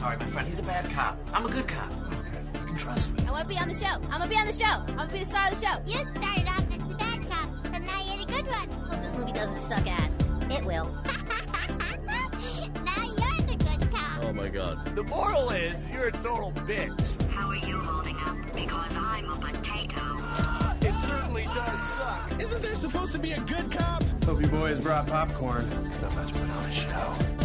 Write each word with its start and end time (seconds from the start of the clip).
Sorry, 0.00 0.16
my 0.16 0.26
friend. 0.28 0.46
He's 0.46 0.58
a 0.58 0.62
bad 0.62 0.88
cop. 0.92 1.18
I'm 1.30 1.44
a 1.44 1.50
good 1.50 1.68
cop. 1.68 1.92
Okay, 1.92 2.40
you 2.54 2.66
can 2.68 2.76
trust 2.78 3.12
me. 3.12 3.22
I 3.28 3.32
want 3.32 3.42
to 3.42 3.48
be 3.48 3.58
on 3.58 3.68
the 3.68 3.74
show. 3.74 3.84
I'm 3.84 4.20
gonna 4.20 4.28
be 4.28 4.36
on 4.36 4.46
the 4.46 4.52
show. 4.54 4.64
I'm 4.64 4.96
gonna 4.96 5.12
be 5.12 5.18
the 5.18 5.26
star 5.26 5.48
of 5.48 5.60
the 5.60 5.66
show. 5.66 5.76
You 5.86 5.98
started 5.98 6.48
off 6.48 6.64
as 6.72 6.78
the 6.88 6.96
bad 6.96 7.28
cop, 7.28 7.50
and 7.74 7.84
now 7.84 8.00
you're 8.06 8.24
the 8.24 8.32
good 8.32 8.46
one. 8.46 8.70
Hope 8.88 9.02
this 9.02 9.14
movie 9.14 9.32
doesn't 9.32 9.58
suck 9.58 9.86
ass. 9.86 10.10
It 10.50 10.64
will. 10.64 10.86
now 11.04 12.96
you're 12.96 13.46
the 13.46 13.56
good 13.58 13.90
cop. 13.92 14.24
Oh 14.24 14.32
my 14.32 14.48
god. 14.48 14.86
The 14.96 15.02
moral 15.02 15.50
is, 15.50 15.74
you're 15.90 16.08
a 16.08 16.12
total 16.12 16.52
bitch. 16.52 16.98
How 17.32 17.50
are 17.50 17.56
you 17.56 17.78
holding 17.78 18.16
up? 18.20 18.38
Because 18.54 18.96
I'm 18.96 19.28
a 19.28 19.36
potato. 19.36 20.00
Ah, 20.00 20.76
it 20.80 20.98
certainly 21.00 21.44
does 21.44 21.78
suck. 21.78 22.40
Isn't 22.40 22.62
there 22.62 22.74
supposed 22.74 23.12
to 23.12 23.18
be 23.18 23.32
a 23.32 23.40
good 23.40 23.70
cop? 23.70 24.02
Hope 24.24 24.40
you 24.40 24.48
boys 24.48 24.80
brought 24.80 25.08
popcorn. 25.08 25.68
Because 25.82 26.04
I'm 26.04 26.12
about 26.12 26.28
to 26.28 26.32
put 26.32 26.48
on 26.48 26.64
a 26.64 26.72
show. 26.72 27.39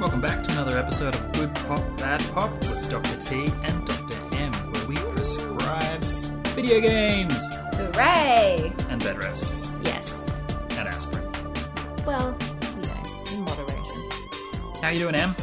Welcome 0.00 0.20
back 0.22 0.42
to 0.44 0.52
another 0.52 0.78
episode 0.78 1.14
of 1.14 1.32
Good 1.32 1.54
Pop, 1.54 1.80
Bad 1.98 2.20
Pop 2.32 2.50
with 2.60 2.88
Dr. 2.88 3.16
T 3.18 3.52
and 3.62 3.86
Dr. 3.86 4.18
M, 4.36 4.52
where 4.72 4.86
we 4.88 4.96
prescribe 4.96 6.02
video 6.54 6.80
games 6.80 7.34
Hooray! 7.74 8.72
and 8.88 9.02
bed 9.02 9.22
rest 9.22 9.44
Yes. 9.82 10.22
and 10.78 10.88
aspirin. 10.88 11.30
Well, 12.06 12.36
you 12.76 12.88
know, 12.88 13.32
in 13.32 13.44
moderation. 13.44 14.02
How 14.82 14.88
you 14.88 15.00
doing, 15.00 15.14
M? 15.14 15.34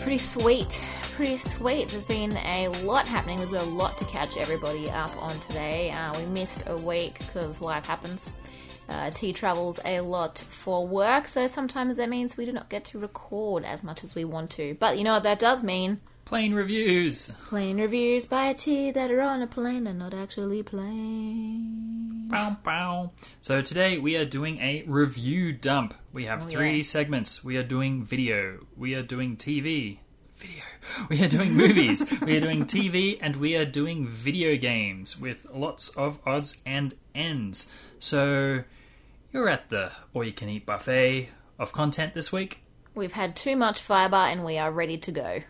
Pretty 0.00 0.18
sweet. 0.18 0.88
Pretty 1.14 1.36
sweet. 1.36 1.88
There's 1.90 2.06
been 2.06 2.34
a 2.38 2.68
lot 2.84 3.06
happening. 3.06 3.38
We've 3.40 3.50
got 3.52 3.62
a 3.62 3.70
lot 3.70 3.98
to 3.98 4.04
catch 4.06 4.38
everybody 4.38 4.90
up 4.90 5.14
on 5.22 5.38
today. 5.40 5.90
Uh, 5.90 6.18
we 6.18 6.24
missed 6.26 6.64
a 6.66 6.76
week 6.86 7.18
because 7.18 7.60
life 7.60 7.84
happens. 7.84 8.32
Uh, 8.92 9.10
T 9.10 9.32
travels 9.32 9.80
a 9.86 10.00
lot 10.00 10.38
for 10.38 10.86
work, 10.86 11.26
so 11.26 11.46
sometimes 11.46 11.96
that 11.96 12.10
means 12.10 12.36
we 12.36 12.44
do 12.44 12.52
not 12.52 12.68
get 12.68 12.84
to 12.86 12.98
record 12.98 13.64
as 13.64 13.82
much 13.82 14.04
as 14.04 14.14
we 14.14 14.22
want 14.24 14.50
to. 14.50 14.76
But 14.78 14.98
you 14.98 15.04
know 15.04 15.14
what 15.14 15.22
that 15.22 15.38
does 15.38 15.62
mean? 15.62 16.00
Plane 16.26 16.52
reviews. 16.52 17.32
Plane 17.48 17.80
reviews 17.80 18.26
by 18.26 18.52
T 18.52 18.90
that 18.90 19.10
are 19.10 19.22
on 19.22 19.40
a 19.40 19.46
plane 19.46 19.86
and 19.86 19.98
not 19.98 20.12
actually 20.12 20.62
playing. 20.62 22.28
Bow, 22.28 22.56
bow. 22.62 23.12
So 23.40 23.62
today 23.62 23.96
we 23.98 24.16
are 24.16 24.24
doing 24.26 24.58
a 24.58 24.84
review 24.86 25.52
dump. 25.52 25.94
We 26.12 26.26
have 26.26 26.44
Oh, 26.46 26.50
three 26.50 26.76
yeah. 26.76 26.82
segments. 26.82 27.42
We 27.42 27.56
are 27.56 27.62
doing 27.62 28.04
video. 28.04 28.66
We 28.76 28.94
are 28.94 29.02
doing 29.02 29.36
TV. 29.36 29.98
Video. 30.36 30.62
We 31.08 31.22
are 31.24 31.28
doing 31.28 31.54
movies. 31.54 32.04
we 32.22 32.36
are 32.36 32.40
doing 32.40 32.64
TV, 32.66 33.16
and 33.20 33.36
we 33.36 33.54
are 33.56 33.64
doing 33.64 34.08
video 34.08 34.56
games 34.56 35.18
with 35.18 35.46
lots 35.54 35.88
of 35.90 36.18
odds 36.26 36.60
and 36.66 36.94
ends. 37.14 37.70
So 38.00 38.64
you're 39.32 39.48
at 39.48 39.70
the 39.70 39.90
all-you-can-eat 40.14 40.66
buffet 40.66 41.28
of 41.58 41.72
content 41.72 42.14
this 42.14 42.32
week, 42.32 42.62
We've 42.94 43.12
had 43.12 43.36
too 43.36 43.56
much 43.56 43.80
fiber 43.80 44.16
and 44.16 44.44
we 44.44 44.58
are 44.58 44.70
ready 44.70 44.98
to 44.98 45.12
go. 45.12 45.40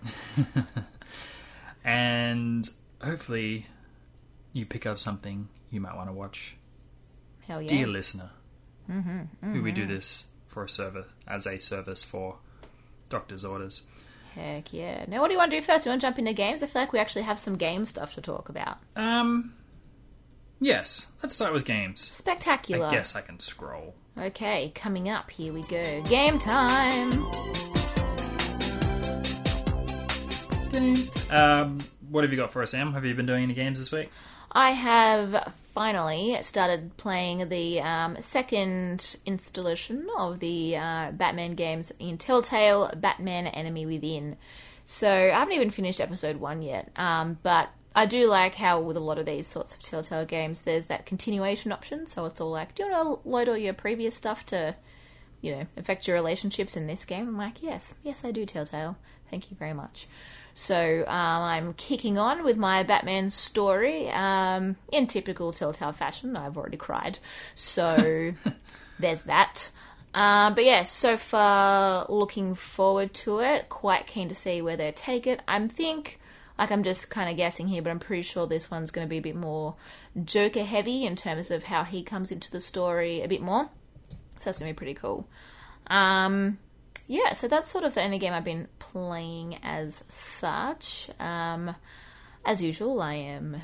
and 1.84 2.68
hopefully 3.02 3.66
you 4.52 4.64
pick 4.64 4.86
up 4.86 5.00
something 5.00 5.48
you 5.70 5.80
might 5.80 5.96
want 5.96 6.08
to 6.08 6.12
watch. 6.12 6.56
Hell 7.40 7.60
yeah. 7.60 7.68
dear 7.68 7.86
listener, 7.88 8.30
who 8.86 9.62
we 9.62 9.72
do 9.72 9.86
this 9.86 10.26
for 10.46 10.62
a 10.62 10.68
service 10.68 11.06
as 11.26 11.46
a 11.46 11.58
service 11.58 12.04
for 12.04 12.36
doctor's 13.08 13.44
orders. 13.44 13.82
Heck 14.36 14.72
yeah. 14.72 15.04
Now, 15.08 15.20
what 15.20 15.28
do 15.28 15.32
you 15.32 15.38
want 15.38 15.50
to 15.50 15.58
do 15.58 15.62
first? 15.66 15.84
Do 15.84 15.90
you 15.90 15.92
want 15.92 16.02
to 16.02 16.06
jump 16.06 16.18
into 16.20 16.32
games? 16.32 16.62
I 16.62 16.66
feel 16.66 16.82
like 16.82 16.92
we 16.92 17.00
actually 17.00 17.22
have 17.22 17.38
some 17.38 17.56
game 17.56 17.84
stuff 17.84 18.14
to 18.14 18.20
talk 18.20 18.48
about. 18.48 18.78
Um, 18.94 19.52
yes, 20.62 21.08
let's 21.22 21.34
start 21.34 21.52
with 21.52 21.64
games. 21.64 22.00
Spectacular. 22.00 22.86
I 22.86 22.90
guess 22.90 23.14
I 23.14 23.20
can 23.20 23.38
scroll. 23.40 23.94
Okay, 24.18 24.72
coming 24.74 25.08
up, 25.08 25.30
here 25.30 25.52
we 25.52 25.62
go. 25.62 26.02
Game 26.02 26.38
time! 26.38 27.10
Games. 30.70 31.10
Um, 31.30 31.80
what 32.08 32.24
have 32.24 32.30
you 32.30 32.36
got 32.36 32.50
for 32.50 32.62
us, 32.62 32.70
Sam? 32.70 32.92
Have 32.92 33.04
you 33.04 33.14
been 33.14 33.26
doing 33.26 33.42
any 33.42 33.54
games 33.54 33.78
this 33.78 33.90
week? 33.90 34.10
I 34.50 34.72
have 34.72 35.52
finally 35.74 36.36
started 36.42 36.94
playing 36.98 37.48
the 37.48 37.80
um, 37.80 38.16
second 38.20 39.16
installation 39.24 40.06
of 40.18 40.40
the 40.40 40.76
uh, 40.76 41.10
Batman 41.12 41.54
games 41.54 41.92
in 41.98 42.18
Telltale 42.18 42.92
Batman 42.96 43.46
Enemy 43.46 43.86
Within. 43.86 44.36
So 44.84 45.10
I 45.10 45.30
haven't 45.30 45.54
even 45.54 45.70
finished 45.70 46.00
episode 46.00 46.36
one 46.36 46.60
yet, 46.60 46.90
um, 46.96 47.38
but 47.42 47.70
I 47.94 48.06
do 48.06 48.26
like 48.26 48.54
how 48.54 48.80
with 48.80 48.96
a 48.96 49.00
lot 49.00 49.18
of 49.18 49.26
these 49.26 49.46
sorts 49.46 49.74
of 49.74 49.82
Telltale 49.82 50.24
games, 50.24 50.62
there's 50.62 50.86
that 50.86 51.06
continuation 51.06 51.72
option. 51.72 52.06
So 52.06 52.24
it's 52.26 52.40
all 52.40 52.50
like, 52.50 52.74
do 52.74 52.84
you 52.84 52.90
want 52.90 53.22
to 53.22 53.28
load 53.28 53.48
all 53.48 53.56
your 53.56 53.74
previous 53.74 54.14
stuff 54.14 54.46
to, 54.46 54.76
you 55.40 55.52
know, 55.52 55.66
affect 55.76 56.06
your 56.06 56.16
relationships 56.16 56.76
in 56.76 56.86
this 56.86 57.04
game? 57.04 57.28
I'm 57.28 57.36
like, 57.36 57.62
yes, 57.62 57.94
yes, 58.02 58.24
I 58.24 58.30
do, 58.30 58.46
Telltale. 58.46 58.96
Thank 59.30 59.50
you 59.50 59.56
very 59.56 59.74
much. 59.74 60.06
So 60.54 61.04
um, 61.06 61.42
I'm 61.42 61.74
kicking 61.74 62.18
on 62.18 62.44
with 62.44 62.56
my 62.56 62.82
Batman 62.82 63.30
story 63.30 64.10
um, 64.10 64.76
in 64.90 65.06
typical 65.06 65.52
Telltale 65.52 65.92
fashion. 65.92 66.36
I've 66.36 66.58
already 66.58 66.76
cried, 66.76 67.18
so 67.54 68.32
there's 68.98 69.22
that. 69.22 69.70
Um, 70.14 70.54
but 70.54 70.64
yeah, 70.64 70.84
so 70.84 71.16
far 71.16 72.04
looking 72.08 72.54
forward 72.54 73.14
to 73.14 73.38
it. 73.40 73.70
Quite 73.70 74.06
keen 74.06 74.28
to 74.28 74.34
see 74.34 74.60
where 74.60 74.76
they 74.76 74.92
take 74.92 75.26
it. 75.26 75.40
I'm 75.48 75.70
think 75.70 76.20
like 76.62 76.70
I'm 76.70 76.84
just 76.84 77.10
kind 77.10 77.28
of 77.28 77.36
guessing 77.36 77.66
here, 77.66 77.82
but 77.82 77.90
I'm 77.90 77.98
pretty 77.98 78.22
sure 78.22 78.46
this 78.46 78.70
one's 78.70 78.92
going 78.92 79.04
to 79.04 79.10
be 79.10 79.18
a 79.18 79.22
bit 79.22 79.34
more 79.34 79.74
Joker 80.24 80.62
heavy 80.62 81.04
in 81.04 81.16
terms 81.16 81.50
of 81.50 81.64
how 81.64 81.82
he 81.82 82.04
comes 82.04 82.30
into 82.30 82.52
the 82.52 82.60
story 82.60 83.20
a 83.20 83.26
bit 83.26 83.42
more. 83.42 83.68
So 84.38 84.44
that's 84.44 84.60
going 84.60 84.70
to 84.70 84.74
be 84.74 84.78
pretty 84.78 84.94
cool. 84.94 85.26
Um, 85.88 86.58
yeah, 87.08 87.32
so 87.32 87.48
that's 87.48 87.68
sort 87.68 87.82
of 87.82 87.94
the 87.94 88.02
only 88.04 88.18
game 88.18 88.32
I've 88.32 88.44
been 88.44 88.68
playing 88.78 89.58
as 89.64 90.04
such. 90.08 91.10
Um, 91.18 91.74
as 92.44 92.62
usual, 92.62 93.02
I 93.02 93.14
am 93.14 93.56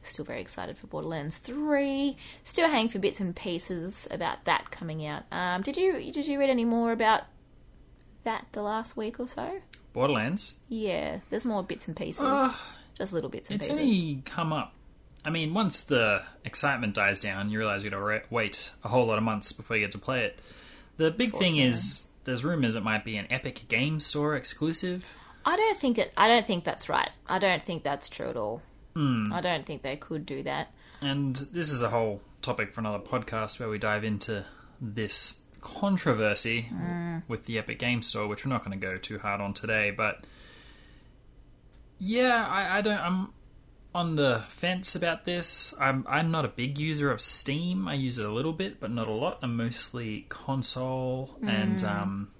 still 0.00 0.24
very 0.24 0.40
excited 0.40 0.78
for 0.78 0.86
Borderlands 0.86 1.36
3. 1.36 2.16
Still 2.42 2.70
hanging 2.70 2.88
for 2.88 2.98
bits 2.98 3.20
and 3.20 3.36
pieces 3.36 4.08
about 4.10 4.46
that 4.46 4.70
coming 4.70 5.04
out. 5.04 5.24
Um, 5.30 5.60
did 5.60 5.76
you 5.76 6.10
did 6.10 6.26
you 6.26 6.38
read 6.38 6.48
any 6.48 6.64
more 6.64 6.92
about 6.92 7.24
that 8.24 8.46
the 8.52 8.62
last 8.62 8.96
week 8.96 9.20
or 9.20 9.28
so? 9.28 9.60
Borderlands. 9.96 10.54
Yeah, 10.68 11.20
there's 11.30 11.46
more 11.46 11.62
bits 11.62 11.88
and 11.88 11.96
pieces. 11.96 12.20
Ah. 12.22 12.60
Just 12.98 13.14
little 13.14 13.30
bits 13.30 13.48
and 13.50 13.58
It's 13.58 13.68
pieces. 13.68 13.80
only 13.82 14.22
come 14.26 14.52
up. 14.52 14.74
I 15.24 15.30
mean, 15.30 15.54
once 15.54 15.84
the 15.84 16.22
excitement 16.44 16.94
dies 16.94 17.18
down, 17.18 17.50
you 17.50 17.58
realize 17.58 17.82
you've 17.82 17.94
got 17.94 18.00
to 18.06 18.22
wait 18.30 18.72
a 18.84 18.88
whole 18.88 19.06
lot 19.06 19.16
of 19.16 19.24
months 19.24 19.52
before 19.52 19.76
you 19.76 19.84
get 19.84 19.92
to 19.92 19.98
play 19.98 20.24
it. 20.26 20.38
The 20.98 21.10
big 21.10 21.34
thing 21.34 21.56
is, 21.56 22.06
there's 22.24 22.44
rumors 22.44 22.74
it 22.74 22.82
might 22.84 23.06
be 23.06 23.16
an 23.16 23.26
Epic 23.30 23.64
Game 23.68 23.98
Store 23.98 24.36
exclusive. 24.36 25.04
I 25.46 25.56
don't 25.56 25.78
think 25.78 25.96
it. 25.96 26.12
I 26.16 26.28
don't 26.28 26.46
think 26.46 26.64
that's 26.64 26.88
right. 26.90 27.10
I 27.26 27.38
don't 27.38 27.62
think 27.62 27.82
that's 27.82 28.08
true 28.10 28.28
at 28.28 28.36
all. 28.36 28.60
Hmm. 28.94 29.32
I 29.32 29.40
don't 29.40 29.64
think 29.64 29.80
they 29.80 29.96
could 29.96 30.26
do 30.26 30.42
that. 30.42 30.72
And 31.00 31.36
this 31.36 31.70
is 31.70 31.80
a 31.82 31.88
whole 31.88 32.20
topic 32.42 32.72
for 32.74 32.80
another 32.80 32.98
podcast 33.02 33.58
where 33.60 33.68
we 33.70 33.78
dive 33.78 34.04
into 34.04 34.44
this 34.80 35.38
controversy 35.60 36.68
mm. 36.72 37.22
with 37.28 37.44
the 37.46 37.58
Epic 37.58 37.78
Game 37.78 38.02
Store, 38.02 38.26
which 38.26 38.44
we're 38.44 38.50
not 38.52 38.64
going 38.64 38.78
to 38.78 38.86
go 38.86 38.96
too 38.96 39.18
hard 39.18 39.40
on 39.40 39.54
today. 39.54 39.90
But 39.90 40.24
yeah, 41.98 42.46
I, 42.46 42.78
I 42.78 42.80
don't. 42.80 42.98
I'm 42.98 43.28
on 43.94 44.16
the 44.16 44.44
fence 44.48 44.94
about 44.94 45.24
this. 45.24 45.74
I'm 45.80 46.04
I'm 46.08 46.30
not 46.30 46.44
a 46.44 46.48
big 46.48 46.78
user 46.78 47.10
of 47.10 47.20
Steam. 47.20 47.88
I 47.88 47.94
use 47.94 48.18
it 48.18 48.26
a 48.26 48.32
little 48.32 48.52
bit, 48.52 48.80
but 48.80 48.90
not 48.90 49.08
a 49.08 49.12
lot. 49.12 49.38
I'm 49.42 49.56
mostly 49.56 50.26
console 50.28 51.36
and 51.42 51.78
mm. 51.78 51.90
um. 51.90 52.30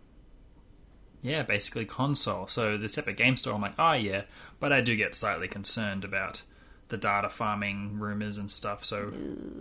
Yeah, 1.23 1.43
basically 1.43 1.87
console. 1.87 2.47
So 2.47 2.79
this 2.79 2.99
Epic 2.99 3.17
Game 3.17 3.37
Store, 3.37 3.55
I'm 3.55 3.61
like, 3.61 3.75
oh 3.79 3.95
yeah, 3.95 4.25
but 4.61 4.73
I 4.73 4.81
do 4.81 4.95
get 4.95 5.15
slightly 5.15 5.49
concerned 5.49 6.05
about 6.05 6.43
the 6.89 6.97
data 6.97 7.29
farming 7.29 7.99
rumors 7.99 8.39
and 8.39 8.51
stuff. 8.51 8.85
So 8.85 9.13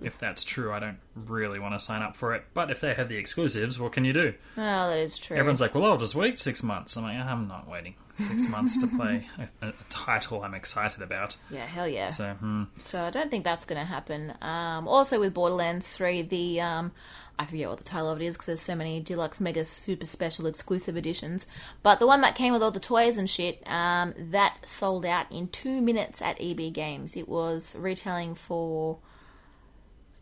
if 0.03 0.18
that's 0.19 0.44
true, 0.44 0.72
I 0.72 0.80
don't 0.80 1.00
really 1.16 1.59
want 1.59 1.74
to 1.74 1.80
sign 1.80 2.02
up 2.02 2.16
for 2.16 2.36
it. 2.36 2.46
But 2.53 2.69
if 2.69 2.81
they 2.81 2.94
have 2.94 3.09
the 3.09 3.18
exclusives, 3.18 3.80
what 3.80 3.94
can 3.94 4.06
you 4.06 4.13
do? 4.13 4.34
Oh, 4.58 4.90
that 4.90 5.00
is 5.00 5.18
true. 5.18 5.38
Everyone's 5.38 5.62
like, 5.62 5.74
well, 5.74 5.85
I'll 5.85 5.97
just 5.97 6.16
wait 6.16 6.38
six 6.38 6.62
months. 6.62 6.96
I'm 6.96 7.03
like, 7.03 7.18
I'm 7.18 7.47
not 7.47 7.68
waiting 7.68 7.96
six 8.28 8.47
months 8.49 8.79
to 8.79 8.88
play 8.88 9.28
a, 9.61 9.67
a 9.70 9.73
title 9.90 10.44
I'm 10.44 10.53
excited 10.53 11.02
about. 11.02 11.35
yeah, 11.49 11.66
hell 11.66 11.88
yeah. 11.88 12.08
So, 12.08 12.34
hmm. 12.34 12.64
So 12.85 13.02
I 13.02 13.09
don't 13.09 13.32
think 13.32 13.44
that's 13.44 13.66
going 13.66 13.79
to 13.79 13.85
happen. 13.85 14.34
Um, 14.41 14.88
also 14.88 15.20
with 15.20 15.34
Borderlands 15.34 15.91
3, 15.96 16.22
the 16.23 16.61
um, 16.61 16.91
I 17.37 17.46
forget 17.46 17.70
what 17.70 17.78
the 17.78 17.84
title 17.84 18.09
of 18.09 18.22
it 18.22 18.26
is 18.26 18.35
because 18.35 18.46
there's 18.46 18.61
so 18.61 18.76
many 18.76 19.02
deluxe, 19.02 19.41
mega, 19.41 19.66
super 19.66 20.05
special, 20.05 20.47
exclusive 20.47 20.96
editions. 20.96 21.47
But 21.84 21.99
the 21.99 22.08
one 22.08 22.22
that 22.22 22.35
came 22.35 22.53
with 22.53 22.64
all 22.64 22.72
the 22.72 22.79
toys 22.79 23.17
and 23.17 23.29
shit, 23.29 23.61
um, 23.67 24.14
that 24.32 24.66
sold 24.66 25.05
out 25.05 25.32
in 25.32 25.49
two 25.49 25.82
minutes 25.82 26.22
at 26.22 26.37
EB 26.40 26.73
Games. 26.73 27.17
It 27.17 27.28
was 27.28 27.76
retailing 27.76 28.35
for 28.35 28.99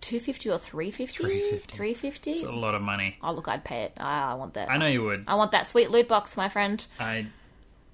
two 0.01 0.19
fifty 0.19 0.49
or 0.49 0.57
three 0.57 0.91
fifty. 0.91 1.23
Three 1.67 1.93
fifty. 1.93 2.31
it's 2.31 2.43
a 2.43 2.51
lot 2.51 2.75
of 2.75 2.81
money. 2.81 3.17
Oh 3.21 3.31
look, 3.31 3.47
I'd 3.47 3.63
pay 3.63 3.83
it. 3.83 3.93
I, 3.97 4.31
I 4.31 4.33
want 4.33 4.55
that. 4.55 4.69
I 4.69 4.77
know 4.77 4.87
you 4.87 5.03
would. 5.03 5.25
I 5.27 5.35
want 5.35 5.51
that 5.51 5.67
sweet 5.67 5.91
loot 5.91 6.07
box, 6.07 6.35
my 6.35 6.49
friend. 6.49 6.85
I 6.99 7.27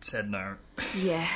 said 0.02 0.30
no. 0.30 0.56
Yeah. 0.96 1.28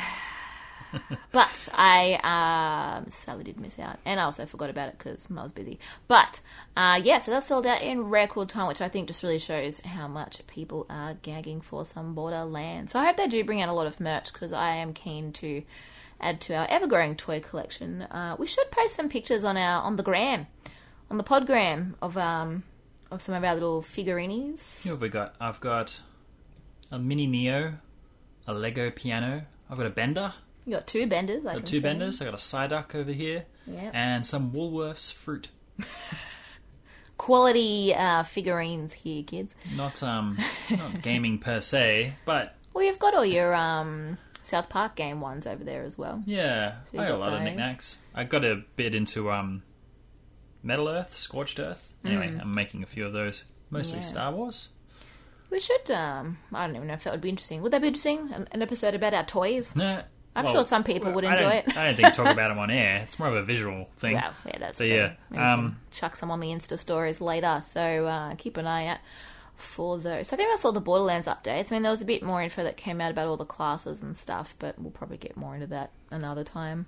but 1.31 1.69
I 1.73 2.97
um, 2.97 3.09
sadly 3.09 3.43
did 3.43 3.59
miss 3.59 3.79
out, 3.79 3.97
and 4.05 4.19
I 4.19 4.23
also 4.23 4.45
forgot 4.45 4.69
about 4.69 4.89
it 4.89 4.97
because 4.97 5.27
I 5.29 5.43
was 5.43 5.51
busy. 5.51 5.79
But 6.07 6.39
uh, 6.75 6.99
yeah, 7.03 7.19
so 7.19 7.31
that 7.31 7.43
sold 7.43 7.67
out 7.67 7.81
in 7.81 8.01
record 8.09 8.49
time, 8.49 8.67
which 8.67 8.81
I 8.81 8.89
think 8.89 9.07
just 9.07 9.21
really 9.23 9.39
shows 9.39 9.79
how 9.81 10.07
much 10.07 10.45
people 10.47 10.85
are 10.89 11.13
gagging 11.15 11.61
for 11.61 11.85
some 11.85 12.15
Borderlands. 12.15 12.91
So 12.93 12.99
I 12.99 13.05
hope 13.05 13.17
they 13.17 13.27
do 13.27 13.43
bring 13.43 13.61
out 13.61 13.69
a 13.69 13.73
lot 13.73 13.87
of 13.87 13.99
merch 13.99 14.33
because 14.33 14.51
I 14.53 14.75
am 14.75 14.93
keen 14.93 15.31
to 15.33 15.63
add 16.19 16.39
to 16.41 16.55
our 16.55 16.67
ever-growing 16.69 17.15
toy 17.15 17.39
collection. 17.41 18.01
Uh, 18.03 18.35
we 18.39 18.47
should 18.47 18.71
post 18.71 18.95
some 18.95 19.09
pictures 19.09 19.43
on 19.43 19.57
our 19.57 19.83
on 19.83 19.97
the 19.97 20.03
gram, 20.03 20.47
on 21.11 21.17
the 21.17 21.23
podgram 21.23 21.93
of 22.01 22.17
um 22.17 22.63
of 23.11 23.21
some 23.21 23.35
of 23.35 23.43
our 23.43 23.53
little 23.53 23.81
figurines. 23.81 24.79
Who 24.83 24.91
have 24.91 25.01
we 25.01 25.09
got? 25.09 25.35
I've 25.39 25.59
got 25.59 25.99
a 26.91 26.97
mini 26.97 27.27
Neo, 27.27 27.73
a 28.47 28.53
Lego 28.53 28.89
piano. 28.89 29.43
I've 29.69 29.77
got 29.77 29.85
a 29.87 29.91
bender. 29.91 30.33
You 30.65 30.73
got 30.73 30.87
two 30.87 31.05
benders. 31.07 31.45
I 31.45 31.55
got 31.55 31.65
two 31.65 31.77
see. 31.77 31.83
benders. 31.83 32.21
I 32.21 32.25
got 32.25 32.33
a 32.33 32.37
Psyduck 32.37 32.95
over 32.95 33.11
here, 33.11 33.45
Yep. 33.67 33.91
and 33.93 34.25
some 34.25 34.51
Woolworths 34.51 35.11
fruit. 35.13 35.49
Quality 37.23 37.95
uh, 37.95 38.23
figurines 38.23 38.91
here, 38.91 39.23
kids. 39.23 39.55
Not 39.77 40.03
um, 40.03 40.37
not 40.69 41.01
gaming 41.01 41.39
per 41.39 41.61
se, 41.61 42.15
but 42.25 42.55
Well, 42.73 42.83
you've 42.83 42.99
got 42.99 43.13
all 43.13 43.25
your 43.25 43.55
um, 43.55 44.17
South 44.43 44.67
Park 44.67 44.95
game 44.95 45.21
ones 45.21 45.47
over 45.47 45.63
there 45.63 45.83
as 45.83 45.97
well. 45.97 46.21
yeah, 46.25 46.79
you 46.91 46.99
I 46.99 47.03
got 47.03 47.07
a 47.07 47.11
got 47.13 47.19
lot 47.21 47.27
of 47.33 47.39
those. 47.39 47.43
knickknacks. 47.45 47.97
I 48.13 48.25
got 48.25 48.43
a 48.43 48.61
bit 48.75 48.93
into 48.93 49.31
um, 49.31 49.63
Metal 50.61 50.89
Earth, 50.89 51.17
Scorched 51.17 51.61
Earth. 51.61 51.93
Anyway, 52.03 52.37
I'm 52.41 52.53
making 52.53 52.83
a 52.83 52.85
few 52.87 53.05
of 53.05 53.13
those, 53.13 53.45
mostly 53.69 53.99
Mm. 53.99 54.01
Yeah. 54.01 54.07
Star 54.07 54.31
Wars. 54.33 54.67
We 55.49 55.61
should. 55.61 55.89
Um, 55.91 56.39
I 56.51 56.67
don't 56.67 56.75
even 56.75 56.89
know 56.89 56.95
if 56.95 57.05
that 57.05 57.13
would 57.13 57.21
be 57.21 57.29
interesting. 57.29 57.61
Would 57.61 57.71
that 57.71 57.81
be 57.81 57.87
interesting? 57.87 58.33
An, 58.33 58.49
an 58.51 58.61
episode 58.61 58.95
about 58.95 59.13
our 59.13 59.23
toys? 59.23 59.77
Nah, 59.77 60.01
I'm 60.35 60.45
well, 60.45 60.53
sure 60.53 60.63
some 60.63 60.83
people 60.83 61.11
would 61.11 61.23
enjoy 61.23 61.37
don't- 61.37 61.67
it. 61.69 61.77
I 61.77 61.85
don't 61.85 61.95
think 61.95 62.13
talk 62.13 62.27
about 62.33 62.49
them 62.49 62.59
on 62.59 62.71
air. 62.71 62.97
It's 63.03 63.19
more 63.19 63.27
of 63.27 63.35
a 63.35 63.43
visual 63.43 63.87
thing. 63.99 64.15
Well, 64.15 64.33
yeah, 64.47 64.57
that's 64.59 64.79
But 64.79 64.87
true. 64.87 65.09
yeah, 65.31 65.53
um, 65.53 65.79
chuck 65.91 66.15
some 66.15 66.31
on 66.31 66.39
the 66.39 66.47
Insta 66.47 66.77
stories 66.79 67.21
later. 67.21 67.61
So 67.65 68.05
uh, 68.07 68.35
keep 68.35 68.57
an 68.57 68.65
eye 68.65 68.87
out 68.87 68.97
for 69.55 69.99
those. 69.99 70.27
So 70.29 70.35
I 70.35 70.37
think 70.37 70.49
that's 70.49 70.65
all 70.65 70.71
the 70.71 70.81
Borderlands 70.81 71.27
updates. 71.27 71.71
I 71.71 71.75
mean, 71.75 71.83
there 71.83 71.91
was 71.91 72.01
a 72.01 72.05
bit 72.05 72.23
more 72.23 72.41
info 72.41 72.63
that 72.63 72.77
came 72.77 72.99
out 72.99 73.11
about 73.11 73.27
all 73.27 73.37
the 73.37 73.45
classes 73.45 74.01
and 74.01 74.17
stuff, 74.17 74.55
but 74.57 74.79
we'll 74.79 74.91
probably 74.91 75.17
get 75.17 75.37
more 75.37 75.53
into 75.53 75.67
that 75.67 75.91
another 76.09 76.43
time. 76.43 76.87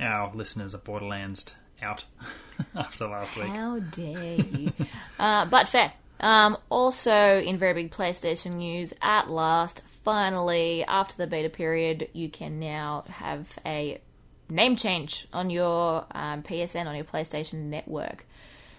Our 0.00 0.32
listeners 0.34 0.74
are 0.74 0.78
Borderlands 0.78 1.54
out 1.82 2.04
after 2.74 3.06
last 3.06 3.36
week. 3.36 3.46
How 3.46 3.78
dare 3.78 4.34
you? 4.34 4.72
uh, 5.18 5.44
but 5.46 5.68
fair. 5.68 5.92
Um, 6.18 6.58
also, 6.68 7.40
in 7.40 7.56
very 7.56 7.72
big 7.74 7.90
PlayStation 7.92 8.56
news, 8.56 8.92
at 9.00 9.30
last, 9.30 9.80
finally, 10.04 10.84
after 10.84 11.16
the 11.16 11.26
beta 11.26 11.48
period, 11.48 12.08
you 12.12 12.28
can 12.28 12.58
now 12.58 13.04
have 13.08 13.58
a 13.64 14.00
name 14.48 14.76
change 14.76 15.26
on 15.32 15.50
your 15.50 16.06
um, 16.10 16.42
PSN, 16.42 16.86
on 16.86 16.96
your 16.96 17.04
PlayStation 17.04 17.64
Network. 17.64 18.26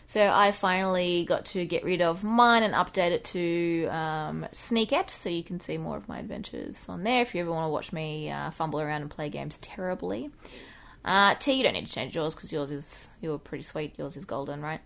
So 0.08 0.22
I 0.22 0.52
finally 0.52 1.24
got 1.24 1.46
to 1.46 1.66
get 1.66 1.86
rid 1.86 2.02
of 2.02 2.22
mine 2.22 2.64
and 2.64 2.74
update 2.74 3.12
it 3.12 3.24
to 3.26 3.88
um, 3.90 4.46
Sneakette, 4.52 5.10
so 5.10 5.30
you 5.30 5.42
can 5.42 5.62
see 5.62 5.78
more 5.78 5.96
of 5.96 6.10
my 6.10 6.20
adventures 6.20 6.86
on 6.90 7.04
there 7.04 7.22
if 7.22 7.34
you 7.34 7.40
ever 7.40 7.52
want 7.52 7.66
to 7.66 7.70
watch 7.70 7.94
me 7.94 8.30
uh, 8.30 8.52
fumble 8.52 8.82
around 8.82 9.04
and 9.04 9.10
play 9.10 9.30
games 9.30 9.58
terribly. 9.60 10.30
Uh, 11.06 11.36
T, 11.36 11.54
you 11.54 11.64
don't 11.64 11.74
need 11.74 11.88
to 11.88 11.94
change 11.94 12.14
yours 12.14 12.36
because 12.36 12.52
yours 12.52 12.72
is 12.72 13.10
you're 13.22 13.40
pretty 13.40 13.64
sweet. 13.64 13.94
Yours 13.98 14.18
is 14.18 14.26
golden, 14.26 14.62
right? 14.62 14.82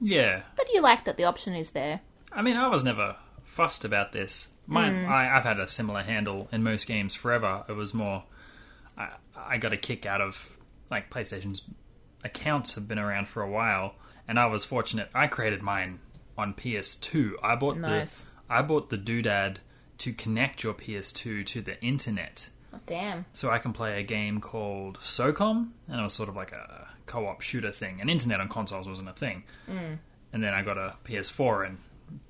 Yeah, 0.00 0.42
But 0.54 0.72
you 0.72 0.82
like 0.82 1.04
that 1.04 1.16
the 1.16 1.24
option 1.24 1.54
is 1.54 1.70
there. 1.70 2.00
I 2.30 2.42
mean, 2.42 2.56
I 2.56 2.68
was 2.68 2.84
never 2.84 3.16
fussed 3.44 3.84
about 3.84 4.12
this. 4.12 4.48
My, 4.70 4.90
Hmm. 4.90 5.10
I, 5.10 5.36
I've 5.36 5.44
had 5.44 5.58
a 5.58 5.66
similar 5.68 6.02
handle 6.02 6.48
in 6.52 6.62
most 6.62 6.86
games 6.86 7.14
forever. 7.14 7.64
It 7.68 7.72
was 7.72 7.92
more, 7.94 8.22
I, 8.96 9.08
I 9.36 9.56
got 9.56 9.72
a 9.72 9.76
kick 9.76 10.04
out 10.06 10.20
of 10.20 10.50
like 10.90 11.10
PlayStation's 11.10 11.68
accounts 12.24 12.74
have 12.74 12.86
been 12.86 12.98
around 12.98 13.28
for 13.28 13.42
a 13.42 13.50
while, 13.50 13.94
and 14.28 14.38
I 14.38 14.46
was 14.46 14.64
fortunate. 14.64 15.08
I 15.14 15.26
created 15.26 15.62
mine 15.62 15.98
on 16.36 16.54
PS2. 16.54 17.32
I 17.42 17.54
bought 17.56 17.78
Nice. 17.78 18.20
the 18.20 18.24
I 18.50 18.62
bought 18.62 18.90
the 18.90 18.98
doodad 18.98 19.56
to 19.98 20.12
connect 20.12 20.62
your 20.62 20.74
PS2 20.74 21.44
to 21.46 21.60
the 21.60 21.82
internet. 21.82 22.48
Oh, 22.72 22.78
damn. 22.86 23.24
so 23.32 23.50
I 23.50 23.58
can 23.58 23.72
play 23.72 23.98
a 23.98 24.02
game 24.02 24.40
called 24.40 24.98
SOCOM, 25.02 25.70
and 25.88 26.00
it 26.00 26.02
was 26.02 26.12
sort 26.12 26.28
of 26.28 26.36
like 26.36 26.52
a 26.52 26.88
co-op 27.06 27.40
shooter 27.40 27.72
thing. 27.72 28.00
And 28.00 28.10
internet 28.10 28.40
on 28.40 28.48
consoles 28.48 28.86
wasn't 28.86 29.08
a 29.08 29.14
thing. 29.14 29.44
Mm. 29.68 29.98
And 30.34 30.42
then 30.44 30.52
I 30.52 30.62
got 30.62 30.76
a 30.76 30.94
PS4 31.06 31.66
and 31.66 31.78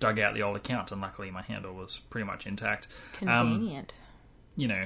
dug 0.00 0.18
out 0.18 0.34
the 0.34 0.42
old 0.42 0.56
account, 0.56 0.92
and 0.92 1.00
luckily 1.00 1.30
my 1.30 1.42
handle 1.42 1.74
was 1.74 1.98
pretty 2.10 2.26
much 2.26 2.46
intact. 2.46 2.88
Um, 3.22 3.28
Convenient. 3.52 3.92
you 4.56 4.68
know, 4.68 4.84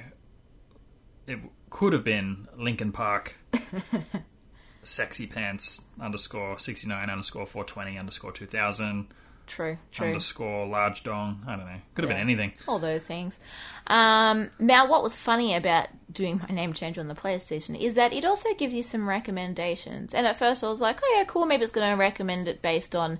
it 1.27 1.39
could 1.71 1.93
have 1.93 2.05
been 2.05 2.49
Linkin 2.56 2.93
Park, 2.93 3.37
sexy 4.85 5.27
pants 5.27 5.83
underscore 6.00 6.59
sixty 6.59 6.89
nine 6.89 7.09
underscore 7.11 7.47
four 7.47 7.65
twenty 7.65 7.97
underscore 7.99 8.33
two 8.33 8.47
thousand 8.47 9.06
true, 9.47 9.77
true. 9.93 10.09
underscore 10.09 10.67
large 10.67 11.05
dong. 11.05 11.45
I 11.47 11.56
don't 11.56 11.67
know. 11.67 11.81
Could 11.95 12.05
have 12.05 12.11
Yeah. 12.11 12.17
been 12.17 12.23
anything. 12.29 12.53
All 12.67 12.79
those 12.79 13.05
things. 13.05 13.38
Um, 13.87 14.50
now, 14.59 14.88
what 14.88 15.03
was 15.03 15.15
funny 15.15 15.55
about 15.55 15.88
doing 16.12 16.38
my 16.38 16.55
name 16.55 16.73
change 16.73 16.99
on 16.99 17.06
the 17.09 17.15
PlayStation 17.15 17.81
is 17.81 17.95
that 17.95 18.12
it 18.12 18.25
also 18.25 18.55
gives 18.55 18.75
you 18.75 18.83
some 18.83 19.09
recommendations. 19.09 20.15
And 20.15 20.27
at 20.27 20.37
first, 20.37 20.65
I 20.65 20.69
was 20.69 20.81
like, 20.81 20.99
"Oh 21.03 21.15
yeah, 21.17 21.25
cool. 21.25 21.47
Maybe 21.47 21.62
it's 21.62 21.73
going 21.73 21.91
to 21.91 21.97
recommend 21.97 22.49
it 22.49 22.61
based 22.62 22.95
on 22.97 23.19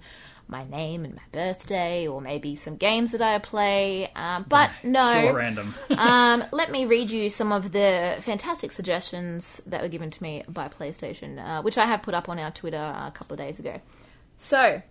my 0.53 0.65
name 0.65 1.05
and 1.05 1.17
my 1.17 1.23
birthday, 1.33 2.07
or 2.07 2.21
maybe 2.21 2.55
some 2.55 2.77
games 2.77 3.11
that 3.11 3.21
I 3.21 3.39
play." 3.41 4.13
Um, 4.15 4.47
but 4.49 4.71
no, 4.85 5.21
Pure 5.21 5.35
random. 5.35 5.75
um, 5.99 6.45
let 6.53 6.71
me 6.71 6.85
read 6.85 7.11
you 7.11 7.29
some 7.29 7.51
of 7.51 7.73
the 7.73 8.19
fantastic 8.21 8.71
suggestions 8.71 9.61
that 9.67 9.83
were 9.83 9.89
given 9.89 10.11
to 10.11 10.23
me 10.23 10.45
by 10.49 10.69
PlayStation, 10.69 11.45
uh, 11.45 11.63
which 11.63 11.77
I 11.77 11.87
have 11.87 12.03
put 12.03 12.15
up 12.15 12.29
on 12.29 12.39
our 12.39 12.53
Twitter 12.53 12.77
a 12.77 13.11
couple 13.11 13.35
of 13.35 13.39
days 13.39 13.59
ago. 13.59 13.81
So, 14.39 14.83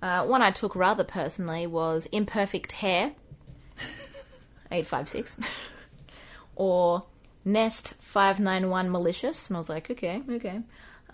uh, 0.00 0.24
one 0.24 0.42
I 0.42 0.50
took 0.50 0.76
rather 0.76 1.04
personally 1.04 1.66
was 1.66 2.06
Imperfect 2.12 2.72
Hair, 2.72 3.12
856, 4.70 5.36
or 6.56 7.06
Nest 7.44 7.94
591 8.00 8.90
Malicious. 8.90 9.48
And 9.48 9.56
I 9.56 9.60
was 9.60 9.68
like, 9.68 9.90
okay, 9.90 10.22
okay. 10.30 10.60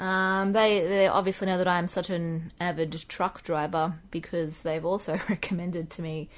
Um, 0.01 0.53
they, 0.53 0.81
they 0.81 1.09
obviously 1.09 1.47
know 1.47 1.59
that 1.59 1.69
I'm 1.69 1.87
such 1.87 2.09
an 2.09 2.53
avid 2.59 3.05
truck 3.09 3.43
driver 3.43 3.95
because 4.11 4.61
they've 4.63 4.85
also 4.85 5.21
recommended 5.29 5.91
to 5.91 6.03
me 6.03 6.31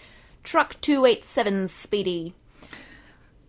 Truck 0.42 0.80
287 0.80 1.68
Speedy. 1.68 2.34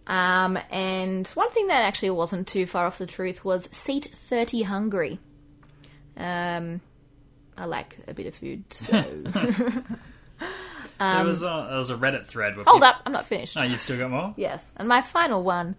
Um, 0.06 0.60
and 0.70 1.26
one 1.30 1.50
thing 1.50 1.68
that 1.68 1.84
actually 1.84 2.12
wasn't 2.12 2.48
too 2.48 2.66
far 2.68 2.86
off 2.86 2.98
the 3.00 3.08
truth 3.08 3.44
was 3.44 3.68
Seat 3.72 4.06
30 4.14 4.62
Hungry. 4.64 5.18
Um, 6.16 6.82
I 7.58 7.66
like 7.66 7.98
a 8.08 8.14
bit 8.14 8.28
of 8.28 8.36
food, 8.36 8.66
so. 8.72 9.02
there 11.00 11.26
was 11.26 11.42
a 11.42 11.68
there 11.70 11.78
was 11.78 11.90
a 11.90 11.96
Reddit 11.96 12.28
thread. 12.28 12.56
Where 12.56 12.62
Um, 12.62 12.66
Hold 12.68 12.82
people- 12.82 12.88
up, 12.90 13.02
I'm 13.06 13.14
not 13.14 13.26
finished. 13.26 13.58
Oh, 13.58 13.64
you've 13.64 13.82
still 13.82 13.98
got 13.98 14.12
more. 14.12 14.34
Yes, 14.38 14.64
and 14.76 14.88
my 14.88 15.02
final 15.02 15.42
one 15.42 15.76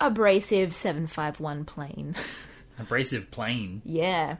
Abrasive 0.00 0.74
751 0.74 1.64
Plane. 1.66 2.14
Abrasive 2.78 3.30
plane. 3.30 3.82
Yeah. 3.84 4.36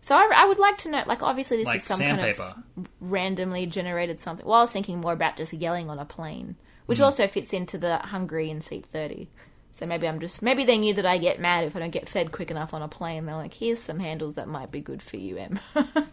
So 0.00 0.14
I, 0.16 0.30
I 0.36 0.46
would 0.46 0.58
like 0.58 0.78
to 0.78 0.90
know, 0.90 1.02
like, 1.06 1.22
obviously 1.22 1.56
this 1.58 1.66
Like 1.66 1.76
is 1.78 1.84
some 1.84 1.98
sandpaper. 1.98 2.52
kind 2.54 2.64
of 2.76 2.88
randomly 3.00 3.66
generated 3.66 4.20
something. 4.20 4.46
Well, 4.46 4.58
I 4.58 4.62
was 4.62 4.70
thinking 4.70 5.00
more 5.00 5.12
about 5.12 5.36
just 5.36 5.52
yelling 5.52 5.90
on 5.90 5.98
a 5.98 6.04
plane, 6.04 6.56
which 6.86 7.00
also 7.00 7.26
fits 7.26 7.52
into 7.52 7.76
the 7.78 7.98
hungry 7.98 8.48
in 8.50 8.60
seat 8.60 8.86
30. 8.86 9.28
So 9.72 9.84
maybe 9.84 10.06
I'm 10.08 10.20
just, 10.20 10.42
maybe 10.42 10.64
they 10.64 10.78
knew 10.78 10.94
that 10.94 11.04
I 11.06 11.18
get 11.18 11.40
mad 11.40 11.64
if 11.64 11.74
I 11.76 11.80
don't 11.80 11.90
get 11.90 12.08
fed 12.08 12.30
quick 12.32 12.50
enough 12.50 12.72
on 12.72 12.82
a 12.82 12.88
plane. 12.88 13.26
They're 13.26 13.34
like, 13.36 13.54
here's 13.54 13.82
some 13.82 13.98
handles 13.98 14.36
that 14.36 14.48
might 14.48 14.70
be 14.70 14.80
good 14.80 15.02
for 15.02 15.16
you, 15.16 15.36
Em. 15.38 15.60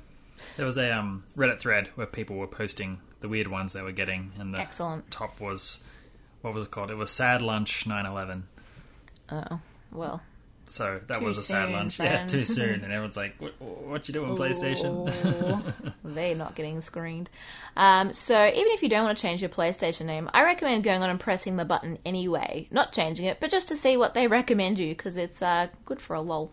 There 0.57 0.65
was 0.65 0.77
a 0.77 0.91
um, 0.91 1.23
Reddit 1.37 1.59
thread 1.59 1.87
where 1.95 2.05
people 2.05 2.35
were 2.35 2.47
posting 2.47 2.99
the 3.21 3.29
weird 3.29 3.47
ones 3.47 3.71
they 3.71 3.81
were 3.81 3.93
getting, 3.93 4.33
and 4.37 4.53
the 4.53 4.59
Excellent. 4.59 5.09
top 5.09 5.39
was 5.39 5.79
what 6.41 6.53
was 6.53 6.65
it 6.65 6.71
called? 6.71 6.91
It 6.91 6.95
was 6.95 7.11
Sad 7.11 7.41
Lunch 7.41 7.87
911. 7.87 8.43
oh, 9.31 9.61
well. 9.93 10.21
So 10.73 10.99
that 11.05 11.19
Too 11.19 11.25
was 11.25 11.37
a 11.37 11.43
sad 11.43 11.69
lunch. 11.69 11.99
Yeah, 11.99 12.25
too 12.25 12.43
soon, 12.43 12.83
and 12.83 12.85
everyone's 12.91 13.15
like, 13.15 13.35
"What, 13.39 13.61
what 13.61 14.07
you 14.07 14.13
doing, 14.15 14.35
PlayStation?" 14.35 15.07
Oh, 15.23 15.91
they're 16.03 16.33
not 16.33 16.55
getting 16.55 16.81
screened. 16.81 17.29
Um, 17.77 18.11
so 18.11 18.47
even 18.47 18.71
if 18.71 18.81
you 18.81 18.89
don't 18.89 19.05
want 19.05 19.15
to 19.15 19.21
change 19.21 19.39
your 19.39 19.51
PlayStation 19.51 20.07
name, 20.07 20.31
I 20.33 20.41
recommend 20.43 20.83
going 20.83 21.03
on 21.03 21.11
and 21.11 21.19
pressing 21.19 21.57
the 21.57 21.63
button 21.63 21.99
anyway. 22.03 22.67
Not 22.71 22.91
changing 22.91 23.25
it, 23.25 23.39
but 23.39 23.51
just 23.51 23.67
to 23.67 23.77
see 23.77 23.97
what 23.97 24.15
they 24.15 24.25
recommend 24.25 24.79
you 24.79 24.95
because 24.95 25.15
it's 25.15 25.43
uh, 25.43 25.67
good 25.85 26.01
for 26.01 26.15
a 26.15 26.21
lol. 26.21 26.51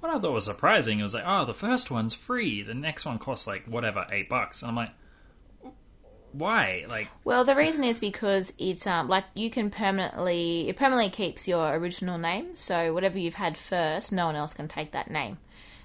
what 0.00 0.14
I 0.14 0.18
thought 0.18 0.32
was 0.32 0.44
surprising 0.44 1.00
was 1.00 1.14
like, 1.14 1.24
"Oh, 1.26 1.46
the 1.46 1.54
first 1.54 1.90
one's 1.90 2.12
free. 2.12 2.62
The 2.62 2.74
next 2.74 3.06
one 3.06 3.18
costs 3.18 3.46
like 3.46 3.64
whatever 3.64 4.06
eight 4.10 4.28
bucks." 4.28 4.60
And 4.60 4.68
I'm 4.68 4.76
like, 4.76 4.90
"Why? 6.32 6.84
Like, 6.88 7.08
Well, 7.24 7.44
the 7.44 7.54
reason 7.54 7.84
is 7.84 7.98
because 7.98 8.52
it's 8.58 8.86
um, 8.86 9.08
like 9.08 9.24
you 9.34 9.50
can 9.50 9.70
permanently 9.70 10.68
it 10.68 10.76
permanently 10.76 11.10
keeps 11.10 11.48
your 11.48 11.74
original 11.74 12.18
name. 12.18 12.54
So 12.54 12.92
whatever 12.94 13.18
you've 13.18 13.34
had 13.34 13.56
first, 13.56 14.12
no 14.12 14.26
one 14.26 14.36
else 14.36 14.54
can 14.54 14.68
take 14.68 14.92
that 14.92 15.10
name. 15.10 15.38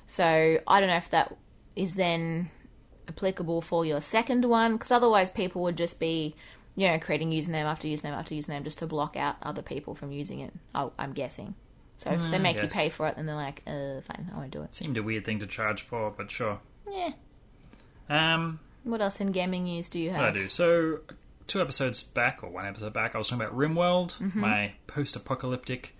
So 0.08 0.60
I 0.68 0.80
don't 0.80 0.90
know 0.90 0.98
if 0.98 1.10
that 1.10 1.36
is 1.76 1.96
then 1.96 2.50
applicable 3.08 3.62
for 3.62 3.86
your 3.86 4.02
second 4.02 4.46
one 4.46 4.74
because 4.74 4.92
otherwise 4.92 5.30
people 5.30 5.62
would 5.64 5.78
just 5.78 6.00
be 6.00 6.36
you 6.76 6.88
know, 6.88 6.98
creating 7.00 7.32
username 7.32 7.66
after 7.66 7.88
username 7.88 8.14
after 8.14 8.34
username 8.34 8.64
just 8.64 8.80
to 8.80 8.88
block 8.88 9.16
out 9.16 9.36
other 9.44 9.62
people 9.62 9.94
from 9.94 10.12
using 10.12 10.40
it. 10.40 10.54
Oh, 10.74 10.92
I'm 10.98 11.14
guessing. 11.14 11.56
So 11.98 12.12
if 12.12 12.32
they 12.32 12.40
make 12.40 12.62
you 12.62 12.68
pay 12.68 12.90
for 12.90 13.08
it, 13.08 13.16
then 13.16 13.28
they're 13.28 13.36
like, 13.36 13.62
uh, 13.68 14.02
fine, 14.02 14.32
I 14.34 14.38
won't 14.38 14.52
do 14.52 14.64
it. 14.64 14.74
Seemed 14.76 14.98
a 14.98 15.04
weird 15.04 15.24
thing 15.24 15.40
to 15.40 15.48
charge 15.48 15.84
for, 15.84 16.12
but 16.12 16.32
sure. 16.32 16.60
Yeah. 16.92 17.12
Um, 18.10 18.60
What 18.84 19.02
else 19.02 19.20
in 19.22 19.32
gaming 19.32 19.64
news 19.64 19.90
do 19.90 20.00
you 20.00 20.12
have? 20.12 20.22
I 20.22 20.32
do. 20.32 20.50
So, 20.50 21.00
two 21.48 21.62
episodes 21.62 22.04
back, 22.04 22.44
or 22.44 22.50
one 22.50 22.66
episode 22.66 22.94
back, 22.94 23.16
I 23.16 23.18
was 23.18 23.28
talking 23.28 23.44
about 23.44 23.58
RimWorld, 23.58 24.18
Mm-hmm. 24.20 24.40
my 24.40 24.74
post-apocalyptic, 24.88 25.96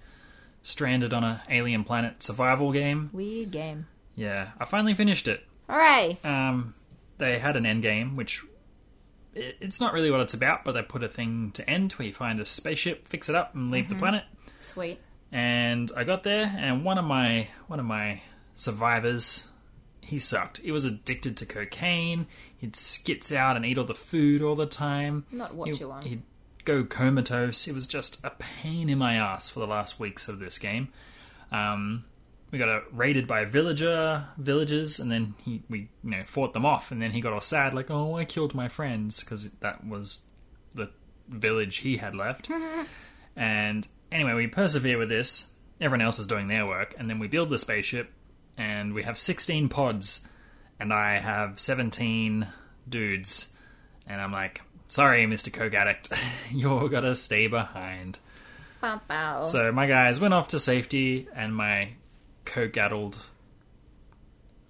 stranded 0.62 1.14
on 1.14 1.24
a 1.24 1.44
alien 1.50 1.84
planet 1.84 2.22
survival 2.24 2.72
game. 2.72 3.10
Weird 3.14 3.52
game. 3.52 3.88
Yeah, 4.16 4.52
I 4.60 4.66
finally 4.66 4.94
finished 4.94 5.28
it. 5.28 5.44
Hooray! 5.70 6.20
Um, 6.24 6.74
they 7.18 7.40
had 7.40 7.56
an 7.56 7.66
end 7.66 7.82
game, 7.84 8.16
which 8.16 8.44
it, 9.34 9.58
it's 9.62 9.80
not 9.82 9.94
really 9.94 10.12
what 10.12 10.20
it's 10.20 10.34
about, 10.34 10.64
but 10.66 10.74
they 10.74 10.82
put 10.82 11.04
a 11.04 11.10
thing 11.10 11.52
to 11.56 11.70
end 11.70 11.94
where 11.94 12.08
you 12.08 12.14
find 12.14 12.40
a 12.40 12.46
spaceship, 12.46 13.08
fix 13.08 13.30
it 13.30 13.36
up, 13.36 13.56
and 13.56 13.72
leave 13.72 13.86
Mm-hmm. 13.86 13.94
the 13.94 14.00
planet. 14.00 14.24
Sweet. 14.60 15.00
And 15.32 15.92
I 15.98 16.04
got 16.04 16.24
there, 16.24 16.54
and 16.58 16.86
one 16.86 16.98
of 16.98 17.06
my 17.06 17.48
one 17.68 17.80
of 17.80 17.86
my 17.86 18.22
survivors, 18.56 19.48
he 20.06 20.20
sucked. 20.20 20.58
He 20.60 20.72
was 20.72 20.86
addicted 20.86 21.38
to 21.38 21.46
cocaine. 21.46 22.28
He'd 22.58 22.76
skits 22.76 23.32
out 23.32 23.56
and 23.56 23.66
eat 23.66 23.78
all 23.78 23.86
the 23.86 23.94
food 23.96 24.42
all 24.42 24.56
the 24.56 24.66
time. 24.66 25.26
Not 25.32 25.54
what 25.56 25.70
He- 25.70 25.80
you 25.80 25.88
want. 25.90 26.06
He'd 26.06 26.24
go 26.66 26.84
comatose. 26.84 27.68
It 27.68 27.74
was 27.74 27.88
just 27.88 28.24
a 28.24 28.32
pain 28.32 28.90
in 28.90 28.98
my 28.98 29.16
ass 29.16 29.50
for 29.50 29.60
the 29.60 29.66
last 29.68 30.00
weeks 30.00 30.28
of 30.30 30.40
this 30.40 30.58
game. 30.58 30.90
Um, 31.52 32.06
we 32.52 32.60
got 32.60 32.70
uh, 32.70 32.82
raided 32.92 33.28
by 33.28 33.46
villager 33.46 34.26
villagers, 34.38 35.00
and 35.00 35.12
then 35.12 35.34
he 35.44 35.64
we 35.70 35.90
you 36.04 36.12
know 36.12 36.24
fought 36.26 36.54
them 36.54 36.66
off, 36.66 36.92
and 36.92 37.02
then 37.02 37.12
he 37.12 37.20
got 37.20 37.34
all 37.34 37.42
sad, 37.42 37.74
like, 37.74 37.90
"Oh, 37.90 38.16
I 38.16 38.26
killed 38.26 38.54
my 38.54 38.68
friends," 38.68 39.20
because 39.22 39.50
that 39.62 39.86
was 39.86 40.26
the 40.76 40.90
village 41.30 41.78
he 41.78 41.98
had 41.98 42.16
left. 42.16 42.50
and 43.36 43.88
anyway, 44.12 44.34
we 44.34 44.48
persevere 44.48 44.98
with 44.98 45.10
this. 45.10 45.48
Everyone 45.82 46.06
else 46.06 46.20
is 46.20 46.28
doing 46.28 46.48
their 46.48 46.66
work, 46.68 46.94
and 46.98 47.10
then 47.10 47.20
we 47.20 47.28
build 47.28 47.50
the 47.50 47.58
spaceship, 47.58 48.12
and 48.58 48.94
we 48.94 49.04
have 49.04 49.18
16 49.18 49.70
pods, 49.70 50.22
and 50.80 50.94
I 50.94 51.20
have 51.20 51.60
17 51.60 52.48
dudes, 52.88 53.52
and 54.08 54.20
I'm 54.22 54.32
like, 54.32 54.62
"Sorry, 54.88 55.26
Mister 55.26 55.50
Coke 55.52 55.74
Addict, 55.74 56.12
you're 56.52 56.90
gonna 56.90 57.16
stay 57.16 57.48
behind." 57.48 58.20
Bow, 58.82 59.00
bow. 59.08 59.46
So 59.46 59.72
my 59.72 59.88
guys 59.88 60.20
went 60.20 60.34
off 60.34 60.50
to 60.50 60.60
safety, 60.60 61.28
and 61.36 61.56
my 61.56 61.90
coke-addled, 62.46 63.18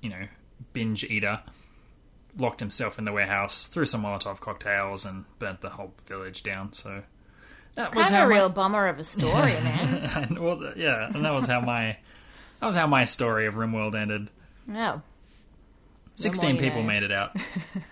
you 0.02 0.10
know, 0.10 0.28
binge 0.74 1.04
eater 1.04 1.42
locked 2.38 2.60
himself 2.60 2.98
in 2.98 3.06
the 3.06 3.12
warehouse, 3.12 3.68
threw 3.68 3.86
some 3.86 4.04
Molotov 4.04 4.40
cocktails, 4.40 5.06
and 5.06 5.26
burnt 5.40 5.62
the 5.62 5.70
whole 5.70 5.94
village 6.08 6.44
down. 6.44 6.74
So 6.74 7.04
that 7.76 7.94
was 7.96 8.08
kind 8.10 8.16
of 8.24 8.28
a 8.28 8.30
my- 8.30 8.36
real 8.36 8.50
bummer 8.50 8.88
of 8.88 9.00
a 9.00 9.04
story, 9.04 9.52
man. 9.64 9.96
and, 10.16 10.40
well, 10.40 10.74
yeah, 10.76 11.08
and 11.14 11.24
that 11.26 11.32
was 11.32 11.48
how 11.48 11.62
my 11.62 11.98
that 12.64 12.68
was 12.68 12.76
how 12.78 12.88
my 12.88 13.04
story 13.04 13.46
of 13.46 13.56
RimWorld 13.56 13.94
ended. 13.94 14.30
No. 14.66 15.02
Sixteen 16.16 16.58
people 16.60 16.80
know. 16.82 16.88
made 16.88 17.04
it 17.04 17.12
out, 17.12 17.36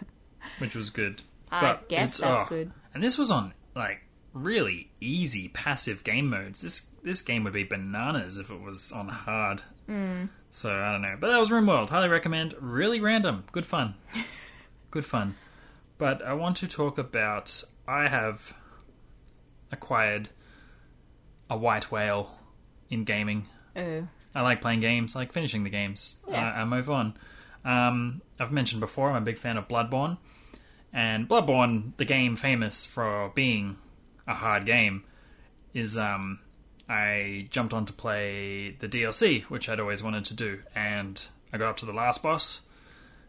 which 0.60 0.75
was 0.75 0.90
good. 0.92 1.22
I 1.51 1.60
But 1.62 1.90
guess 1.90 2.20
it's- 2.20 2.30
that's 2.38 2.44
oh, 2.44 2.56
good. 2.56 2.72
And 2.94 3.04
this 3.04 3.18
was 3.18 3.32
on 3.32 3.54
like 3.75 4.01
really 4.34 4.90
easy 5.01 5.50
passive 5.50 6.06
game 6.06 6.30
modes. 6.30 6.62
This 6.62 6.88
this 7.04 7.22
game 7.22 7.44
would 7.44 7.51
be 7.51 7.66
bananas 7.66 8.38
if 8.38 8.50
it 8.50 8.62
was 8.62 8.94
on 8.94 9.10
hard. 9.10 9.62
Hmm. 9.88 10.25
So 10.51 10.74
I 10.74 10.94
don't 10.94 11.01
know, 11.01 11.18
but 11.20 11.32
that 11.32 11.38
was 11.40 11.50
RimWorld. 11.50 11.90
Highly 11.90 12.08
recommend. 12.08 12.56
Really 12.62 13.01
random, 13.01 13.44
good 13.51 13.66
fun, 13.66 13.96
good 14.92 15.04
fun. 15.06 15.36
But 15.98 16.22
I 16.24 16.34
want 16.34 16.56
to 16.58 16.68
talk 16.68 16.98
about. 16.98 17.62
I 17.88 18.08
have 18.08 18.54
acquired 19.72 20.30
a 21.50 21.58
white 21.58 21.92
whale 21.92 22.38
in 22.90 23.04
gaming. 23.04 23.48
Oh. 23.75 24.08
I 24.34 24.42
like 24.42 24.62
playing 24.62 24.80
games. 24.82 25.16
I 25.16 25.20
like 25.20 25.34
finishing 25.34 25.64
the 25.64 25.70
games. 25.70 26.16
Yeah. 26.28 26.54
I, 26.56 26.62
I 26.62 26.66
move 26.66 26.90
on. 26.90 27.18
Um, 27.64 28.22
I've 28.40 28.52
mentioned 28.52 28.80
before, 28.80 29.10
I'm 29.10 29.22
a 29.22 29.26
big 29.26 29.38
fan 29.38 29.58
of 29.58 29.68
Bloodborne. 29.68 30.18
And 30.94 31.28
Bloodborne, 31.28 31.96
the 31.98 32.06
game 32.06 32.36
famous 32.36 32.86
for 32.86 33.32
being 33.36 33.78
a 34.28 34.34
hard 34.34 34.66
game, 34.66 35.04
is 35.74 35.98
um, 35.98 36.40
I 36.90 37.48
jumped 37.50 37.74
on 37.74 37.86
to 37.86 37.94
play 37.94 38.76
the 38.80 38.88
DLC, 38.88 39.44
which 39.44 39.70
I'd 39.70 39.80
always 39.80 40.04
wanted 40.04 40.26
to 40.26 40.34
do. 40.34 40.60
And 40.76 41.24
I 41.54 41.58
got 41.58 41.70
up 41.70 41.78
to 41.78 41.86
the 41.86 41.94
last 41.94 42.24
boss, 42.24 42.62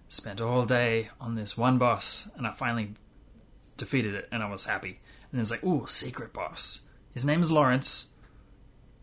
spent 0.09 0.40
all 0.40 0.64
day 0.64 1.11
on 1.21 1.35
this 1.35 1.56
one 1.56 1.78
boss, 1.78 2.28
and 2.37 2.47
I 2.47 2.52
finally 2.52 2.94
defeated 3.76 4.14
it, 4.14 4.28
and 4.32 4.42
I 4.42 4.50
was 4.50 4.64
happy. 4.64 5.00
And 5.30 5.40
it's 5.40 5.50
like, 5.50 5.64
ooh, 5.64 5.87
secret 5.87 6.32
boss. 6.32 6.80
His 7.12 7.25
name 7.25 7.42
is 7.42 7.52
Lawrence 7.52 8.09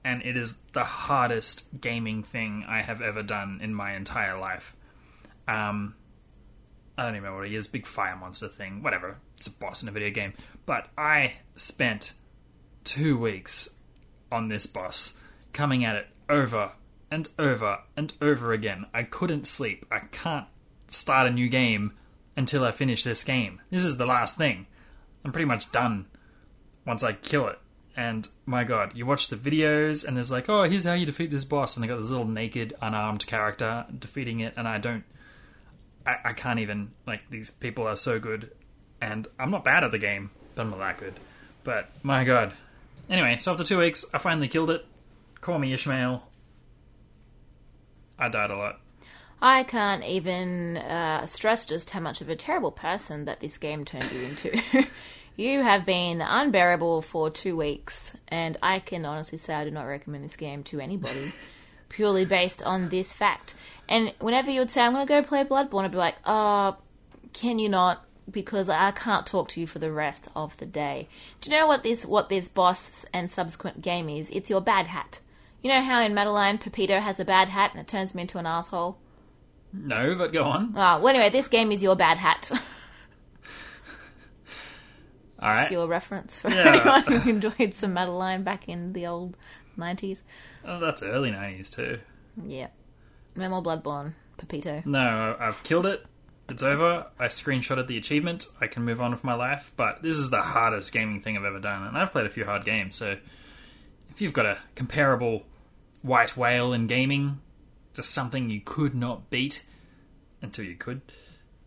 and 0.03 0.21
it 0.23 0.37
is 0.37 0.61
the 0.73 0.83
hardest 0.83 1.67
gaming 1.79 2.23
thing 2.23 2.65
I 2.67 2.81
have 2.81 3.01
ever 3.01 3.23
done 3.23 3.59
in 3.61 3.73
my 3.73 3.95
entire 3.95 4.39
life. 4.39 4.75
Um, 5.47 5.95
I 6.97 7.03
don't 7.03 7.15
even 7.15 7.29
know 7.29 7.35
what 7.35 7.47
he 7.47 7.55
is, 7.55 7.67
big 7.67 7.85
fire 7.85 8.15
monster 8.15 8.47
thing, 8.47 8.83
whatever. 8.83 9.17
It's 9.37 9.47
a 9.47 9.57
boss 9.57 9.83
in 9.83 9.89
a 9.89 9.91
video 9.91 10.09
game. 10.09 10.33
But 10.65 10.89
I 10.97 11.33
spent 11.55 12.13
two 12.83 13.17
weeks 13.17 13.69
on 14.31 14.47
this 14.47 14.67
boss, 14.67 15.15
coming 15.53 15.85
at 15.85 15.95
it 15.95 16.07
over 16.29 16.73
and 17.09 17.27
over 17.39 17.79
and 17.95 18.13
over 18.21 18.53
again. 18.53 18.85
I 18.93 19.03
couldn't 19.03 19.47
sleep. 19.47 19.85
I 19.91 19.99
can't 20.11 20.47
start 20.87 21.27
a 21.27 21.31
new 21.31 21.49
game 21.49 21.93
until 22.35 22.63
I 22.63 22.71
finish 22.71 23.03
this 23.03 23.23
game. 23.23 23.61
This 23.69 23.83
is 23.83 23.97
the 23.97 24.05
last 24.05 24.37
thing. 24.37 24.67
I'm 25.25 25.31
pretty 25.31 25.45
much 25.45 25.71
done 25.71 26.05
once 26.85 27.03
I 27.03 27.13
kill 27.13 27.47
it. 27.47 27.59
And 27.95 28.27
my 28.45 28.63
god, 28.63 28.95
you 28.95 29.05
watch 29.05 29.27
the 29.27 29.35
videos 29.35 30.07
and 30.07 30.15
there's 30.15 30.31
like, 30.31 30.47
oh, 30.47 30.63
here's 30.63 30.85
how 30.85 30.93
you 30.93 31.05
defeat 31.05 31.31
this 31.31 31.43
boss, 31.43 31.75
and 31.75 31.83
they 31.83 31.87
got 31.87 31.97
this 31.97 32.09
little 32.09 32.25
naked, 32.25 32.73
unarmed 32.81 33.25
character 33.27 33.85
defeating 33.97 34.39
it, 34.39 34.53
and 34.55 34.67
I 34.67 34.77
don't, 34.77 35.03
I, 36.05 36.15
I 36.25 36.33
can't 36.33 36.59
even 36.59 36.91
like 37.05 37.21
these 37.29 37.51
people 37.51 37.87
are 37.87 37.95
so 37.95 38.19
good, 38.19 38.51
and 39.01 39.27
I'm 39.37 39.51
not 39.51 39.63
bad 39.63 39.83
at 39.83 39.91
the 39.91 39.97
game, 39.97 40.31
but 40.55 40.61
I'm 40.61 40.69
not 40.69 40.79
that 40.79 40.97
good. 40.97 41.19
But 41.63 41.89
my 42.03 42.23
god. 42.23 42.53
Anyway, 43.09 43.37
so 43.39 43.51
after 43.51 43.63
two 43.63 43.79
weeks, 43.79 44.05
I 44.13 44.19
finally 44.19 44.47
killed 44.47 44.69
it. 44.69 44.85
Call 45.41 45.59
me 45.59 45.73
Ishmael. 45.73 46.23
I 48.17 48.29
died 48.29 48.51
a 48.51 48.57
lot. 48.57 48.79
I 49.41 49.63
can't 49.63 50.03
even 50.03 50.77
uh, 50.77 51.25
stress 51.25 51.65
just 51.65 51.91
how 51.91 52.01
much 52.01 52.21
of 52.21 52.29
a 52.29 52.35
terrible 52.35 52.71
person 52.71 53.25
that 53.25 53.39
this 53.39 53.57
game 53.57 53.85
turned 53.85 54.11
you 54.11 54.21
into. 54.21 54.61
you 55.35 55.61
have 55.61 55.85
been 55.85 56.21
unbearable 56.21 57.01
for 57.01 57.29
two 57.29 57.55
weeks, 57.55 58.15
and 58.27 58.57
I 58.61 58.79
can 58.79 59.05
honestly 59.05 59.37
say 59.37 59.53
I 59.53 59.63
do 59.63 59.71
not 59.71 59.83
recommend 59.83 60.23
this 60.23 60.35
game 60.35 60.63
to 60.65 60.79
anybody, 60.79 61.33
purely 61.89 62.25
based 62.25 62.61
on 62.63 62.89
this 62.89 63.11
fact. 63.13 63.55
And 63.87 64.13
whenever 64.19 64.51
you 64.51 64.59
would 64.59 64.71
say, 64.71 64.81
I'm 64.81 64.93
going 64.93 65.07
to 65.07 65.13
go 65.13 65.23
play 65.23 65.43
Bloodborne, 65.43 65.85
I'd 65.85 65.91
be 65.91 65.97
like, 65.97 66.15
uh, 66.25 66.73
can 67.33 67.59
you 67.59 67.69
not? 67.69 68.05
Because 68.29 68.69
I 68.69 68.91
can't 68.91 69.25
talk 69.25 69.49
to 69.49 69.59
you 69.59 69.65
for 69.65 69.79
the 69.79 69.91
rest 69.91 70.27
of 70.35 70.55
the 70.57 70.67
day. 70.67 71.07
Do 71.41 71.49
you 71.49 71.57
know 71.57 71.65
what 71.65 71.81
this 71.81 72.05
what 72.05 72.29
this 72.29 72.47
boss 72.47 73.03
and 73.11 73.29
subsequent 73.29 73.81
game 73.81 74.07
is? 74.07 74.29
It's 74.29 74.51
your 74.51 74.61
bad 74.61 74.85
hat. 74.85 75.19
You 75.63 75.71
know 75.71 75.81
how 75.81 75.99
in 76.01 76.13
Madeline 76.13 76.59
Pepito 76.59 76.99
has 76.99 77.19
a 77.19 77.25
bad 77.25 77.49
hat 77.49 77.71
and 77.71 77.81
it 77.81 77.87
turns 77.87 78.13
him 78.13 78.19
into 78.19 78.37
an 78.37 78.45
asshole? 78.45 78.99
No, 79.73 80.15
but 80.15 80.31
go 80.31 80.43
on. 80.43 80.73
Oh, 80.75 80.99
well, 80.99 81.07
anyway, 81.07 81.29
this 81.29 81.47
game 81.47 81.71
is 81.71 81.81
your 81.81 81.95
bad 81.95 82.17
hat. 82.17 82.51
All 85.41 85.49
right. 85.49 85.67
Skill 85.67 85.87
reference 85.87 86.37
for 86.37 86.49
Yeah. 86.49 86.81
anyone 87.03 87.21
who 87.21 87.29
enjoyed 87.29 87.73
some 87.75 87.93
Madeline 87.93 88.43
back 88.43 88.67
in 88.67 88.93
the 88.93 89.07
old 89.07 89.37
90s. 89.77 90.21
Oh, 90.65 90.79
that's 90.79 91.01
early 91.03 91.31
90s 91.31 91.69
too. 91.73 91.99
Yeah. 92.45 92.67
No 93.35 93.47
more 93.49 93.63
Bloodborne, 93.63 94.13
Pepito. 94.37 94.81
No, 94.85 95.35
I've 95.39 95.63
killed 95.63 95.85
it. 95.85 96.05
It's 96.49 96.63
over. 96.63 97.05
I 97.19 97.27
screenshotted 97.27 97.87
the 97.87 97.97
achievement. 97.97 98.47
I 98.59 98.67
can 98.67 98.83
move 98.83 98.99
on 98.99 99.11
with 99.11 99.23
my 99.23 99.35
life. 99.35 99.71
But 99.77 100.01
this 100.01 100.17
is 100.17 100.29
the 100.31 100.41
hardest 100.41 100.91
gaming 100.91 101.21
thing 101.21 101.37
I've 101.37 101.45
ever 101.45 101.59
done, 101.59 101.83
and 101.83 101.97
I've 101.97 102.11
played 102.11 102.25
a 102.25 102.29
few 102.29 102.43
hard 102.43 102.65
games. 102.65 102.95
So 102.95 103.17
if 104.09 104.19
you've 104.19 104.33
got 104.33 104.45
a 104.47 104.57
comparable 104.75 105.43
white 106.01 106.35
whale 106.35 106.73
in 106.73 106.87
gaming, 106.87 107.39
just 107.93 108.09
something 108.11 108.49
you 108.49 108.61
could 108.61 108.95
not 108.95 109.29
beat 109.29 109.63
until 110.41 110.65
you 110.65 110.75
could, 110.75 111.01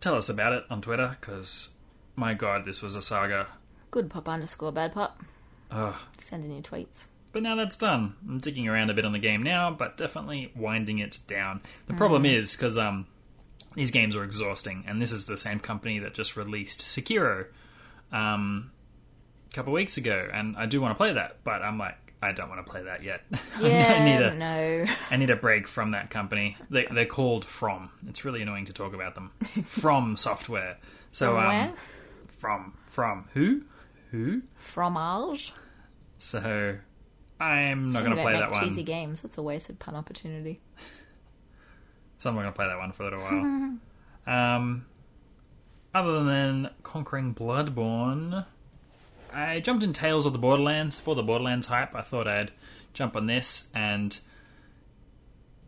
tell 0.01 0.17
us 0.17 0.29
about 0.29 0.53
it 0.53 0.65
on 0.69 0.83
Twitter. 0.83 1.17
Because 1.21 1.69
my 2.17 2.35
god, 2.35 2.65
this 2.65 2.83
was 2.83 2.97
a 2.97 3.03
saga. 3.03 3.47
Good 3.93 4.09
pop 4.09 4.27
underscore 4.27 4.73
bad 4.73 4.95
pop. 4.95 5.23
Ugh. 5.71 5.95
Send 6.17 6.45
in 6.45 6.51
your 6.51 6.63
tweets. 6.63 7.07
But 7.31 7.43
now 7.43 7.55
that's 7.57 7.77
done. 7.77 8.15
I'm 8.27 8.39
digging 8.39 8.67
around 8.67 8.91
a 8.91 8.95
bit 8.95 9.05
on 9.05 9.13
the 9.13 9.19
game 9.19 9.43
now, 9.43 9.71
but 9.71 9.97
definitely 9.99 10.51
winding 10.57 10.99
it 10.99 11.19
down. 11.27 11.61
The 11.87 11.95
problem 11.95 12.25
is 12.27 12.57
because 12.57 12.77
um, 12.77 13.07
these 13.75 13.91
games 13.91 14.17
are 14.17 14.25
exhausting, 14.25 14.85
and 14.87 15.01
this 15.01 15.13
is 15.13 15.27
the 15.27 15.37
same 15.39 15.61
company 15.61 15.99
that 16.01 16.15
just 16.15 16.37
released 16.39 16.81
Sekiro 16.81 17.47
um, 18.13 18.71
a 19.51 19.55
couple 19.55 19.75
weeks 19.75 19.99
ago, 19.99 20.27
and 20.33 20.57
I 20.57 20.67
do 20.67 20.81
want 20.81 20.93
to 20.93 20.97
play 20.97 21.13
that, 21.13 21.39
but 21.45 21.63
I'm 21.63 21.79
like, 21.79 21.97
I 22.23 22.33
don't 22.33 22.49
want 22.49 22.65
to 22.65 22.71
play 22.71 22.85
that 22.85 23.03
yet. 23.03 23.23
Yeah, 23.61 23.95
I 23.99 24.05
need 24.05 24.25
a 24.25 24.35
no. 24.35 24.87
I 25.11 25.17
need 25.17 25.31
a 25.31 25.37
break 25.37 25.69
from 25.69 25.91
that 25.91 26.09
company. 26.09 26.57
They, 26.71 26.87
they're 26.91 27.05
called 27.05 27.45
From. 27.45 27.91
It's 28.09 28.25
really 28.25 28.41
annoying 28.41 28.67
to 28.67 28.73
talk 28.73 28.95
about 28.95 29.15
them. 29.15 29.33
From 29.67 30.17
Software. 30.17 30.79
So 31.11 31.35
From 31.35 31.37
um, 31.37 31.49
where? 31.49 31.73
From 32.39 32.73
from 32.87 33.29
who? 33.33 33.63
Who. 34.13 34.43
Fromage. 34.57 35.53
So 36.19 36.79
I'm 37.41 37.89
not 37.89 38.05
going 38.05 38.15
to 38.17 38.23
play 38.23 38.35
that 38.35 38.51
make 38.51 38.53
one. 38.53 38.69
cheesy 38.69 38.85
games. 38.85 39.21
That's 39.21 39.37
a 39.39 39.43
wasted 39.43 39.81
pun 39.81 39.97
opportunity. 39.97 40.61
So 42.19 42.31
I'm 42.31 42.37
not 42.37 42.43
going 42.43 42.53
to 42.53 42.57
play 42.57 42.67
that 42.69 42.79
one 42.79 42.93
for 42.93 43.03
a 43.03 43.07
little 43.07 43.21
while. 43.21 43.79
um, 44.57 44.87
other 45.93 46.23
than 46.23 46.71
conquering 46.85 47.35
Bloodborne, 47.35 48.47
I 49.33 49.59
jumped 49.59 49.83
in 49.83 49.93
Tales 49.93 50.25
of 50.27 50.33
the 50.33 50.39
Borderlands 50.39 51.01
for 51.01 51.17
the 51.17 51.23
Borderlands 51.25 51.67
hype. 51.67 51.95
I 51.97 52.03
thought 52.03 52.29
I'd 52.29 52.53
jump 52.93 53.17
on 53.17 53.27
this, 53.27 53.67
and 53.75 54.17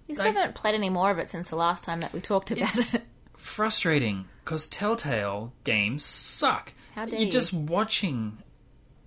You 0.07 0.13
I- 0.13 0.19
still 0.19 0.33
haven't 0.33 0.55
played 0.55 0.77
any 0.77 0.91
more 0.91 1.11
of 1.11 1.19
it 1.19 1.29
since 1.29 1.49
the 1.49 1.57
last 1.57 1.83
time 1.83 2.01
that 2.01 2.13
we 2.13 2.21
talked 2.21 2.53
about 2.53 2.69
it's 2.69 2.95
it. 2.95 3.03
frustrating 3.37 4.27
because 4.45 4.69
Telltale 4.69 5.53
games 5.65 6.05
suck. 6.05 6.73
How 6.95 7.05
dare 7.07 7.19
You're 7.19 7.27
you. 7.27 7.31
just 7.33 7.53
watching 7.53 8.39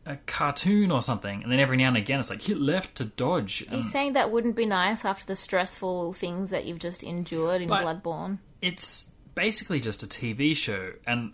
a 0.06 0.16
cartoon 0.26 0.92
or 0.92 1.02
something, 1.02 1.44
and 1.44 1.52
then 1.52 1.60
every 1.60 1.78
now 1.78 1.88
and 1.90 1.98
again 1.98 2.20
it's 2.20 2.30
like 2.30 2.42
hit 2.42 2.60
left 2.60 2.96
to 2.96 3.06
dodge. 3.06 3.66
Are 3.70 3.76
And 3.76 3.84
saying 3.84 4.14
that 4.14 4.32
wouldn't 4.32 4.56
be 4.56 4.66
nice 4.66 5.04
after 5.04 5.26
the 5.26 5.36
stressful 5.36 6.14
things 6.14 6.50
that 6.52 6.66
you've 6.66 6.80
just 6.80 7.04
endured 7.04 7.62
in 7.62 7.68
But- 7.70 7.84
Bloodborne? 8.04 8.40
it's 8.62 9.10
basically 9.36 9.80
just 9.80 10.02
a 10.04 10.08
TV 10.08 10.56
show, 10.56 10.94
and 11.06 11.34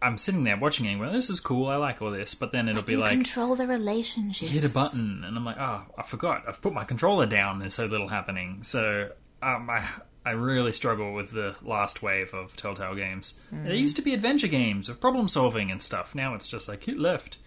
I'm 0.00 0.18
sitting 0.18 0.42
there 0.44 0.56
watching 0.56 0.86
it. 0.86 0.92
and 0.92 1.00
going, 1.00 1.12
This 1.12 1.30
is 1.30 1.38
cool. 1.38 1.66
I 1.68 1.76
like 1.76 2.00
all 2.02 2.10
this, 2.10 2.34
but 2.34 2.50
then 2.52 2.68
it'll 2.68 2.82
be 2.82 2.92
you 2.92 2.98
like 2.98 3.10
control 3.10 3.54
the 3.56 3.66
relationship. 3.66 4.48
hit 4.48 4.64
a 4.64 4.68
button, 4.68 5.22
and 5.24 5.36
I'm 5.36 5.44
like, 5.44 5.58
oh, 5.60 5.84
I 5.98 6.02
forgot. 6.02 6.44
I've 6.48 6.60
put 6.62 6.72
my 6.72 6.84
controller 6.84 7.26
down. 7.26 7.58
There's 7.60 7.74
so 7.74 7.86
little 7.86 8.08
happening. 8.08 8.64
So 8.64 9.10
um, 9.42 9.68
I 9.70 9.84
I 10.24 10.30
really 10.30 10.72
struggle 10.72 11.12
with 11.12 11.32
the 11.32 11.56
last 11.62 12.02
wave 12.02 12.32
of 12.32 12.54
Telltale 12.56 12.94
games. 12.94 13.34
There 13.50 13.74
used 13.74 13.96
to 13.96 14.02
be 14.02 14.14
adventure 14.14 14.46
games 14.48 14.88
of 14.88 15.00
problem 15.00 15.26
solving 15.28 15.70
and 15.70 15.82
stuff. 15.82 16.14
Now 16.14 16.34
it's 16.34 16.46
just 16.48 16.68
like 16.68 16.84
hit 16.84 16.98
left, 16.98 17.38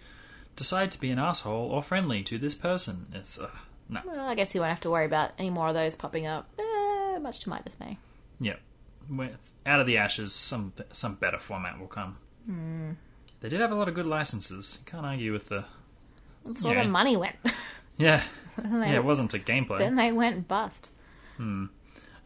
decide 0.56 0.92
to 0.92 1.00
be 1.00 1.10
an 1.10 1.18
asshole 1.18 1.70
or 1.70 1.82
friendly 1.82 2.22
to 2.24 2.36
this 2.38 2.54
person. 2.54 3.06
It's 3.14 3.38
uh, 3.38 3.48
no, 3.88 4.00
Well, 4.04 4.26
I 4.26 4.34
guess 4.34 4.54
you 4.54 4.60
won't 4.60 4.70
have 4.70 4.80
to 4.80 4.90
worry 4.90 5.06
about 5.06 5.30
any 5.38 5.48
more 5.50 5.68
of 5.68 5.74
those 5.74 5.96
popping 5.96 6.26
up. 6.26 6.48
Uh, 6.58 7.18
much 7.20 7.40
to 7.40 7.48
my 7.48 7.60
dismay. 7.62 7.98
yeah. 8.40 8.56
With, 9.08 9.30
out 9.64 9.80
of 9.80 9.86
the 9.86 9.98
ashes, 9.98 10.32
some 10.34 10.72
some 10.92 11.14
better 11.14 11.38
format 11.38 11.78
will 11.78 11.86
come. 11.86 12.16
They 13.40 13.48
did 13.48 13.60
have 13.60 13.70
a 13.72 13.74
lot 13.76 13.88
of 13.88 13.94
good 13.94 14.06
licenses. 14.06 14.80
Can't 14.86 15.06
argue 15.06 15.32
with 15.32 15.48
the 15.48 15.64
That's 16.44 16.60
where 16.62 16.74
Yeah. 16.74 16.82
the 16.82 16.88
money 16.90 17.16
went. 17.16 17.36
yeah. 17.96 18.22
Yeah, 18.62 18.94
it 18.96 19.04
wasn't 19.04 19.34
a 19.34 19.38
gameplay. 19.38 19.78
Then 19.78 19.96
they 19.96 20.12
went 20.12 20.48
bust. 20.48 20.88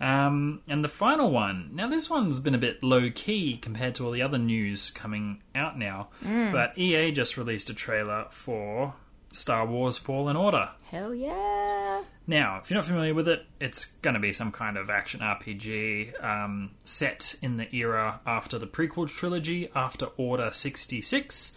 Um, 0.00 0.62
and 0.66 0.82
the 0.82 0.88
final 0.88 1.30
one. 1.30 1.70
Now, 1.74 1.88
this 1.88 2.08
one's 2.08 2.40
been 2.40 2.54
a 2.54 2.58
bit 2.58 2.82
low 2.82 3.10
key 3.10 3.58
compared 3.58 3.94
to 3.96 4.06
all 4.06 4.12
the 4.12 4.22
other 4.22 4.38
news 4.38 4.90
coming 4.90 5.42
out 5.54 5.78
now. 5.78 6.08
But 6.52 6.78
EA 6.78 7.12
just 7.12 7.36
released 7.36 7.68
a 7.68 7.74
trailer 7.74 8.26
for 8.30 8.94
Star 9.32 9.66
Wars 9.66 9.98
Fallen 9.98 10.36
Order. 10.36 10.70
Hell 10.90 11.14
yeah. 11.14 12.02
Now, 12.26 12.58
if 12.62 12.70
you're 12.70 12.78
not 12.78 12.86
familiar 12.86 13.14
with 13.14 13.28
it, 13.28 13.44
it's 13.60 13.86
going 14.02 14.14
to 14.14 14.20
be 14.20 14.32
some 14.32 14.52
kind 14.52 14.76
of 14.76 14.88
action 14.88 15.20
RPG 15.20 16.22
um, 16.24 16.70
set 16.84 17.34
in 17.42 17.56
the 17.56 17.74
era 17.74 18.20
after 18.26 18.58
the 18.58 18.66
prequel 18.66 19.08
trilogy, 19.08 19.70
after 19.74 20.06
Order 20.16 20.50
66. 20.52 21.52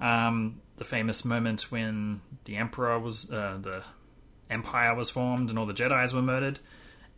Um, 0.00 0.60
the 0.76 0.84
famous 0.84 1.24
moment 1.24 1.70
when 1.70 2.20
the 2.44 2.56
Emperor 2.56 2.98
was, 2.98 3.30
uh, 3.30 3.58
the 3.60 3.82
Empire 4.50 4.94
was 4.94 5.10
formed 5.10 5.50
and 5.50 5.58
all 5.58 5.66
the 5.66 5.74
Jedi's 5.74 6.12
were 6.12 6.22
murdered, 6.22 6.58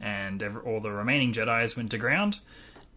and 0.01 0.43
all 0.65 0.81
the 0.81 0.91
remaining 0.91 1.33
Jedi's 1.33 1.77
went 1.77 1.91
to 1.93 1.99
ground. 1.99 2.39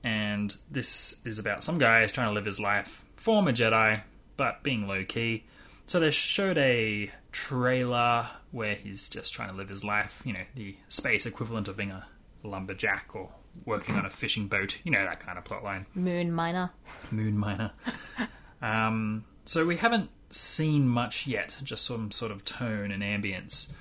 And 0.03 0.55
this 0.71 1.19
is 1.25 1.39
about 1.39 1.63
some 1.63 1.77
guy 1.77 2.01
who's 2.01 2.11
trying 2.11 2.29
to 2.29 2.33
live 2.33 2.45
his 2.45 2.59
life, 2.59 3.03
former 3.15 3.51
Jedi, 3.51 4.01
but 4.37 4.63
being 4.63 4.87
low 4.87 5.03
key. 5.03 5.43
So 5.87 5.99
they 5.99 6.11
showed 6.11 6.57
a 6.57 7.11
trailer 7.31 8.27
where 8.51 8.75
he's 8.75 9.09
just 9.09 9.33
trying 9.33 9.49
to 9.49 9.55
live 9.55 9.69
his 9.69 9.83
life, 9.83 10.21
you 10.25 10.33
know, 10.33 10.43
the 10.55 10.75
space 10.89 11.25
equivalent 11.25 11.67
of 11.67 11.77
being 11.77 11.91
a 11.91 12.05
lumberjack 12.43 13.09
or 13.13 13.29
working 13.65 13.95
on 13.95 14.05
a 14.05 14.09
fishing 14.09 14.47
boat, 14.47 14.77
you 14.83 14.91
know, 14.91 15.03
that 15.03 15.19
kind 15.19 15.37
of 15.37 15.43
plotline. 15.43 15.85
Moon 15.95 16.31
miner. 16.31 16.71
Moon 17.11 17.37
miner. 17.37 17.71
um, 18.61 19.25
so 19.45 19.65
we 19.65 19.77
haven't 19.77 20.09
seen 20.31 20.87
much 20.87 21.27
yet, 21.27 21.59
just 21.63 21.85
some 21.85 22.11
sort 22.11 22.31
of 22.31 22.43
tone 22.43 22.91
and 22.91 23.01
ambience. 23.01 23.71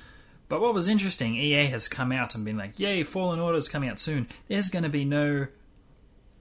But 0.48 0.60
what 0.60 0.74
was 0.74 0.88
interesting, 0.88 1.34
EA 1.34 1.66
has 1.66 1.88
come 1.88 2.12
out 2.12 2.34
and 2.34 2.44
been 2.44 2.56
like, 2.56 2.78
"Yay, 2.78 3.02
Fallen 3.02 3.40
Order 3.40 3.58
is 3.58 3.68
coming 3.68 3.88
out 3.88 3.98
soon." 3.98 4.28
There's 4.48 4.68
going 4.68 4.84
to 4.84 4.88
be 4.88 5.04
no. 5.04 5.46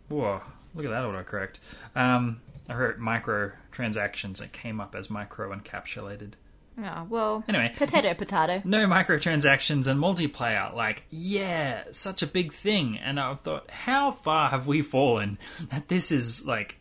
Whoa! 0.09 0.41
Look 0.75 0.85
at 0.85 0.89
that 0.89 1.03
autocorrect. 1.03 1.55
Um, 1.95 2.41
I 2.69 2.75
wrote 2.75 2.99
microtransactions. 2.99 4.41
It 4.41 4.53
came 4.53 4.79
up 4.79 4.95
as 4.95 5.09
micro 5.09 5.55
encapsulated. 5.55 6.33
Oh, 6.77 7.07
well. 7.09 7.43
Anyway. 7.47 7.73
Potato, 7.77 8.13
potato. 8.13 8.61
No 8.65 8.85
microtransactions 8.85 9.87
and 9.87 9.99
multiplayer. 9.99 10.73
Like, 10.75 11.03
yeah, 11.09 11.83
such 11.91 12.21
a 12.21 12.27
big 12.27 12.53
thing. 12.53 12.97
And 12.97 13.19
I 13.19 13.35
thought, 13.35 13.69
how 13.71 14.11
far 14.11 14.49
have 14.49 14.67
we 14.67 14.81
fallen 14.81 15.37
that 15.71 15.87
this 15.87 16.11
is 16.11 16.45
like 16.45 16.77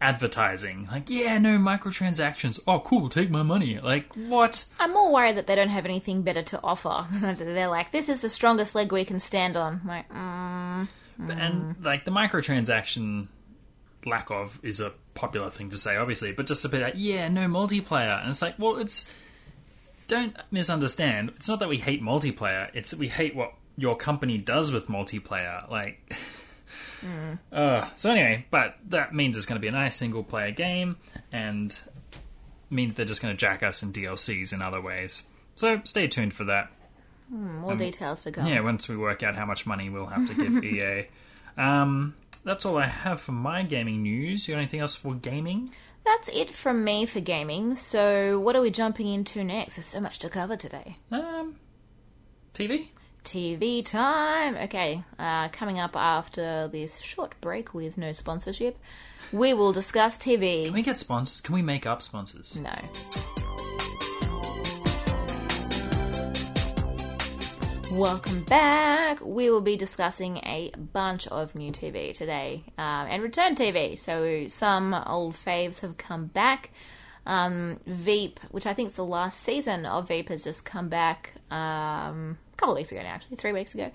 advertising? 0.00 0.88
Like, 0.90 1.10
yeah, 1.10 1.38
no 1.38 1.58
microtransactions. 1.58 2.60
Oh, 2.66 2.80
cool, 2.80 3.08
take 3.08 3.30
my 3.30 3.42
money. 3.42 3.78
Like, 3.78 4.12
what? 4.14 4.64
I'm 4.78 4.92
more 4.92 5.12
worried 5.12 5.36
that 5.36 5.46
they 5.46 5.54
don't 5.54 5.68
have 5.68 5.84
anything 5.84 6.22
better 6.22 6.42
to 6.42 6.60
offer. 6.62 7.06
They're 7.38 7.68
like, 7.68 7.92
this 7.92 8.08
is 8.08 8.20
the 8.20 8.30
strongest 8.30 8.74
leg 8.74 8.92
we 8.92 9.04
can 9.04 9.18
stand 9.18 9.56
on. 9.56 9.80
Like, 9.84 10.08
mm, 10.08 10.88
And 11.18 11.76
like 11.84 12.04
the 12.04 12.10
microtransaction 12.10 13.28
lack 14.06 14.30
of 14.30 14.58
is 14.62 14.80
a 14.80 14.92
popular 15.14 15.50
thing 15.50 15.70
to 15.70 15.76
say, 15.78 15.96
obviously, 15.96 16.32
but 16.32 16.46
just 16.46 16.64
a 16.64 16.68
bit 16.68 16.82
like, 16.82 16.94
yeah, 16.96 17.28
no 17.28 17.46
multiplayer. 17.46 18.20
And 18.20 18.30
it's 18.30 18.42
like, 18.42 18.58
well, 18.58 18.76
it's. 18.76 19.10
Don't 20.08 20.36
misunderstand. 20.50 21.30
It's 21.36 21.46
not 21.46 21.60
that 21.60 21.68
we 21.68 21.76
hate 21.76 22.02
multiplayer, 22.02 22.68
it's 22.74 22.90
that 22.90 22.98
we 22.98 23.06
hate 23.06 23.36
what 23.36 23.54
your 23.76 23.96
company 23.96 24.38
does 24.38 24.72
with 24.72 24.88
multiplayer. 24.88 25.68
Like. 25.70 26.16
Uh, 27.52 27.88
so 27.96 28.10
anyway, 28.10 28.46
but 28.50 28.76
that 28.88 29.14
means 29.14 29.36
it's 29.36 29.46
going 29.46 29.56
to 29.56 29.60
be 29.60 29.68
a 29.68 29.72
nice 29.72 29.96
single 29.96 30.22
player 30.22 30.50
game, 30.50 30.96
and 31.32 31.78
means 32.70 32.94
they're 32.94 33.06
just 33.06 33.22
going 33.22 33.34
to 33.34 33.38
jack 33.38 33.62
us 33.62 33.82
in 33.82 33.92
DLCs 33.92 34.52
in 34.52 34.62
other 34.62 34.80
ways. 34.80 35.22
So 35.56 35.80
stay 35.84 36.06
tuned 36.08 36.34
for 36.34 36.44
that. 36.44 36.70
more 37.28 37.76
details 37.76 38.22
to 38.24 38.32
come. 38.32 38.46
Yeah, 38.46 38.60
once 38.60 38.88
we 38.88 38.96
work 38.96 39.22
out 39.22 39.34
how 39.34 39.46
much 39.46 39.66
money 39.66 39.90
we'll 39.90 40.06
have 40.06 40.26
to 40.28 40.34
give 40.34 40.64
EA. 40.64 41.06
Um, 41.56 42.14
that's 42.44 42.64
all 42.64 42.78
I 42.78 42.86
have 42.86 43.20
for 43.20 43.32
my 43.32 43.62
gaming 43.62 44.02
news. 44.02 44.46
You 44.48 44.54
got 44.54 44.60
anything 44.60 44.80
else 44.80 44.94
for 44.96 45.14
gaming? 45.14 45.70
That's 46.04 46.28
it 46.30 46.50
from 46.50 46.82
me 46.82 47.04
for 47.04 47.20
gaming. 47.20 47.74
So, 47.74 48.40
what 48.40 48.56
are 48.56 48.62
we 48.62 48.70
jumping 48.70 49.06
into 49.06 49.44
next? 49.44 49.76
There's 49.76 49.86
so 49.86 50.00
much 50.00 50.18
to 50.20 50.30
cover 50.30 50.56
today. 50.56 50.96
Um, 51.12 51.56
TV? 52.54 52.88
TV 53.24 53.84
time. 53.84 54.56
Okay, 54.56 55.04
uh, 55.18 55.48
coming 55.48 55.78
up 55.78 55.96
after 55.96 56.68
this 56.68 57.00
short 57.00 57.34
break 57.40 57.74
with 57.74 57.98
no 57.98 58.12
sponsorship, 58.12 58.78
we 59.32 59.52
will 59.54 59.72
discuss 59.72 60.18
TV. 60.18 60.64
Can 60.66 60.74
we 60.74 60.82
get 60.82 60.98
sponsors? 60.98 61.40
Can 61.40 61.54
we 61.54 61.62
make 61.62 61.86
up 61.86 62.02
sponsors? 62.02 62.56
No. 62.56 62.70
Welcome 67.92 68.42
back. 68.42 69.20
We 69.20 69.50
will 69.50 69.60
be 69.60 69.76
discussing 69.76 70.36
a 70.38 70.70
bunch 70.92 71.26
of 71.26 71.56
new 71.56 71.72
TV 71.72 72.14
today 72.14 72.62
um, 72.78 73.08
and 73.08 73.20
return 73.20 73.56
TV. 73.56 73.98
So 73.98 74.46
some 74.46 74.94
old 74.94 75.34
faves 75.34 75.80
have 75.80 75.96
come 75.96 76.26
back. 76.26 76.70
Um, 77.26 77.80
Veep, 77.86 78.38
which 78.50 78.64
I 78.64 78.74
think 78.74 78.90
is 78.90 78.94
the 78.94 79.04
last 79.04 79.40
season 79.40 79.86
of 79.86 80.06
Veep, 80.06 80.28
has 80.28 80.44
just 80.44 80.64
come 80.64 80.88
back 80.88 81.34
um, 81.50 82.38
couple 82.60 82.74
of 82.74 82.76
weeks 82.76 82.92
ago 82.92 83.02
now, 83.02 83.08
actually, 83.08 83.36
three 83.36 83.52
weeks 83.52 83.74
ago, 83.74 83.90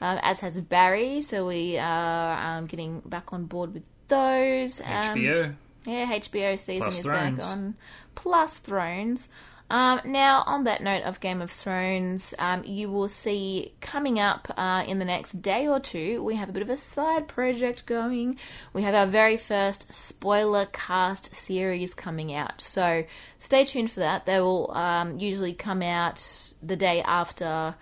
um, 0.00 0.18
as 0.22 0.40
has 0.40 0.58
Barry. 0.60 1.20
So 1.20 1.46
we 1.46 1.76
are 1.76 2.58
um, 2.58 2.66
getting 2.66 3.00
back 3.00 3.32
on 3.32 3.46
board 3.46 3.74
with 3.74 3.82
those. 4.08 4.80
Um, 4.80 4.86
HBO? 4.86 5.54
yeah, 5.84 6.12
HBO 6.12 6.58
season 6.58 6.82
Plus 6.82 6.98
is 6.98 7.04
Thrones. 7.04 7.38
back 7.38 7.46
on 7.46 7.74
Plus 8.14 8.58
Thrones. 8.58 9.28
Um, 9.70 10.00
now, 10.04 10.44
on 10.46 10.64
that 10.64 10.82
note 10.82 11.02
of 11.04 11.20
Game 11.20 11.40
of 11.40 11.50
Thrones, 11.50 12.34
um, 12.38 12.62
you 12.64 12.90
will 12.90 13.08
see 13.08 13.72
coming 13.80 14.20
up 14.20 14.52
uh, 14.56 14.84
in 14.86 14.98
the 14.98 15.06
next 15.06 15.40
day 15.40 15.66
or 15.66 15.80
two, 15.80 16.22
we 16.22 16.36
have 16.36 16.50
a 16.50 16.52
bit 16.52 16.62
of 16.62 16.68
a 16.68 16.76
side 16.76 17.28
project 17.28 17.86
going. 17.86 18.38
We 18.74 18.82
have 18.82 18.94
our 18.94 19.06
very 19.06 19.38
first 19.38 19.92
spoiler 19.92 20.66
cast 20.66 21.34
series 21.34 21.94
coming 21.94 22.32
out. 22.32 22.60
So 22.60 23.04
stay 23.38 23.64
tuned 23.64 23.90
for 23.90 24.00
that. 24.00 24.26
They 24.26 24.38
will 24.38 24.70
um, 24.76 25.18
usually 25.18 25.54
come 25.54 25.80
out 25.80 26.52
the 26.62 26.76
day 26.76 27.02
after 27.02 27.74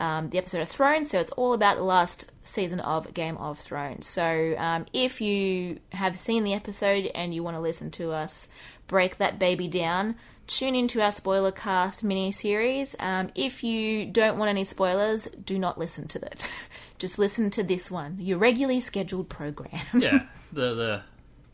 um, 0.00 0.30
the 0.30 0.38
episode 0.38 0.60
of 0.60 0.68
Thrones, 0.68 1.10
so 1.10 1.20
it's 1.20 1.30
all 1.32 1.52
about 1.52 1.76
the 1.76 1.82
last 1.84 2.26
season 2.42 2.80
of 2.80 3.12
Game 3.14 3.36
of 3.38 3.58
Thrones. 3.58 4.06
So 4.06 4.54
um, 4.58 4.86
if 4.92 5.20
you 5.20 5.80
have 5.92 6.18
seen 6.18 6.44
the 6.44 6.52
episode 6.52 7.10
and 7.14 7.34
you 7.34 7.42
want 7.42 7.56
to 7.56 7.60
listen 7.60 7.90
to 7.92 8.12
us 8.12 8.48
break 8.86 9.18
that 9.18 9.38
baby 9.38 9.68
down, 9.68 10.16
tune 10.46 10.74
into 10.74 11.00
our 11.00 11.12
spoiler 11.12 11.52
cast 11.52 12.04
mini 12.04 12.32
series. 12.32 12.94
Um, 12.98 13.30
if 13.34 13.64
you 13.64 14.06
don't 14.06 14.38
want 14.38 14.50
any 14.50 14.64
spoilers, 14.64 15.26
do 15.26 15.58
not 15.58 15.78
listen 15.78 16.08
to 16.08 16.18
that. 16.20 16.48
Just 16.98 17.18
listen 17.18 17.50
to 17.50 17.62
this 17.62 17.90
one, 17.90 18.18
your 18.20 18.38
regularly 18.38 18.80
scheduled 18.80 19.28
program. 19.28 19.84
Yeah, 19.94 20.26
the 20.52 20.74
the 20.74 21.02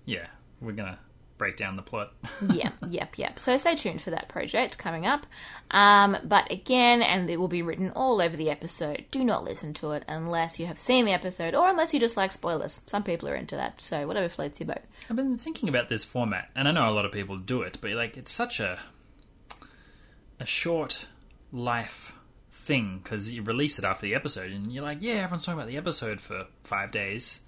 yeah, 0.05 0.26
we're 0.61 0.72
gonna 0.72 0.98
break 1.40 1.57
down 1.57 1.74
the 1.74 1.83
plot. 1.83 2.12
yep, 2.53 2.74
yep, 2.87 3.16
yep. 3.16 3.40
So 3.40 3.57
stay 3.57 3.74
tuned 3.74 4.03
for 4.03 4.11
that 4.11 4.29
project 4.29 4.76
coming 4.76 5.07
up. 5.07 5.26
Um, 5.70 6.18
but 6.22 6.53
again, 6.53 7.00
and 7.00 7.31
it 7.31 7.38
will 7.38 7.48
be 7.48 7.62
written 7.62 7.90
all 7.92 8.20
over 8.20 8.37
the 8.37 8.50
episode. 8.50 9.07
Do 9.11 9.24
not 9.24 9.42
listen 9.42 9.72
to 9.74 9.92
it 9.92 10.05
unless 10.07 10.61
you 10.61 10.66
have 10.66 10.79
seen 10.79 11.07
the 11.07 11.12
episode 11.12 11.55
or 11.55 11.66
unless 11.66 11.94
you 11.94 11.98
just 11.98 12.18
like 12.18 12.31
spoilers. 12.31 12.83
Some 12.87 13.03
people 13.03 13.26
are 13.26 13.35
into 13.35 13.57
that, 13.57 13.81
so 13.81 14.07
whatever 14.07 14.29
floats 14.29 14.61
your 14.61 14.66
boat. 14.66 14.83
I've 15.09 15.16
been 15.16 15.38
thinking 15.38 15.70
about 15.70 15.88
this 15.88 16.05
format, 16.05 16.50
and 16.55 16.68
I 16.68 16.72
know 16.72 16.90
a 16.90 16.92
lot 16.92 17.07
of 17.07 17.12
people 17.12 17.38
do 17.38 17.62
it, 17.62 17.79
but 17.81 17.90
like 17.92 18.18
it's 18.18 18.33
such 18.33 18.61
a 18.61 18.79
a 20.38 20.46
short 20.46 21.07
life 21.53 22.12
thing 22.53 23.00
because 23.03 23.33
you 23.33 23.42
release 23.42 23.79
it 23.79 23.85
after 23.87 24.05
the 24.05 24.14
episode, 24.14 24.53
and 24.53 24.70
you're 24.70 24.85
like, 24.85 24.98
yeah, 25.00 25.14
everyone's 25.14 25.46
talking 25.46 25.59
about 25.59 25.68
the 25.68 25.79
episode 25.79 26.20
for 26.20 26.46
five 26.64 26.92
days, 26.92 27.40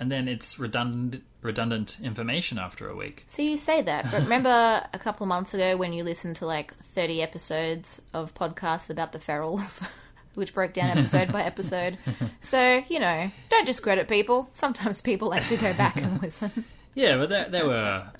and 0.00 0.10
then 0.10 0.28
it's 0.28 0.58
redundant 0.58 1.22
redundant 1.40 1.96
information 2.02 2.58
after 2.58 2.88
a 2.88 2.96
week. 2.96 3.24
So 3.28 3.42
you 3.42 3.56
say 3.56 3.80
that, 3.82 4.10
but 4.10 4.22
remember 4.22 4.48
a 4.92 4.98
couple 4.98 5.24
of 5.24 5.28
months 5.28 5.54
ago 5.54 5.76
when 5.76 5.92
you 5.92 6.02
listened 6.04 6.36
to 6.36 6.46
like 6.46 6.74
30 6.76 7.22
episodes 7.22 8.02
of 8.12 8.34
podcasts 8.34 8.90
about 8.90 9.12
the 9.12 9.18
ferals, 9.20 9.86
which 10.34 10.52
broke 10.52 10.72
down 10.72 10.98
episode 10.98 11.32
by 11.32 11.42
episode. 11.44 11.98
So, 12.40 12.82
you 12.88 12.98
know, 12.98 13.30
don't 13.50 13.66
discredit 13.66 14.08
people. 14.08 14.48
Sometimes 14.52 15.00
people 15.00 15.28
like 15.28 15.46
to 15.48 15.56
go 15.56 15.74
back 15.74 15.96
and 15.96 16.20
listen. 16.22 16.64
Yeah, 16.94 17.18
but 17.18 17.28
there, 17.28 17.48
there 17.50 17.66
were 17.66 18.10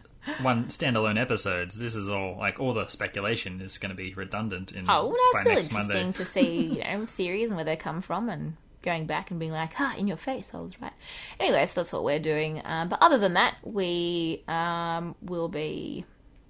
one 0.42 0.66
standalone 0.66 1.18
episodes. 1.20 1.78
This 1.78 1.94
is 1.94 2.08
all 2.08 2.36
like 2.38 2.60
all 2.60 2.74
the 2.74 2.86
speculation 2.88 3.60
is 3.60 3.78
going 3.78 3.90
to 3.90 3.96
be 3.96 4.12
redundant 4.14 4.72
in 4.72 4.84
Oh, 4.88 5.06
well, 5.08 5.16
by 5.32 5.40
still 5.40 5.54
next 5.54 5.70
interesting 5.72 5.96
Monday. 6.02 6.12
to 6.18 6.24
see, 6.26 6.50
you 6.76 6.84
know, 6.84 7.06
theories 7.06 7.48
and 7.48 7.56
where 7.56 7.64
they 7.64 7.76
come 7.76 8.00
from 8.02 8.28
and 8.28 8.56
going 8.82 9.06
back 9.06 9.30
and 9.30 9.40
being 9.40 9.52
like, 9.52 9.72
ah, 9.78 9.96
in 9.96 10.06
your 10.06 10.16
face, 10.16 10.54
I 10.54 10.58
was 10.58 10.80
right. 10.80 10.92
Anyway, 11.40 11.64
so 11.66 11.80
that's 11.80 11.92
what 11.92 12.04
we're 12.04 12.18
doing. 12.18 12.62
Um, 12.64 12.88
but 12.88 13.02
other 13.02 13.18
than 13.18 13.34
that, 13.34 13.56
we 13.62 14.42
um, 14.48 15.14
will 15.22 15.48
be 15.48 16.04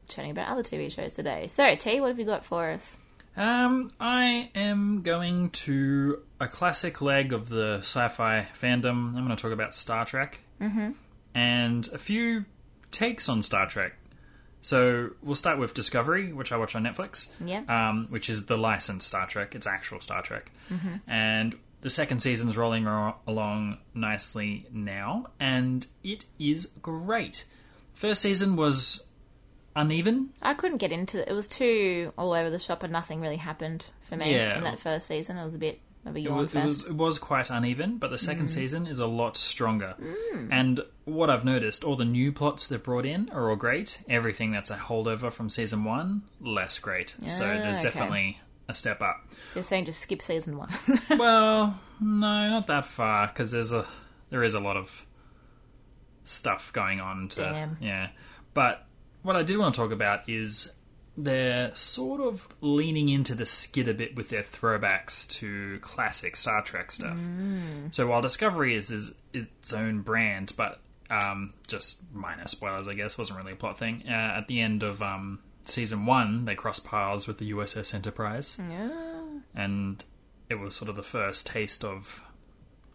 chatting 0.08 0.30
about 0.30 0.48
other 0.48 0.62
TV 0.62 0.90
shows 0.90 1.14
today. 1.14 1.48
So, 1.48 1.74
T, 1.76 2.00
what 2.00 2.08
have 2.08 2.18
you 2.18 2.24
got 2.24 2.44
for 2.44 2.70
us? 2.70 2.96
Um, 3.36 3.92
I 4.00 4.50
am 4.54 5.02
going 5.02 5.50
to 5.50 6.22
a 6.40 6.48
classic 6.48 7.00
leg 7.00 7.32
of 7.32 7.48
the 7.48 7.78
sci-fi 7.82 8.48
fandom. 8.60 9.16
I'm 9.16 9.24
going 9.24 9.28
to 9.28 9.36
talk 9.36 9.52
about 9.52 9.74
Star 9.74 10.04
Trek 10.04 10.40
mm-hmm. 10.60 10.90
and 11.34 11.88
a 11.92 11.98
few 11.98 12.44
takes 12.90 13.28
on 13.28 13.42
Star 13.42 13.68
Trek. 13.68 13.94
So 14.60 15.10
we'll 15.22 15.36
start 15.36 15.58
with 15.58 15.72
Discovery, 15.72 16.32
which 16.32 16.50
I 16.50 16.56
watch 16.56 16.74
on 16.74 16.82
Netflix. 16.82 17.30
Yeah. 17.44 17.62
Um, 17.68 18.08
which 18.10 18.28
is 18.28 18.46
the 18.46 18.56
licensed 18.56 19.06
Star 19.06 19.26
Trek. 19.28 19.54
It's 19.54 19.68
actual 19.68 20.00
Star 20.00 20.20
Trek, 20.20 20.50
and 21.06 21.54
the 21.80 21.90
second 21.90 22.20
season's 22.20 22.56
rolling 22.56 22.84
ro- 22.84 23.18
along 23.26 23.78
nicely 23.94 24.66
now, 24.72 25.26
and 25.38 25.86
it 26.02 26.24
is 26.38 26.66
great. 26.82 27.44
First 27.94 28.22
season 28.22 28.56
was 28.56 29.06
uneven. 29.76 30.30
I 30.42 30.54
couldn't 30.54 30.78
get 30.78 30.92
into 30.92 31.20
it. 31.22 31.28
It 31.28 31.32
was 31.34 31.46
too 31.48 32.12
all 32.18 32.32
over 32.32 32.50
the 32.50 32.58
shop 32.58 32.82
and 32.82 32.92
nothing 32.92 33.20
really 33.20 33.36
happened 33.36 33.86
for 34.02 34.16
me 34.16 34.32
Yeah. 34.34 34.56
in 34.58 34.64
that 34.64 34.78
first 34.78 35.06
season. 35.06 35.36
It 35.38 35.44
was 35.44 35.54
a 35.54 35.58
bit 35.58 35.80
of 36.04 36.16
a 36.16 36.18
It 36.18 36.22
yawn 36.22 36.36
was, 36.38 36.54
it 36.54 36.64
was 36.64 36.86
it 36.86 36.94
was 36.94 37.18
quite 37.18 37.50
uneven, 37.50 37.98
but 37.98 38.10
the 38.10 38.18
second 38.18 38.46
Mm. 38.46 38.50
season 38.50 38.86
is 38.86 38.98
a 38.98 39.06
lot 39.06 39.36
stronger. 39.36 39.94
And 40.50 40.80
what 41.04 41.30
I've 41.30 41.44
noticed, 41.44 41.84
all 41.84 41.96
the 41.96 42.04
new 42.04 42.32
plots 42.32 42.66
they've 42.66 42.82
brought 42.82 43.06
in 43.06 43.28
are 43.30 43.50
all 43.50 43.56
great. 43.56 44.00
Everything 44.08 44.50
that's 44.52 44.70
a 44.70 44.76
holdover 44.76 45.30
from 45.30 45.48
season 45.50 45.84
one, 45.84 46.22
less 46.40 46.78
great. 46.78 47.14
so 47.26 47.44
Ah, 47.44 47.48
there's 47.58 47.76
okay. 47.78 47.84
definitely 47.84 48.40
a 48.68 48.74
step 48.74 49.00
up. 49.00 49.24
So 49.50 49.56
you're 49.56 49.62
saying 49.62 49.86
just 49.86 50.00
skip 50.00 50.22
season 50.22 50.58
one. 50.58 50.72
well, 51.10 51.78
no, 52.00 52.50
not 52.50 52.66
that 52.66 52.84
far 52.84 53.26
because 53.28 53.50
there's 53.50 53.72
a 53.72 53.86
there 54.30 54.44
is 54.44 54.54
a 54.54 54.60
lot 54.60 54.76
of 54.76 55.06
stuff 56.24 56.72
going 56.72 57.00
on. 57.00 57.28
To, 57.28 57.40
Damn. 57.40 57.76
Yeah, 57.80 58.08
but 58.54 58.86
what 59.22 59.36
I 59.36 59.42
did 59.42 59.56
want 59.58 59.74
to 59.74 59.80
talk 59.80 59.90
about 59.90 60.28
is 60.28 60.72
they're 61.16 61.74
sort 61.74 62.20
of 62.20 62.46
leaning 62.60 63.08
into 63.08 63.34
the 63.34 63.44
skid 63.44 63.88
a 63.88 63.94
bit 63.94 64.14
with 64.14 64.28
their 64.28 64.42
throwbacks 64.42 65.28
to 65.28 65.78
classic 65.80 66.36
Star 66.36 66.62
Trek 66.62 66.92
stuff. 66.92 67.18
So 67.90 68.06
while 68.06 68.22
Discovery 68.22 68.76
is, 68.76 68.92
is 68.92 69.12
its 69.32 69.72
own 69.72 70.02
brand, 70.02 70.52
but 70.56 70.80
um, 71.10 71.54
just 71.66 72.02
minor 72.14 72.46
spoilers, 72.46 72.86
I 72.86 72.94
guess, 72.94 73.18
wasn't 73.18 73.40
really 73.40 73.52
a 73.52 73.56
plot 73.56 73.80
thing. 73.80 74.04
Uh, 74.08 74.12
at 74.12 74.46
the 74.46 74.60
end 74.60 74.84
of 74.84 75.02
um, 75.02 75.40
season 75.68 76.06
one, 76.06 76.44
they 76.44 76.54
cross 76.54 76.78
paths 76.80 77.26
with 77.26 77.38
the 77.38 77.50
USS 77.52 77.94
Enterprise 77.94 78.56
and 79.54 80.04
it 80.50 80.54
was 80.56 80.74
sort 80.74 80.88
of 80.88 80.96
the 80.96 81.02
first 81.02 81.46
taste 81.46 81.84
of, 81.84 82.20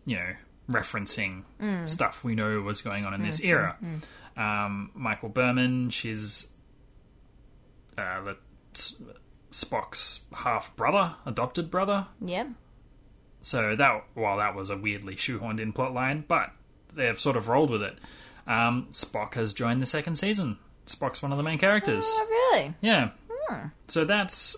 you 0.06 0.16
know, 0.18 0.34
referencing 0.70 1.44
stuff 1.88 2.24
we 2.24 2.36
know 2.36 2.62
was 2.62 2.82
going 2.82 3.06
on 3.06 3.14
in 3.14 3.22
this 3.24 3.42
era. 3.44 3.78
Um, 4.36 4.92
Michael 4.96 5.30
Burnham, 5.30 5.90
she's 5.90 6.52
uh, 7.98 8.22
the, 8.24 8.38
Spock's 9.52 10.22
half 10.34 10.76
brother, 10.76 11.16
adopted 11.26 11.70
brother. 11.70 12.08
yeah. 12.22 12.48
So 13.46 13.76
that 13.76 14.06
while 14.14 14.38
that 14.38 14.56
was 14.56 14.70
a 14.70 14.78
weirdly 14.78 15.16
shoehorned 15.18 15.60
in 15.60 15.74
plot 15.74 15.94
line, 15.94 16.24
but 16.28 16.52
they've 16.96 17.20
sort 17.20 17.36
of 17.36 17.50
rolled 17.50 17.70
with 17.70 17.84
it. 17.84 17.98
Um, 18.48 18.88
Spock 18.92 19.34
has 19.34 19.54
joined 19.54 19.82
the 19.82 19.86
second 19.86 20.16
season. 20.18 20.58
Spock's 20.86 21.22
one 21.22 21.32
of 21.32 21.38
the 21.38 21.44
main 21.44 21.58
characters. 21.58 22.06
Oh, 22.08 22.28
really? 22.30 22.74
Yeah. 22.82 23.10
So 23.88 24.06
that's 24.06 24.56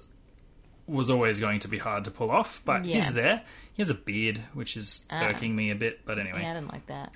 was 0.87 1.09
always 1.09 1.39
going 1.39 1.59
to 1.59 1.67
be 1.67 1.79
hard 1.79 2.03
to 2.05 2.11
pull 2.11 2.29
off, 2.29 2.61
but 2.63 2.85
Yeah. 2.85 2.95
he's 2.95 3.13
there. 3.13 3.41
He 3.73 3.81
has 3.81 3.89
a 3.89 3.95
beard, 3.95 4.41
which 4.53 4.77
is 4.77 5.05
Ah. 5.09 5.23
irking 5.25 5.55
me 5.55 5.71
a 5.71 5.75
bit, 5.75 6.05
but 6.05 6.19
anyway. 6.19 6.41
Yeah, 6.43 6.51
I 6.51 6.53
didn't 6.53 6.71
like 6.71 6.85
that. 6.87 7.11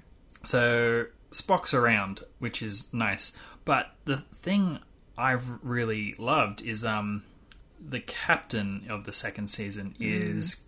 So 0.45 1.05
Spock's 1.31 1.73
around, 1.73 2.21
which 2.39 2.61
is 2.61 2.91
nice. 2.93 3.37
But 3.65 3.95
the 4.05 4.17
thing 4.41 4.79
I've 5.17 5.45
really 5.63 6.15
loved 6.17 6.61
is 6.63 6.83
um 6.83 7.23
the 7.79 7.99
captain 7.99 8.85
of 8.89 9.05
the 9.05 9.13
second 9.13 9.49
season 9.49 9.95
is 9.99 10.63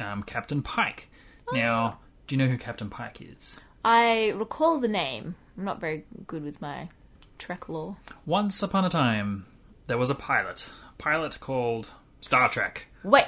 um, 0.00 0.22
Captain 0.22 0.62
Pike. 0.62 1.08
Now, 1.52 1.98
do 2.26 2.34
you 2.34 2.38
know 2.42 2.48
who 2.50 2.56
Captain 2.56 2.88
Pike 2.88 3.20
is? 3.20 3.56
I 3.84 4.30
recall 4.30 4.78
the 4.78 4.88
name. 4.88 5.34
I'm 5.58 5.64
not 5.64 5.78
very 5.80 6.04
good 6.26 6.42
with 6.42 6.60
my 6.62 6.88
Trek 7.38 7.68
lore. 7.68 7.96
Once 8.26 8.62
upon 8.62 8.84
a 8.84 8.88
time, 8.90 9.46
there 9.86 9.98
was 9.98 10.10
a 10.10 10.14
pilot. 10.14 10.68
A 10.90 11.02
pilot 11.02 11.38
called 11.40 11.88
Star 12.20 12.48
Trek. 12.48 12.86
Wait. 13.02 13.26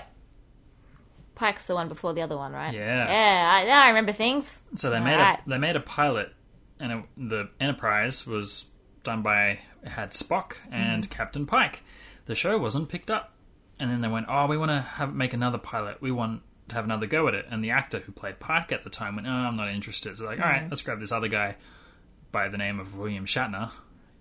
Pike's 1.34 1.66
the 1.66 1.74
one 1.74 1.88
before 1.88 2.14
the 2.14 2.22
other 2.22 2.36
one, 2.36 2.52
right? 2.52 2.72
Yes. 2.72 3.08
Yeah, 3.10 3.52
I, 3.82 3.84
I 3.84 3.88
remember 3.88 4.12
things. 4.12 4.62
So 4.74 4.88
they 4.90 5.00
made 5.00 5.14
Alright. 5.14 5.40
a 5.46 5.50
they 5.50 5.58
made 5.58 5.76
a 5.76 5.80
pilot, 5.80 6.32
and 6.80 6.92
it, 6.92 7.04
the 7.16 7.50
Enterprise 7.60 8.26
was 8.26 8.66
done 9.02 9.22
by 9.22 9.58
it 9.82 9.88
had 9.88 10.12
Spock 10.12 10.54
and 10.72 11.04
Mm-hmm. 11.04 11.12
Captain 11.12 11.46
Pike. 11.46 11.82
The 12.24 12.34
show 12.34 12.56
wasn't 12.58 12.88
picked 12.88 13.10
up, 13.10 13.34
and 13.78 13.90
then 13.90 14.00
they 14.00 14.08
went, 14.08 14.26
"Oh, 14.30 14.46
we 14.46 14.56
want 14.56 14.70
to 14.70 14.80
have 14.80 15.14
make 15.14 15.34
another 15.34 15.58
pilot. 15.58 16.00
We 16.00 16.10
want 16.10 16.40
to 16.68 16.74
have 16.74 16.84
another 16.86 17.06
go 17.06 17.28
at 17.28 17.34
it." 17.34 17.44
And 17.50 17.62
the 17.62 17.70
actor 17.70 17.98
who 17.98 18.12
played 18.12 18.40
Pike 18.40 18.72
at 18.72 18.82
the 18.82 18.90
time 18.90 19.14
went, 19.16 19.28
"Oh, 19.28 19.30
I'm 19.30 19.56
not 19.56 19.68
interested." 19.68 20.16
So 20.16 20.24
like, 20.24 20.40
all 20.40 20.46
right, 20.46 20.60
Mm-hmm. 20.62 20.70
let's 20.70 20.80
grab 20.82 21.00
this 21.00 21.12
other 21.12 21.28
guy 21.28 21.56
by 22.32 22.48
the 22.48 22.56
name 22.56 22.80
of 22.80 22.96
William 22.96 23.26
Shatner. 23.26 23.72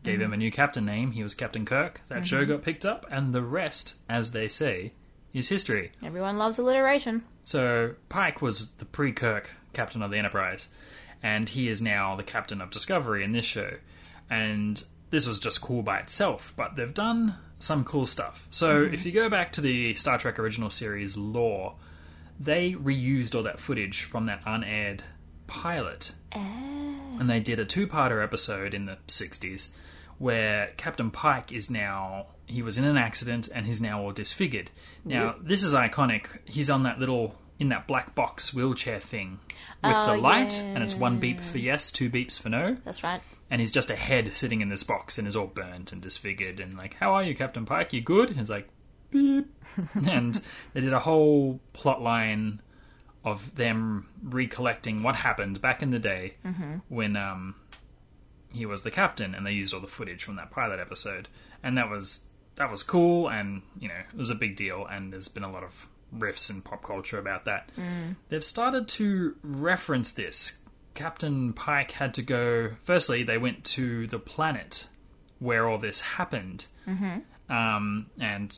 Gave 0.05 0.15
Mm-hmm. 0.19 0.23
him 0.23 0.33
a 0.33 0.37
new 0.37 0.51
captain 0.51 0.85
name. 0.85 1.11
He 1.11 1.23
was 1.23 1.33
Captain 1.35 1.65
Kirk. 1.65 2.01
That 2.09 2.25
show 2.27 2.45
got 2.45 2.61
picked 2.61 2.85
up, 2.85 3.05
and 3.11 3.33
the 3.33 3.41
rest, 3.41 3.95
as 4.07 4.31
they 4.31 4.47
say, 4.47 4.93
is 5.33 5.49
history. 5.49 5.91
Everyone 6.03 6.37
loves 6.37 6.57
alliteration. 6.59 7.23
So 7.43 7.95
Pike 8.07 8.41
was 8.41 8.71
the 8.73 8.85
pre-Kirk 8.85 9.49
captain 9.73 10.01
of 10.01 10.11
the 10.11 10.17
Enterprise, 10.17 10.69
and 11.23 11.49
he 11.49 11.67
is 11.69 11.81
now 11.81 12.15
the 12.15 12.23
captain 12.23 12.61
of 12.61 12.69
Discovery 12.69 13.23
in 13.23 13.31
this 13.31 13.45
show. 13.45 13.71
And 14.29 14.83
this 15.09 15.27
was 15.27 15.39
just 15.39 15.61
cool 15.61 15.81
by 15.81 15.97
itself, 15.99 16.53
but 16.55 16.75
they've 16.75 16.93
done 16.93 17.35
some 17.59 17.83
cool 17.83 18.05
stuff. 18.05 18.47
So 18.51 18.83
if 18.83 19.05
you 19.05 19.11
go 19.11 19.27
back 19.29 19.51
to 19.53 19.61
the 19.61 19.93
Star 19.95 20.17
Trek 20.17 20.37
original 20.39 20.69
series 20.69 21.17
lore, 21.17 21.75
they 22.39 22.73
reused 22.73 23.33
all 23.35 23.43
that 23.43 23.59
footage 23.59 24.03
from 24.03 24.25
that 24.27 24.41
unaired 24.45 25.03
pilot, 25.47 26.11
and 26.33 27.29
they 27.29 27.39
did 27.39 27.59
a 27.59 27.65
two-parter 27.65 28.23
episode 28.23 28.73
in 28.73 28.85
the 28.85 28.97
'60s 29.07 29.69
where 30.17 30.71
Captain 30.78 31.12
Pike 31.12 31.51
is 31.51 31.69
now 31.69 32.28
he 32.47 32.62
was 32.62 32.78
in 32.78 32.86
an 32.86 32.95
accident 32.97 33.49
and 33.54 33.65
he's 33.65 33.82
now 33.82 34.01
all 34.01 34.12
disfigured. 34.12 34.69
Now 35.04 35.36
this 35.41 35.63
is 35.63 35.73
iconic. 35.73 36.28
He's 36.45 36.69
on 36.69 36.84
that 36.84 36.99
little 36.99 37.36
in 37.58 37.69
that 37.69 37.88
black 37.88 38.13
box 38.15 38.54
wheelchair 38.54 38.99
thing 38.99 39.39
with 39.84 39.93
the 39.93 40.12
Oh, 40.12 40.19
light, 40.19 40.54
yeah. 40.54 40.62
and 40.62 40.84
it's 40.84 40.93
one 40.93 41.19
beep 41.19 41.39
for 41.41 41.58
yes, 41.58 41.91
two 41.91 42.10
beeps 42.10 42.39
for 42.39 42.49
no, 42.49 42.75
That's 42.84 43.01
right. 43.04 43.21
and 43.49 43.62
he's 43.62 43.71
just 43.71 43.89
a 43.89 43.95
head 43.95 44.34
sitting 44.36 44.60
in 44.62 44.67
this 44.69 44.84
box 44.84 45.17
and 45.17 45.25
is 45.28 45.36
all 45.38 45.47
burnt 45.47 45.93
and 45.93 46.01
disfigured 46.01 46.60
and 46.60 46.75
like, 46.78 46.95
how 46.95 47.13
are 47.13 47.23
you, 47.23 47.34
Captain 47.34 47.65
Pike? 47.65 47.93
You 47.93 48.01
good? 48.01 48.30
And 48.30 48.38
he's 48.39 48.49
like, 48.49 48.67
beep, 49.10 49.47
and 50.08 50.41
they 50.73 50.82
did 50.82 50.91
a 50.93 50.99
whole 50.99 51.62
plot 51.73 52.01
line 52.01 52.62
of 53.23 53.56
them 53.56 54.08
recollecting 54.21 55.01
what 55.01 55.15
happened 55.15 55.62
back 55.62 55.82
in 55.82 55.89
the 55.91 55.99
day 55.99 56.36
when 56.89 57.15
um, 57.15 57.56
he 58.55 58.65
was 58.65 58.83
the 58.83 58.91
captain, 58.91 59.35
and 59.35 59.45
they 59.45 59.51
used 59.51 59.73
all 59.73 59.79
the 59.79 59.87
footage 59.87 60.23
from 60.23 60.35
that 60.37 60.51
pilot 60.51 60.79
episode, 60.79 61.27
and 61.63 61.77
that 61.77 61.89
was 61.89 62.27
that 62.55 62.71
was 62.71 62.83
cool, 62.83 63.29
and 63.29 63.61
you 63.79 63.87
know 63.87 63.95
it 64.11 64.17
was 64.17 64.29
a 64.29 64.35
big 64.35 64.55
deal, 64.55 64.85
and 64.85 65.11
there's 65.11 65.27
been 65.27 65.43
a 65.43 65.51
lot 65.51 65.63
of 65.63 65.87
riffs 66.15 66.49
in 66.49 66.61
pop 66.61 66.83
culture 66.83 67.19
about 67.19 67.45
that. 67.45 67.69
They've 68.29 68.43
started 68.43 68.87
to 68.89 69.35
reference 69.43 70.13
this. 70.13 70.59
Captain 70.93 71.53
Pike 71.53 71.91
had 71.91 72.13
to 72.13 72.21
go. 72.21 72.71
Firstly, 72.83 73.23
they 73.23 73.37
went 73.37 73.65
to 73.65 74.07
the 74.07 74.19
planet 74.19 74.87
where 75.39 75.67
all 75.67 75.77
this 75.77 76.01
happened. 76.01 76.67
Mm-hmm. 76.87 77.53
Um, 77.53 78.07
and 78.19 78.57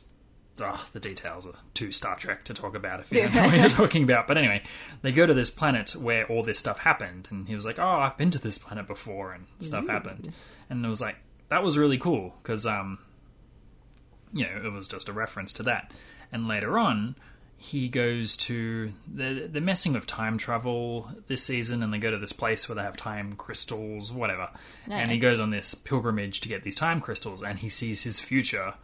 oh, 0.60 0.86
the 0.92 1.00
details 1.00 1.46
are 1.46 1.54
too 1.74 1.92
Star 1.92 2.16
Trek 2.16 2.44
to 2.44 2.54
talk 2.54 2.74
about 2.74 3.00
if 3.00 3.12
you 3.12 3.22
don't 3.22 3.34
know 3.34 3.42
what 3.42 3.54
you're 3.58 3.68
talking 3.68 4.02
about. 4.02 4.26
But 4.26 4.38
anyway, 4.38 4.62
they 5.02 5.12
go 5.12 5.26
to 5.26 5.34
this 5.34 5.50
planet 5.50 5.96
where 5.96 6.26
all 6.26 6.42
this 6.42 6.58
stuff 6.58 6.78
happened, 6.78 7.28
and 7.30 7.48
he 7.48 7.54
was 7.54 7.64
like, 7.64 7.78
"Oh, 7.78 7.86
I've 7.86 8.16
been 8.16 8.30
to 8.32 8.38
this 8.38 8.58
planet 8.58 8.86
before, 8.86 9.32
and 9.32 9.46
stuff 9.60 9.86
happened." 9.86 10.32
And 10.70 10.84
it 10.84 10.88
was 10.88 11.00
like 11.00 11.16
that 11.48 11.62
was 11.62 11.78
really 11.78 11.98
cool 11.98 12.34
because 12.42 12.66
um, 12.66 12.98
you 14.32 14.44
know, 14.44 14.60
it 14.64 14.72
was 14.72 14.88
just 14.88 15.08
a 15.08 15.12
reference 15.12 15.52
to 15.54 15.62
that. 15.64 15.92
And 16.30 16.48
later 16.48 16.78
on, 16.78 17.16
he 17.56 17.88
goes 17.88 18.36
to 18.36 18.92
they're, 19.06 19.48
they're 19.48 19.60
messing 19.60 19.92
with 19.94 20.06
time 20.06 20.38
travel 20.38 21.10
this 21.26 21.42
season, 21.42 21.82
and 21.82 21.92
they 21.92 21.98
go 21.98 22.10
to 22.10 22.18
this 22.18 22.32
place 22.32 22.68
where 22.68 22.76
they 22.76 22.82
have 22.82 22.96
time 22.96 23.34
crystals, 23.36 24.12
whatever. 24.12 24.50
And 25.02 25.10
he 25.10 25.18
goes 25.18 25.40
on 25.40 25.50
this 25.50 25.74
pilgrimage 25.74 26.40
to 26.42 26.48
get 26.48 26.62
these 26.62 26.76
time 26.76 27.00
crystals, 27.00 27.42
and 27.42 27.58
he 27.58 27.68
sees 27.68 28.04
his 28.04 28.20
future, 28.20 28.74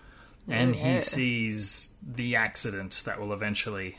and 0.48 0.74
he 0.74 0.98
sees 0.98 1.92
the 2.06 2.36
accident 2.36 3.02
that 3.06 3.20
will 3.20 3.32
eventually 3.32 3.96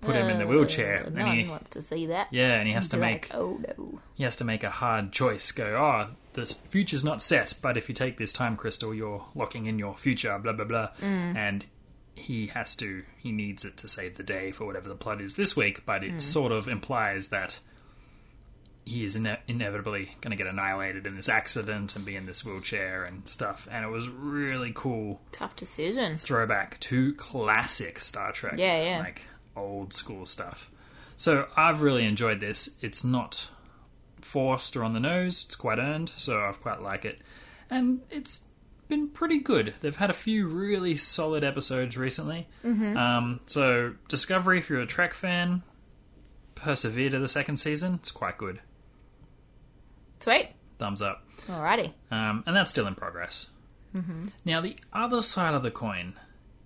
put 0.00 0.16
him 0.16 0.28
in 0.30 0.38
the 0.38 0.46
wheelchair. 0.46 1.02
Uh, 1.02 1.06
and 1.06 1.14
no 1.14 1.26
he, 1.26 1.40
one 1.42 1.48
wants 1.50 1.70
to 1.70 1.82
see 1.82 2.06
that. 2.06 2.28
yeah, 2.30 2.54
and 2.54 2.66
he 2.66 2.74
has 2.74 2.88
to 2.90 2.96
Be 2.96 3.02
make 3.02 3.28
oh 3.34 3.60
no. 3.78 4.00
he 4.14 4.24
has 4.24 4.36
to 4.38 4.44
make 4.44 4.64
a 4.64 4.70
hard 4.70 5.12
choice. 5.12 5.50
Go, 5.52 5.64
oh, 5.76 6.14
this 6.34 6.52
future's 6.52 7.04
not 7.04 7.22
set, 7.22 7.54
but 7.62 7.76
if 7.76 7.88
you 7.88 7.94
take 7.94 8.18
this 8.18 8.32
time 8.32 8.56
crystal, 8.56 8.94
you're 8.94 9.24
locking 9.34 9.66
in 9.66 9.78
your 9.78 9.96
future. 9.96 10.38
Blah 10.38 10.52
blah 10.54 10.64
blah. 10.64 10.88
And 11.00 11.66
he 12.14 12.48
has 12.48 12.76
to. 12.76 13.04
He 13.18 13.32
needs 13.32 13.64
it 13.64 13.76
to 13.78 13.88
save 13.88 14.16
the 14.16 14.22
day 14.22 14.50
for 14.52 14.66
whatever 14.66 14.88
the 14.88 14.94
plot 14.94 15.20
is 15.20 15.36
this 15.36 15.56
week. 15.56 15.84
But 15.86 16.04
it 16.04 16.20
sort 16.20 16.52
of 16.52 16.68
implies 16.68 17.28
that 17.28 17.58
he 18.84 19.04
is 19.04 19.14
ine- 19.16 19.38
inevitably 19.46 20.16
going 20.20 20.32
to 20.32 20.36
get 20.36 20.46
annihilated 20.46 21.06
in 21.06 21.14
this 21.16 21.28
accident 21.28 21.94
and 21.96 22.04
be 22.04 22.16
in 22.16 22.26
this 22.26 22.44
wheelchair 22.44 23.04
and 23.04 23.28
stuff. 23.28 23.68
And 23.70 23.84
it 23.84 23.88
was 23.88 24.08
really 24.08 24.72
cool 24.74 25.20
Tough 25.32 25.54
decision. 25.56 26.18
throwback 26.18 26.80
to 26.80 27.14
classic 27.14 28.00
Star 28.00 28.32
Trek. 28.32 28.54
Yeah, 28.58 28.82
yeah. 28.84 28.98
Like 29.00 29.22
old 29.56 29.92
school 29.94 30.26
stuff. 30.26 30.70
So 31.16 31.46
I've 31.56 31.82
really 31.82 32.04
enjoyed 32.04 32.40
this. 32.40 32.76
It's 32.80 33.04
not 33.04 33.48
forced 34.20 34.76
or 34.76 34.84
on 34.84 34.94
the 34.94 35.00
nose, 35.00 35.44
it's 35.46 35.56
quite 35.56 35.78
earned, 35.78 36.12
so 36.16 36.40
I've 36.40 36.60
quite 36.60 36.80
like 36.82 37.04
it. 37.04 37.20
And 37.70 38.00
it's 38.10 38.48
been 38.88 39.08
pretty 39.08 39.38
good. 39.40 39.74
They've 39.80 39.94
had 39.96 40.10
a 40.10 40.14
few 40.14 40.46
really 40.48 40.96
solid 40.96 41.44
episodes 41.44 41.96
recently. 41.96 42.48
Mm-hmm. 42.64 42.96
Um, 42.96 43.40
so 43.46 43.94
Discovery, 44.08 44.58
if 44.58 44.68
you're 44.70 44.80
a 44.80 44.86
Trek 44.86 45.12
fan, 45.14 45.62
persevere 46.54 47.10
to 47.10 47.18
the 47.18 47.28
second 47.28 47.56
season. 47.58 47.94
It's 47.94 48.10
quite 48.10 48.38
good. 48.38 48.60
Sweet. 50.22 50.50
Thumbs 50.78 51.02
up. 51.02 51.24
Alrighty. 51.46 51.92
Um, 52.10 52.42
and 52.46 52.56
that's 52.56 52.70
still 52.70 52.86
in 52.86 52.94
progress. 52.94 53.50
Mm-hmm. 53.94 54.28
Now, 54.44 54.60
the 54.60 54.76
other 54.92 55.20
side 55.20 55.54
of 55.54 55.62
the 55.62 55.70
coin, 55.70 56.14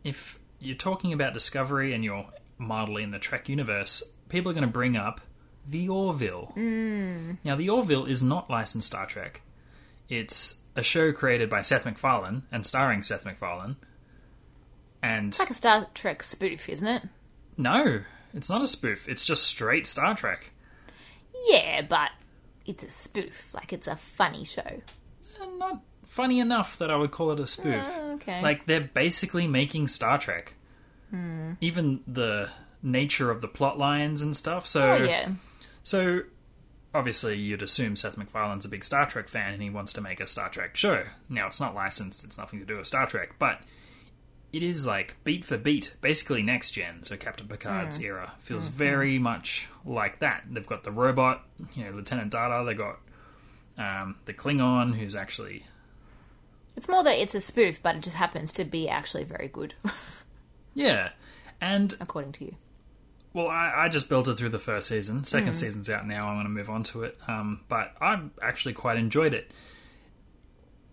if 0.05 0.39
you're 0.61 0.77
talking 0.77 1.13
about 1.13 1.35
Discovery 1.35 1.93
and 1.93 2.05
you're 2.05 2.27
modeling 2.59 3.11
the 3.11 3.19
Trek 3.19 3.49
universe, 3.49 4.03
people 4.29 4.51
are 4.51 4.55
going 4.55 4.63
to 4.67 4.71
bring 4.73 4.97
up 4.97 5.21
the 5.69 5.89
Orville. 5.89 6.53
Mm. 6.57 7.39
Now, 7.45 7.57
the 7.57 7.69
Orville 7.71 8.07
is 8.07 8.23
not 8.23 8.49
licensed 8.49 8.87
Star 8.87 9.07
Trek. 9.07 9.43
It's 10.09 10.59
a 10.77 10.83
show 10.83 11.13
created 11.13 11.51
by 11.51 11.63
Seth 11.63 11.85
MacFarlane 11.85 12.45
and 12.53 12.65
starring 12.65 13.03
Seth 13.03 13.25
MacFarlane. 13.25 13.77
And 15.03 15.29
It's 15.29 15.39
like 15.41 15.51
a 15.51 15.55
Star 15.55 15.87
Trek 15.95 16.23
spoof, 16.23 16.69
isn't 16.69 16.87
it? 16.89 17.03
no, 17.57 18.01
it's 18.35 18.51
not 18.51 18.63
a 18.63 18.67
spoof. 18.67 19.09
It's 19.09 19.25
just 19.25 19.43
straight 19.45 19.87
Star 19.87 20.15
Trek. 20.15 20.51
Yeah, 21.47 21.83
but 21.83 22.11
it's 22.67 22.85
a 22.85 22.91
spoof. 22.91 23.55
Like 23.55 23.73
it's 23.73 23.87
a 23.87 23.97
funny 23.97 24.45
show. 24.45 24.83
Uh, 25.41 25.47
not 25.59 25.83
funny 26.07 26.41
enough 26.41 26.79
that 26.79 26.91
I 26.91 26.97
would 26.97 27.11
call 27.11 27.33
it 27.33 27.41
a 27.41 27.47
spoof. 27.47 27.85
Oh, 27.87 28.13
okay. 28.15 28.43
Like 28.43 28.67
they're 28.67 28.81
basically 28.81 29.47
making 29.47 29.89
Star 29.89 30.19
Trek. 30.19 30.55
Hmm. 31.11 31.53
Even 31.61 32.01
the 32.07 32.51
nature 32.83 33.31
of 33.31 33.41
the 33.41 33.49
plot 33.49 33.79
lines 33.79 34.21
and 34.21 34.37
stuff. 34.37 34.67
So, 34.67 34.93
oh 34.93 35.05
yeah. 35.05 35.31
so 35.83 36.23
obviously 36.95 37.37
you'd 37.37 37.63
assume 37.63 37.97
Seth 37.97 38.17
MacFarlane's 38.17 38.65
a 38.65 38.69
big 38.69 38.85
Star 38.85 39.07
Trek 39.07 39.29
fan 39.29 39.53
and 39.53 39.63
he 39.63 39.71
wants 39.71 39.93
to 39.95 40.01
make 40.01 40.21
a 40.21 40.27
Star 40.27 40.49
Trek 40.49 40.77
show. 40.77 41.05
Now 41.29 41.47
it's 41.47 41.61
not 41.61 41.75
licensed; 41.75 42.25
it's 42.25 42.39
nothing 42.39 42.59
to 42.61 42.67
do 42.67 42.79
with 42.79 42.87
Star 42.87 43.07
Trek, 43.07 43.35
but 43.39 43.61
it 44.57 44.63
is 44.63 44.87
like 44.87 45.17
beat 45.23 45.45
for 45.45 45.59
beat, 45.59 45.95
basically 46.01 46.43
next 46.43 46.71
gen. 46.71 47.03
So 47.03 47.19
Captain 47.19 47.47
Picard's 47.47 48.01
era 48.01 48.33
feels 48.41 48.69
very 48.69 49.19
much 49.19 49.69
like 49.85 50.21
that. 50.21 50.45
They've 50.51 50.67
got 50.67 50.83
the 50.83 50.91
robot, 50.91 51.45
you 51.75 51.85
know, 51.85 51.91
Lieutenant 51.91 52.33
Data. 52.33 52.65
They 52.65 52.73
got 52.73 52.99
um, 53.77 54.17
the 54.25 54.33
Klingon, 54.33 54.95
who's 54.97 55.15
actually 55.15 55.67
It's 56.75 56.89
more 56.89 57.05
that 57.05 57.19
it's 57.19 57.35
a 57.35 57.43
spoof, 57.43 57.83
but 57.83 57.97
it 57.97 58.03
just 58.03 58.17
happens 58.17 58.51
to 58.55 58.65
be 58.65 58.89
actually 58.89 59.25
very 59.25 59.49
good, 59.49 59.75
yeah, 60.75 61.11
and 61.61 61.95
according 62.01 62.33
to 62.33 62.47
you. 62.47 62.55
Well, 63.35 63.49
I, 63.49 63.73
I 63.77 63.89
just 63.91 64.09
built 64.09 64.29
it 64.29 64.39
through 64.39 64.49
the 64.49 64.59
first 64.59 64.89
season. 64.89 65.25
Second 65.25 65.53
season's 65.53 65.91
out 65.91 66.07
now. 66.07 66.29
I'm 66.29 66.37
going 66.37 66.47
to 66.47 66.51
move 66.51 66.71
on 66.71 66.83
to 66.85 67.03
it. 67.05 67.19
Um, 67.29 67.61
but 67.69 67.93
I 68.01 68.19
actually 68.43 68.73
quite 68.73 68.97
enjoyed 68.97 69.35
it. 69.35 69.51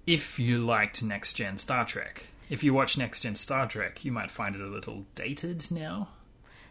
If 0.06 0.40
you 0.40 0.58
liked 0.58 1.02
Next 1.02 1.36
Gen 1.36 1.58
Star 1.58 1.86
Trek, 1.86 2.28
if 2.54 2.64
you 2.64 2.72
watch 2.72 3.00
Next 3.00 3.22
Gen 3.22 3.34
Star 3.34 3.68
Trek, 3.68 4.06
you 4.06 4.12
might 4.12 4.30
find 4.30 4.56
it 4.56 4.62
a 4.62 4.68
little 4.68 5.08
dated 5.16 5.72
now. 5.72 6.10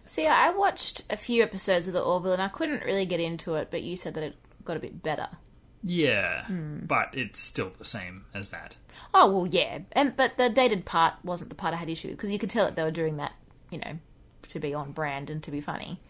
See, 0.06 0.28
I 0.28 0.50
watched 0.50 1.02
a 1.10 1.16
few 1.16 1.42
episodes 1.42 1.88
of 1.88 1.92
the 1.92 2.00
Orville 2.00 2.34
and 2.34 2.40
I 2.40 2.46
couldn't 2.46 2.84
really 2.84 3.04
get 3.04 3.18
into 3.18 3.54
it, 3.56 3.66
but 3.68 3.82
you 3.82 3.96
said 3.96 4.14
that 4.14 4.22
it 4.22 4.36
got 4.64 4.76
a 4.76 4.80
bit 4.80 5.02
better. 5.02 5.26
Yeah, 5.82 6.44
but 6.48 7.08
it's 7.14 7.40
still 7.40 7.72
the 7.76 7.84
same 7.84 8.26
as 8.32 8.50
that. 8.50 8.76
Oh 9.12 9.32
well, 9.32 9.46
yeah, 9.48 9.80
and 9.90 10.16
but 10.16 10.36
the 10.36 10.48
dated 10.48 10.84
part 10.84 11.14
wasn't 11.24 11.50
the 11.50 11.56
part 11.56 11.74
I 11.74 11.78
had 11.78 11.90
issue 11.90 12.08
with 12.08 12.16
because 12.16 12.30
you 12.30 12.38
could 12.38 12.50
tell 12.50 12.64
that 12.66 12.76
they 12.76 12.84
were 12.84 12.92
doing 12.92 13.16
that, 13.16 13.32
you 13.70 13.78
know, 13.78 13.98
to 14.46 14.60
be 14.60 14.74
on 14.74 14.92
brand 14.92 15.30
and 15.30 15.42
to 15.42 15.50
be 15.50 15.60
funny. 15.60 16.00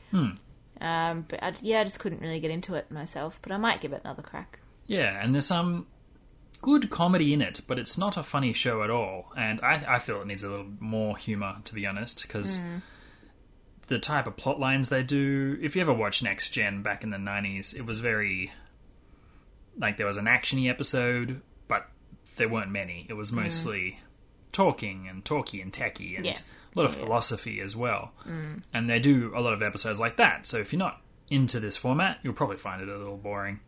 Um, 0.83 1.25
but 1.29 1.43
I, 1.43 1.55
yeah, 1.63 1.81
I 1.81 1.85
just 1.85 1.99
couldn't 1.99 2.21
really 2.21 2.41
get 2.41 2.51
into 2.51 2.75
it 2.75 2.91
myself. 2.91 3.39
But 3.41 3.53
I 3.53 3.57
might 3.57 3.81
give 3.81 3.95
it 3.95 4.03
another 4.05 4.23
crack. 4.23 4.59
Yeah, 4.87 5.19
and 5.23 5.33
there's 5.35 5.47
some 5.47 5.87
good 6.63 6.89
comedy 6.89 7.35
in 7.35 7.43
it, 7.43 7.61
but 7.67 7.79
it's 7.79 7.99
not 7.99 8.17
a 8.17 8.23
funny 8.23 8.55
show 8.55 8.83
at 8.83 8.89
all. 8.89 9.33
And 9.37 9.61
I, 9.61 9.85
I 9.87 9.99
feel 9.99 10.21
it 10.21 10.27
needs 10.27 10.45
a 10.45 10.49
little 10.49 10.69
more 10.81 11.17
humor, 11.19 11.57
to 11.65 11.75
be 11.75 11.85
honest, 11.87 12.23
because 12.23 12.59
hmm. 12.59 12.79
the 13.89 13.99
type 13.99 14.27
of 14.27 14.37
plot 14.37 14.59
lines 14.59 14.89
they 14.89 15.03
do. 15.03 15.59
If 15.61 15.77
you 15.77 15.83
ever 15.83 15.93
watched 15.93 16.23
Next 16.23 16.51
Gen 16.51 16.83
back 16.83 17.03
in 17.03 17.11
the 17.11 17.19
'90s, 17.19 17.77
it 17.77 17.85
was 17.85 18.01
very 18.01 18.53
like 19.77 19.97
there 19.99 20.07
was 20.07 20.17
an 20.17 20.27
actiony 20.27 20.71
episode, 20.71 21.43
but 21.69 21.89
there 22.37 22.49
weren't 22.49 22.71
many. 22.71 23.07
It 23.11 23.15
was 23.15 23.31
hmm. 23.31 23.43
mostly 23.43 24.01
talking 24.53 25.09
and 25.09 25.25
talky 25.25 25.61
and 25.61 25.73
techy 25.73 26.17
and 26.17 26.27
Yeah. 26.27 26.35
a 26.77 26.79
lot 26.79 26.89
of 26.89 26.97
philosophy 26.97 27.61
as 27.61 27.75
well. 27.75 28.13
Hmm. 28.23 28.59
And 28.73 28.89
they 28.89 28.99
do 28.99 29.33
a 29.35 29.41
lot 29.41 29.53
of 29.53 29.63
episodes 29.63 29.99
like 29.99 30.17
that. 30.17 30.47
So 30.47 30.59
if 30.59 30.73
you're 30.73 30.79
not 30.79 31.02
into 31.33 31.59
this 31.61 31.77
format, 31.77 32.19
you'll 32.23 32.35
probably 32.35 32.57
find 32.59 32.83
it 32.83 32.89
a 32.89 32.97
little 32.97 33.17
boring. 33.17 33.61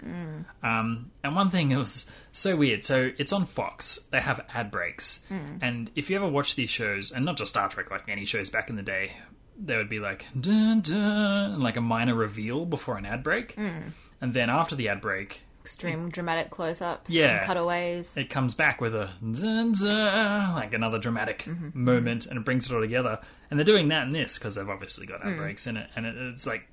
Um, 0.63 1.11
and 1.23 1.35
one 1.35 1.51
thing 1.51 1.71
that 1.71 1.79
was 1.79 2.07
so 2.33 2.57
weird. 2.57 2.85
So 2.85 3.11
it's 3.19 3.33
on 3.33 3.47
Fox. 3.47 3.99
They 4.11 4.21
have 4.21 4.45
ad 4.53 4.71
breaks, 4.71 5.21
and 5.31 5.91
if 5.97 6.11
you 6.11 6.17
ever 6.17 6.29
watch 6.29 6.55
these 6.57 6.71
shows, 6.71 7.11
and 7.11 7.25
not 7.25 7.37
just 7.37 7.51
Star 7.51 7.69
Trek, 7.69 7.91
like 7.91 8.09
any 8.09 8.25
shows 8.25 8.51
back 8.51 8.71
in 8.71 8.77
the 8.77 8.83
day, 8.83 9.13
there 9.59 9.79
would 9.79 9.89
be 9.89 10.01
like 10.01 10.27
dun 10.39 10.81
dun, 10.81 11.53
and 11.55 11.63
like 11.63 11.77
a 11.77 11.81
minor 11.81 12.15
reveal 12.15 12.67
before 12.67 12.97
an 12.97 13.07
ad 13.07 13.23
break, 13.23 13.57
and 13.57 14.35
then 14.35 14.51
after 14.51 14.75
the 14.77 14.89
ad 14.89 15.01
break, 15.01 15.41
Extreme 15.61 16.11
dramatic 16.11 16.51
close-ups, 16.51 17.09
Yeah. 17.09 17.39
and 17.39 17.47
cutaways. 17.47 18.15
it 18.19 18.29
comes 18.29 18.53
back 18.53 18.83
with 18.83 18.95
a 18.95 19.09
dun 19.23 19.73
dun, 19.73 20.55
like 20.55 20.75
another 20.75 20.99
dramatic 20.99 21.47
moment, 21.75 22.27
and 22.27 22.39
it 22.39 22.45
brings 22.45 22.71
it 22.71 22.75
all 22.75 22.83
together. 22.83 23.19
And 23.51 23.59
they're 23.59 23.65
doing 23.65 23.89
that 23.89 24.07
in 24.07 24.13
this 24.13 24.39
because 24.39 24.57
they've 24.57 24.69
obviously 24.69 25.07
got 25.07 25.25
ad 25.25 25.39
breaks 25.39 25.67
in 25.67 25.77
it, 25.79 25.89
and 25.97 26.05
it, 26.05 26.17
it's 26.19 26.47
like 26.47 26.69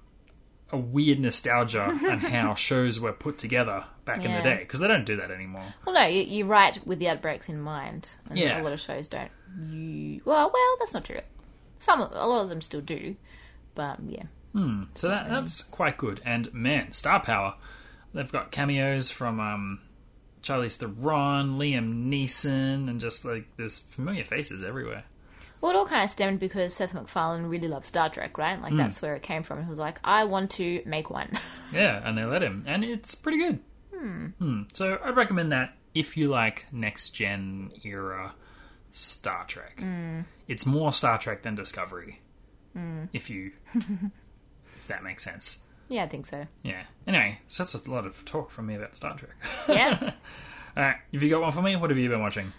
a 0.72 0.78
weird 0.78 1.20
nostalgia 1.20 1.82
on 2.10 2.20
how 2.20 2.56
shows 2.56 3.00
were 3.00 3.14
put 3.14 3.38
together 3.38 3.86
back 4.06 4.24
in 4.24 4.34
the 4.34 4.42
day 4.42 4.58
because 4.60 4.80
they 4.80 4.88
don't 4.88 5.06
do 5.06 5.18
that 5.18 5.32
anymore. 5.32 5.64
Well, 5.86 5.96
no, 5.96 6.06
you, 6.06 6.24
you 6.24 6.46
write 6.46 6.86
with 6.88 7.00
the 7.00 7.08
ad 7.08 7.22
breaks 7.22 7.50
in 7.50 7.60
mind. 7.62 8.10
And 8.30 8.38
Yeah. 8.38 8.62
a 8.62 8.64
lot 8.64 8.74
of 8.74 8.80
shows 8.80 9.08
don't. 9.08 9.32
You 9.70 10.22
well, 10.26 10.50
well, 10.54 10.76
that's 10.80 10.94
not 10.94 11.04
true. 11.06 11.20
Some, 11.80 12.00
a 12.02 12.28
lot 12.28 12.42
of 12.44 12.50
them 12.50 12.62
still 12.62 12.82
do, 12.82 13.16
but 13.76 14.00
yeah. 14.08 14.24
Hmm. 14.54 14.84
So 14.96 15.08
that 15.10 15.30
that's 15.30 15.64
quite 15.64 15.98
good. 15.98 16.22
And 16.26 16.54
man, 16.54 16.94
star 16.94 17.22
power. 17.22 17.56
They've 18.14 18.32
got 18.32 18.52
cameos 18.52 19.10
from 19.12 19.40
um, 19.40 19.82
Charlize 20.44 20.78
Theron, 20.78 21.58
Liam 21.58 22.10
Neeson, 22.10 22.90
and 22.90 23.00
just 23.00 23.24
like 23.26 23.46
there's 23.58 23.80
familiar 23.80 24.24
faces 24.26 24.64
everywhere. 24.64 25.06
Well, 25.62 25.72
it 25.72 25.76
all 25.78 25.86
kind 25.86 26.04
of 26.04 26.10
stemmed 26.10 26.40
because 26.40 26.74
Seth 26.74 26.94
MacFarlane 26.94 27.44
really 27.44 27.68
loved 27.68 27.86
Star 27.86 28.10
Trek, 28.10 28.38
right? 28.38 28.58
Hmm. 28.58 28.64
Like 28.64 28.76
that's 28.78 29.02
where 29.02 29.16
it 29.16 29.22
came 29.24 29.44
from. 29.44 29.64
He 29.64 29.70
was 29.70 29.78
like, 29.80 30.00
I 30.04 30.24
want 30.26 30.52
to 30.52 30.82
make 30.86 31.10
one. 31.10 31.30
Yeah, 31.74 32.02
and 32.06 32.18
they 32.18 32.26
let 32.26 32.44
him, 32.44 32.66
and 32.68 32.84
it's 32.84 33.16
pretty 33.16 33.38
good. 33.38 33.60
Hmm. 33.98 34.64
So 34.74 35.00
I'd 35.02 35.16
recommend 35.16 35.54
that 35.54 35.76
if 35.94 36.18
you 36.18 36.28
like 36.28 36.66
next 36.72 37.12
gen 37.12 37.72
era 37.86 38.34
Star 38.92 39.46
Trek. 39.46 39.82
It's 40.50 40.66
more 40.66 40.92
Star 40.92 41.18
Trek 41.18 41.44
than 41.44 41.56
Discovery. 41.56 42.20
If 43.14 43.30
you, 43.30 43.52
if 43.74 44.88
that 44.88 45.04
makes 45.04 45.24
sense. 45.24 45.60
yeah, 45.88 46.04
I 46.04 46.08
think 46.08 46.26
so. 46.26 46.46
Yeah. 46.64 46.84
Anyway, 47.08 47.40
so 47.48 47.64
that's 47.64 47.74
a 47.76 47.90
lot 47.90 48.06
of 48.06 48.26
talk 48.26 48.50
from 48.52 48.68
me 48.68 48.76
about 48.76 48.96
Star 48.98 49.16
Trek. 49.18 49.36
Yeah. 49.70 49.98
All 50.78 50.84
right, 50.84 50.96
have 51.14 51.24
you 51.24 51.30
got 51.30 51.42
one 51.42 51.52
for 51.54 51.62
me? 51.62 51.76
What 51.78 51.90
have 51.90 52.00
you 52.00 52.10
been 52.10 52.22
watching? 52.22 52.52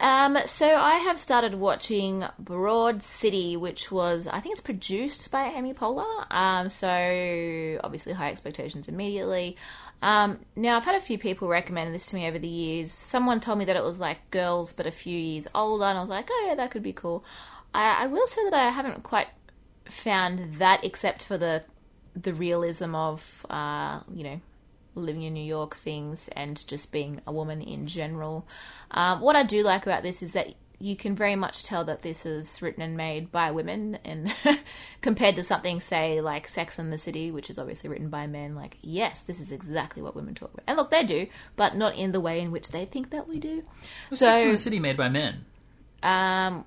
Um, 0.00 0.38
so 0.46 0.66
I 0.74 0.96
have 0.96 1.20
started 1.20 1.54
watching 1.54 2.24
Broad 2.38 3.02
City, 3.02 3.56
which 3.56 3.92
was 3.92 4.26
I 4.26 4.40
think 4.40 4.52
it's 4.52 4.60
produced 4.60 5.30
by 5.30 5.46
Amy 5.46 5.72
Poehler. 5.72 6.26
Um, 6.30 6.68
so 6.68 7.78
obviously 7.82 8.12
high 8.12 8.30
expectations 8.30 8.88
immediately. 8.88 9.56
Um, 10.02 10.40
now 10.54 10.76
I've 10.76 10.84
had 10.84 10.96
a 10.96 11.00
few 11.00 11.16
people 11.16 11.48
recommend 11.48 11.94
this 11.94 12.06
to 12.06 12.16
me 12.16 12.26
over 12.26 12.38
the 12.38 12.48
years. 12.48 12.92
Someone 12.92 13.40
told 13.40 13.58
me 13.58 13.64
that 13.64 13.76
it 13.76 13.82
was 13.82 14.00
like 14.00 14.30
Girls, 14.30 14.72
but 14.72 14.86
a 14.86 14.90
few 14.90 15.18
years 15.18 15.46
older, 15.54 15.84
and 15.84 15.96
I 15.96 16.00
was 16.00 16.10
like, 16.10 16.28
oh 16.30 16.44
yeah, 16.48 16.54
that 16.56 16.70
could 16.70 16.82
be 16.82 16.92
cool. 16.92 17.24
I, 17.72 18.04
I 18.04 18.06
will 18.08 18.26
say 18.26 18.44
that 18.44 18.54
I 18.54 18.70
haven't 18.70 19.02
quite 19.02 19.28
found 19.86 20.54
that, 20.54 20.84
except 20.84 21.24
for 21.24 21.38
the 21.38 21.64
the 22.14 22.34
realism 22.34 22.94
of 22.94 23.46
uh, 23.48 24.00
you 24.12 24.24
know 24.24 24.40
living 24.94 25.22
in 25.22 25.34
New 25.34 25.44
York 25.44 25.74
things 25.74 26.28
and 26.36 26.66
just 26.68 26.92
being 26.92 27.20
a 27.26 27.32
woman 27.32 27.60
in 27.60 27.86
general. 27.86 28.46
Um, 28.90 29.20
what 29.20 29.36
I 29.36 29.42
do 29.42 29.62
like 29.62 29.86
about 29.86 30.02
this 30.02 30.22
is 30.22 30.32
that 30.32 30.54
you 30.80 30.96
can 30.96 31.14
very 31.14 31.36
much 31.36 31.62
tell 31.64 31.84
that 31.84 32.02
this 32.02 32.26
is 32.26 32.60
written 32.60 32.82
and 32.82 32.96
made 32.96 33.30
by 33.32 33.50
women, 33.52 33.96
and 34.04 34.34
compared 35.00 35.36
to 35.36 35.42
something, 35.42 35.80
say, 35.80 36.20
like 36.20 36.46
Sex 36.48 36.78
and 36.78 36.92
the 36.92 36.98
City, 36.98 37.30
which 37.30 37.48
is 37.48 37.58
obviously 37.58 37.88
written 37.88 38.08
by 38.10 38.26
men, 38.26 38.54
like, 38.54 38.76
yes, 38.82 39.20
this 39.22 39.40
is 39.40 39.52
exactly 39.52 40.02
what 40.02 40.16
women 40.16 40.34
talk 40.34 40.52
about. 40.52 40.64
And 40.66 40.76
look, 40.76 40.90
they 40.90 41.04
do, 41.04 41.28
but 41.56 41.76
not 41.76 41.94
in 41.96 42.12
the 42.12 42.20
way 42.20 42.40
in 42.40 42.50
which 42.50 42.68
they 42.70 42.84
think 42.84 43.10
that 43.10 43.28
we 43.28 43.38
do. 43.38 43.62
Was 44.10 44.18
So- 44.18 44.26
Sex 44.26 44.42
and 44.42 44.52
the 44.52 44.56
City 44.56 44.78
made 44.80 44.96
by 44.96 45.08
men? 45.08 45.44
Um, 46.02 46.64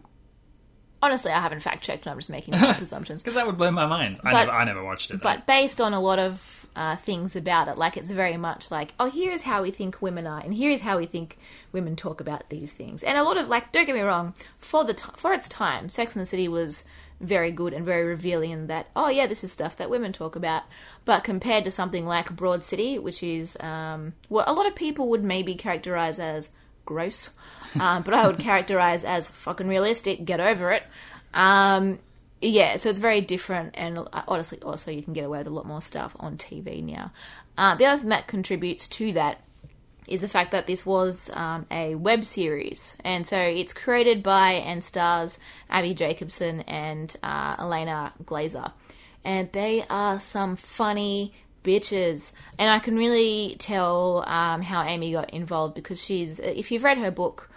honestly, 1.01 1.31
I 1.31 1.41
haven't 1.41 1.59
fact 1.59 1.83
checked, 1.83 2.05
and 2.05 2.11
I'm 2.11 2.17
just 2.17 2.29
making 2.29 2.53
assumptions. 2.55 3.21
Because 3.21 3.35
that 3.35 3.45
would 3.45 3.57
blow 3.57 3.71
my 3.71 3.85
mind. 3.85 4.19
I 4.23 4.31
never, 4.33 4.51
I 4.51 4.63
never 4.63 4.83
watched 4.83 5.11
it. 5.11 5.15
though. 5.17 5.23
but 5.23 5.45
based 5.45 5.79
on 5.81 5.93
a 5.93 5.99
lot 5.99 6.17
of 6.17 6.65
uh, 6.77 6.95
things 6.95 7.35
about 7.35 7.67
it, 7.67 7.77
like 7.77 7.97
it's 7.97 8.11
very 8.11 8.37
much 8.37 8.69
like, 8.69 8.93
oh, 8.99 9.09
here's 9.09 9.41
how 9.41 9.63
we 9.63 9.71
think 9.71 9.99
women 10.01 10.27
are, 10.27 10.39
and 10.39 10.53
here's 10.53 10.81
how 10.81 10.99
we 10.99 11.07
think 11.07 11.37
women 11.71 11.95
talk 11.95 12.21
about 12.21 12.49
these 12.49 12.71
things, 12.71 13.03
and 13.03 13.17
a 13.17 13.23
lot 13.23 13.35
of 13.35 13.49
like, 13.49 13.71
don't 13.71 13.87
get 13.87 13.95
me 13.95 14.01
wrong, 14.01 14.35
for 14.59 14.83
the 14.85 14.93
t- 14.93 15.09
for 15.17 15.33
its 15.33 15.49
time, 15.49 15.89
Sex 15.89 16.15
and 16.15 16.21
the 16.21 16.27
City 16.27 16.47
was 16.47 16.85
very 17.19 17.51
good 17.51 17.73
and 17.73 17.83
very 17.83 18.03
revealing 18.03 18.51
in 18.51 18.67
that, 18.67 18.87
oh 18.95 19.09
yeah, 19.09 19.25
this 19.25 19.43
is 19.43 19.51
stuff 19.51 19.75
that 19.77 19.89
women 19.89 20.13
talk 20.13 20.35
about, 20.35 20.63
but 21.03 21.23
compared 21.23 21.63
to 21.63 21.71
something 21.71 22.05
like 22.05 22.35
Broad 22.35 22.63
City, 22.63 22.99
which 22.99 23.23
is 23.23 23.57
um, 23.59 24.13
what 24.29 24.47
a 24.47 24.53
lot 24.53 24.67
of 24.67 24.75
people 24.75 25.09
would 25.09 25.23
maybe 25.23 25.55
characterize 25.55 26.19
as 26.19 26.49
gross, 26.85 27.31
um, 27.79 28.03
but 28.03 28.13
I 28.13 28.27
would 28.27 28.37
characterize 28.37 29.03
as 29.03 29.27
fucking 29.27 29.67
realistic. 29.67 30.25
Get 30.25 30.39
over 30.39 30.71
it. 30.71 30.83
Um, 31.33 31.97
yeah, 32.41 32.77
so 32.77 32.89
it's 32.89 32.99
very 32.99 33.21
different, 33.21 33.73
and 33.75 33.97
uh, 33.97 34.23
honestly, 34.27 34.59
also 34.61 34.91
you 34.91 35.01
can 35.01 35.13
get 35.13 35.25
away 35.25 35.39
with 35.39 35.47
a 35.47 35.51
lot 35.51 35.65
more 35.65 35.81
stuff 35.81 36.15
on 36.19 36.37
TV 36.37 36.83
now. 36.83 37.11
Uh, 37.57 37.75
the 37.75 37.85
other 37.85 37.99
thing 37.99 38.09
that 38.09 38.27
contributes 38.27 38.87
to 38.87 39.13
that 39.13 39.41
is 40.07 40.21
the 40.21 40.27
fact 40.29 40.51
that 40.51 40.67
this 40.67 40.85
was 40.85 41.29
um, 41.33 41.65
a 41.71 41.95
web 41.95 42.25
series, 42.25 42.95
and 43.03 43.25
so 43.25 43.39
it's 43.39 43.73
created 43.73 44.21
by 44.21 44.51
and 44.51 44.83
stars 44.83 45.39
Abbi 45.69 45.93
Jacobson 45.93 46.61
and 46.61 47.15
uh, 47.23 47.57
Ilana 47.57 48.11
Glazer, 48.23 48.71
and 49.23 49.51
they 49.51 49.83
are 49.89 50.19
some 50.19 50.55
funny 50.55 51.33
bitches, 51.63 52.33
and 52.59 52.69
I 52.69 52.77
can 52.77 52.95
really 52.95 53.55
tell 53.57 54.23
um, 54.27 54.61
how 54.61 54.83
Amy 54.83 55.11
got 55.11 55.31
involved 55.31 55.73
because 55.73 56.03
she's. 56.03 56.39
If 56.39 56.71
you've 56.71 56.83
read 56.83 56.99
her 56.99 57.11
book, 57.11 57.49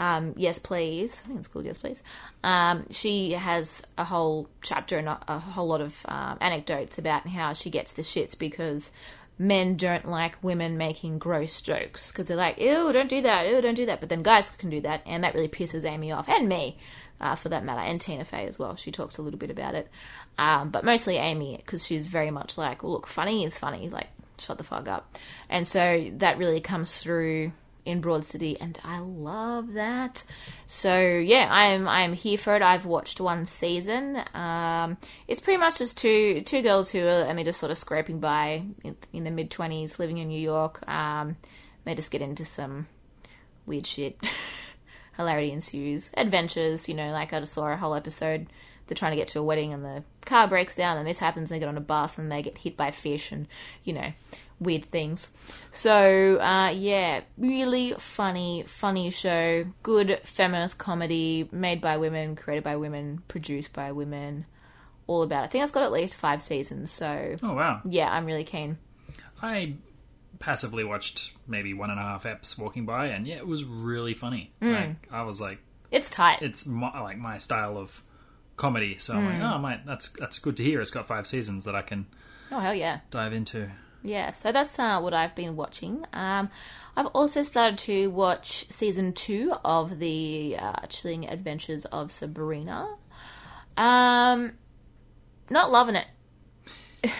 um, 0.00 0.32
Yes 0.36 0.58
Please, 0.58 1.20
I 1.22 1.28
think 1.28 1.38
it's 1.38 1.48
called 1.48 1.66
Yes 1.66 1.76
Please. 1.76 2.02
Um, 2.42 2.86
she 2.90 3.32
has 3.32 3.82
a 3.98 4.04
whole 4.04 4.48
chapter 4.62 4.96
and 4.96 5.06
a, 5.06 5.20
a 5.28 5.38
whole 5.38 5.68
lot 5.68 5.82
of 5.82 5.94
um, 6.06 6.38
anecdotes 6.40 6.96
about 6.96 7.28
how 7.28 7.52
she 7.52 7.68
gets 7.68 7.92
the 7.92 8.02
shits 8.02 8.36
because 8.36 8.92
men 9.38 9.76
don't 9.76 10.08
like 10.08 10.42
women 10.42 10.78
making 10.78 11.18
gross 11.18 11.60
jokes 11.60 12.10
because 12.10 12.28
they're 12.28 12.36
like, 12.36 12.58
ew, 12.58 12.90
don't 12.92 13.10
do 13.10 13.20
that, 13.20 13.46
ew, 13.46 13.60
don't 13.60 13.74
do 13.74 13.86
that. 13.86 14.00
But 14.00 14.08
then 14.08 14.22
guys 14.22 14.50
can 14.52 14.70
do 14.70 14.80
that, 14.80 15.02
and 15.04 15.22
that 15.22 15.34
really 15.34 15.48
pisses 15.48 15.84
Amy 15.84 16.12
off, 16.12 16.30
and 16.30 16.48
me, 16.48 16.78
uh, 17.20 17.34
for 17.34 17.50
that 17.50 17.62
matter, 17.62 17.82
and 17.82 18.00
Tina 18.00 18.24
Fey 18.24 18.46
as 18.46 18.58
well. 18.58 18.76
She 18.76 18.90
talks 18.90 19.18
a 19.18 19.22
little 19.22 19.38
bit 19.38 19.50
about 19.50 19.74
it, 19.74 19.86
um, 20.38 20.70
but 20.70 20.82
mostly 20.82 21.18
Amy 21.18 21.56
because 21.58 21.84
she's 21.84 22.08
very 22.08 22.30
much 22.30 22.56
like, 22.56 22.82
well, 22.82 22.92
look, 22.92 23.06
funny 23.06 23.44
is 23.44 23.58
funny, 23.58 23.90
like 23.90 24.08
shut 24.38 24.56
the 24.56 24.64
fuck 24.64 24.88
up, 24.88 25.18
and 25.50 25.68
so 25.68 26.10
that 26.14 26.38
really 26.38 26.62
comes 26.62 26.96
through 26.96 27.52
in 27.84 28.00
Broad 28.00 28.24
City, 28.24 28.58
and 28.60 28.78
I 28.84 29.00
love 29.00 29.72
that. 29.74 30.22
So 30.66 31.00
yeah, 31.00 31.48
I'm 31.50 31.88
I'm 31.88 32.12
here 32.12 32.38
for 32.38 32.56
it. 32.56 32.62
I've 32.62 32.86
watched 32.86 33.20
one 33.20 33.46
season. 33.46 34.22
Um, 34.34 34.96
it's 35.28 35.40
pretty 35.40 35.58
much 35.58 35.78
just 35.78 35.98
two 35.98 36.42
two 36.42 36.62
girls 36.62 36.90
who 36.90 37.00
are 37.00 37.24
and 37.24 37.38
they're 37.38 37.44
just 37.44 37.60
sort 37.60 37.72
of 37.72 37.78
scraping 37.78 38.20
by 38.20 38.64
in, 38.84 38.96
in 39.12 39.24
the 39.24 39.30
mid 39.30 39.50
twenties, 39.50 39.98
living 39.98 40.18
in 40.18 40.28
New 40.28 40.40
York. 40.40 40.86
Um, 40.88 41.36
they 41.84 41.94
just 41.94 42.10
get 42.10 42.22
into 42.22 42.44
some 42.44 42.86
weird 43.66 43.86
shit. 43.86 44.18
Hilarity 45.16 45.52
ensues. 45.52 46.10
Adventures, 46.16 46.88
you 46.88 46.94
know, 46.94 47.10
like 47.12 47.32
I 47.32 47.40
just 47.40 47.52
saw 47.52 47.72
a 47.72 47.76
whole 47.76 47.94
episode. 47.94 48.46
They're 48.90 48.96
trying 48.96 49.12
to 49.12 49.16
get 49.16 49.28
to 49.28 49.38
a 49.38 49.42
wedding 49.44 49.72
and 49.72 49.84
the 49.84 50.02
car 50.26 50.48
breaks 50.48 50.74
down 50.74 50.98
and 50.98 51.06
this 51.06 51.20
happens. 51.20 51.48
And 51.50 51.54
they 51.54 51.60
get 51.60 51.68
on 51.68 51.76
a 51.76 51.80
bus 51.80 52.18
and 52.18 52.30
they 52.30 52.42
get 52.42 52.58
hit 52.58 52.76
by 52.76 52.90
fish 52.90 53.30
and 53.30 53.46
you 53.84 53.92
know 53.92 54.12
weird 54.58 54.84
things. 54.86 55.30
So 55.70 56.38
uh, 56.40 56.70
yeah, 56.70 57.20
really 57.38 57.92
funny, 57.92 58.64
funny 58.66 59.10
show. 59.10 59.64
Good 59.84 60.20
feminist 60.24 60.76
comedy 60.78 61.48
made 61.52 61.80
by 61.80 61.96
women, 61.98 62.34
created 62.34 62.64
by 62.64 62.74
women, 62.76 63.22
produced 63.28 63.72
by 63.72 63.92
women. 63.92 64.46
All 65.06 65.22
about. 65.22 65.42
It. 65.42 65.44
I 65.44 65.48
think 65.48 65.62
it's 65.62 65.72
got 65.72 65.84
at 65.84 65.92
least 65.92 66.16
five 66.16 66.42
seasons. 66.42 66.90
So 66.90 67.36
oh 67.42 67.54
wow, 67.54 67.80
yeah, 67.84 68.10
I'm 68.10 68.26
really 68.26 68.44
keen. 68.44 68.78
I 69.40 69.74
passively 70.38 70.84
watched 70.84 71.32
maybe 71.46 71.74
one 71.74 71.90
and 71.90 72.00
a 72.00 72.02
half 72.02 72.24
eps 72.24 72.58
walking 72.58 72.86
by, 72.86 73.06
and 73.06 73.26
yeah, 73.26 73.36
it 73.36 73.46
was 73.46 73.64
really 73.64 74.14
funny. 74.14 74.52
Mm. 74.60 74.72
Like 74.72 75.08
I 75.10 75.22
was 75.22 75.40
like, 75.40 75.58
It's 75.90 76.10
tight. 76.10 76.42
it's 76.42 76.66
my, 76.66 77.00
like 77.00 77.18
my 77.18 77.38
style 77.38 77.76
of 77.78 78.02
comedy, 78.60 78.98
so 78.98 79.14
I'm 79.14 79.24
like, 79.24 79.40
oh, 79.40 79.58
mate, 79.58 79.80
that's 79.86 80.10
that's 80.10 80.38
good 80.38 80.56
to 80.58 80.62
hear. 80.62 80.80
It's 80.80 80.90
got 80.90 81.08
five 81.08 81.26
seasons 81.26 81.64
that 81.64 81.74
I 81.74 81.82
can 81.82 82.06
oh 82.52 82.60
hell 82.60 82.74
yeah. 82.74 83.00
dive 83.10 83.32
into. 83.32 83.70
Yeah, 84.02 84.32
so 84.32 84.52
that's 84.52 84.78
uh, 84.78 85.00
what 85.00 85.14
I've 85.14 85.34
been 85.34 85.56
watching. 85.56 86.04
Um, 86.12 86.50
I've 86.96 87.06
also 87.06 87.42
started 87.42 87.78
to 87.80 88.08
watch 88.08 88.66
season 88.70 89.12
two 89.12 89.54
of 89.64 89.98
the 89.98 90.56
uh, 90.58 90.86
Chilling 90.88 91.26
Adventures 91.26 91.86
of 91.86 92.10
Sabrina. 92.10 92.86
Um, 93.76 94.52
not 95.50 95.70
loving 95.70 95.96
it. 95.96 96.06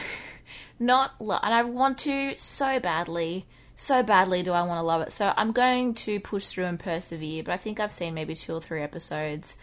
not 0.79 1.12
lo- 1.20 1.38
and 1.42 1.55
I 1.55 1.62
want 1.62 1.98
to 1.98 2.35
so 2.37 2.81
badly, 2.81 3.46
so 3.76 4.03
badly 4.03 4.42
do 4.42 4.53
I 4.53 4.62
want 4.62 4.79
to 4.79 4.83
love 4.83 5.03
it. 5.03 5.12
So 5.12 5.33
I'm 5.37 5.53
going 5.53 5.94
to 5.94 6.20
push 6.20 6.48
through 6.48 6.66
and 6.66 6.79
persevere. 6.79 7.42
But 7.42 7.53
I 7.53 7.57
think 7.57 7.81
I've 7.81 7.92
seen 7.92 8.14
maybe 8.14 8.35
two 8.35 8.55
or 8.55 8.61
three 8.61 8.83
episodes. 8.83 9.57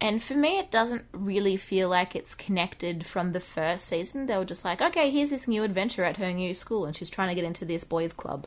And 0.00 0.22
for 0.22 0.34
me, 0.34 0.58
it 0.58 0.70
doesn't 0.70 1.04
really 1.12 1.56
feel 1.56 1.88
like 1.88 2.14
it's 2.14 2.34
connected 2.34 3.04
from 3.04 3.32
the 3.32 3.40
first 3.40 3.88
season. 3.88 4.26
They 4.26 4.36
were 4.38 4.44
just 4.44 4.64
like, 4.64 4.80
okay, 4.80 5.10
here's 5.10 5.30
this 5.30 5.48
new 5.48 5.64
adventure 5.64 6.04
at 6.04 6.18
her 6.18 6.32
new 6.32 6.54
school, 6.54 6.86
and 6.86 6.94
she's 6.94 7.10
trying 7.10 7.28
to 7.30 7.34
get 7.34 7.44
into 7.44 7.64
this 7.64 7.82
boys' 7.84 8.12
club. 8.12 8.46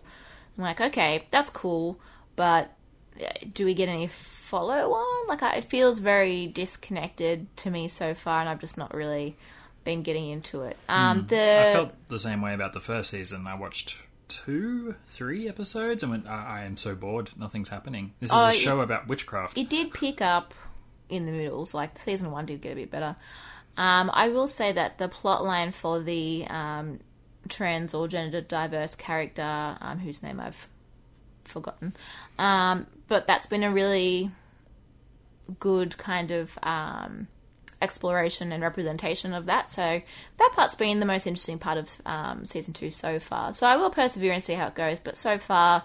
I'm 0.57 0.63
like, 0.63 0.79
okay, 0.79 1.25
that's 1.31 1.49
cool, 1.49 1.99
but 2.37 2.71
uh, 3.21 3.25
do 3.53 3.65
we 3.65 3.73
get 3.73 3.89
any 3.89 4.07
follow 4.07 4.93
on? 4.93 5.27
Like, 5.27 5.43
I, 5.43 5.55
it 5.55 5.65
feels 5.65 5.99
very 5.99 6.47
disconnected 6.47 7.53
to 7.57 7.69
me 7.71 7.87
so 7.89 8.13
far, 8.13 8.39
and 8.39 8.47
I've 8.49 8.59
just 8.61 8.77
not 8.77 8.93
really 8.93 9.35
been 9.83 10.03
getting 10.03 10.29
into 10.29 10.61
it. 10.61 10.77
Um, 10.87 11.25
the 11.27 11.35
I 11.69 11.73
felt 11.73 11.91
the 12.07 12.19
same 12.19 12.41
way 12.41 12.53
about 12.53 12.71
the 12.73 12.79
first 12.79 13.09
season. 13.09 13.45
I 13.47 13.55
watched 13.55 13.95
two, 14.29 14.95
three 15.07 15.49
episodes, 15.49 16.01
and 16.03 16.11
went, 16.11 16.27
I, 16.27 16.61
I 16.61 16.63
am 16.63 16.77
so 16.77 16.95
bored. 16.95 17.31
Nothing's 17.37 17.67
happening. 17.69 18.13
This 18.21 18.29
is 18.29 18.33
Oh, 18.37 18.45
a 18.45 18.49
it- 18.51 18.55
show 18.55 18.79
about 18.79 19.07
witchcraft. 19.09 19.57
it 19.57 19.69
did 19.69 19.91
pick 19.93 20.21
up 20.21 20.53
in 21.11 21.25
the 21.25 21.31
middle, 21.31 21.65
so 21.65 21.77
like 21.77 21.99
season 21.99 22.31
one 22.31 22.45
did 22.45 22.61
get 22.61 22.71
a 22.71 22.75
bit 22.75 22.91
better. 22.91 23.15
Um, 23.77 24.09
I 24.13 24.29
will 24.29 24.47
say 24.47 24.71
that 24.71 24.97
the 24.97 25.07
plot 25.07 25.43
line 25.43 25.71
for 25.71 25.99
the 25.99 26.45
um, 26.47 26.99
trans 27.47 27.93
or 27.93 28.07
gender 28.07 28.41
diverse 28.41 28.95
character, 28.95 29.77
um, 29.79 29.99
whose 29.99 30.23
name 30.23 30.39
I've 30.39 30.67
forgotten, 31.45 31.95
um, 32.39 32.87
but 33.07 33.27
that's 33.27 33.47
been 33.47 33.63
a 33.63 33.71
really 33.71 34.31
good 35.59 35.97
kind 35.97 36.31
of 36.31 36.57
um, 36.63 37.27
exploration 37.81 38.51
and 38.51 38.61
representation 38.63 39.33
of 39.33 39.47
that. 39.47 39.69
So 39.69 40.01
that 40.37 40.51
part's 40.53 40.75
been 40.75 40.99
the 40.99 41.05
most 41.05 41.27
interesting 41.27 41.59
part 41.59 41.77
of 41.77 41.89
um, 42.05 42.45
season 42.45 42.73
two 42.73 42.91
so 42.91 43.19
far. 43.19 43.53
So 43.53 43.67
I 43.67 43.77
will 43.77 43.89
persevere 43.89 44.33
and 44.33 44.43
see 44.43 44.53
how 44.53 44.67
it 44.67 44.75
goes, 44.75 44.99
but 44.99 45.17
so 45.17 45.37
far, 45.37 45.83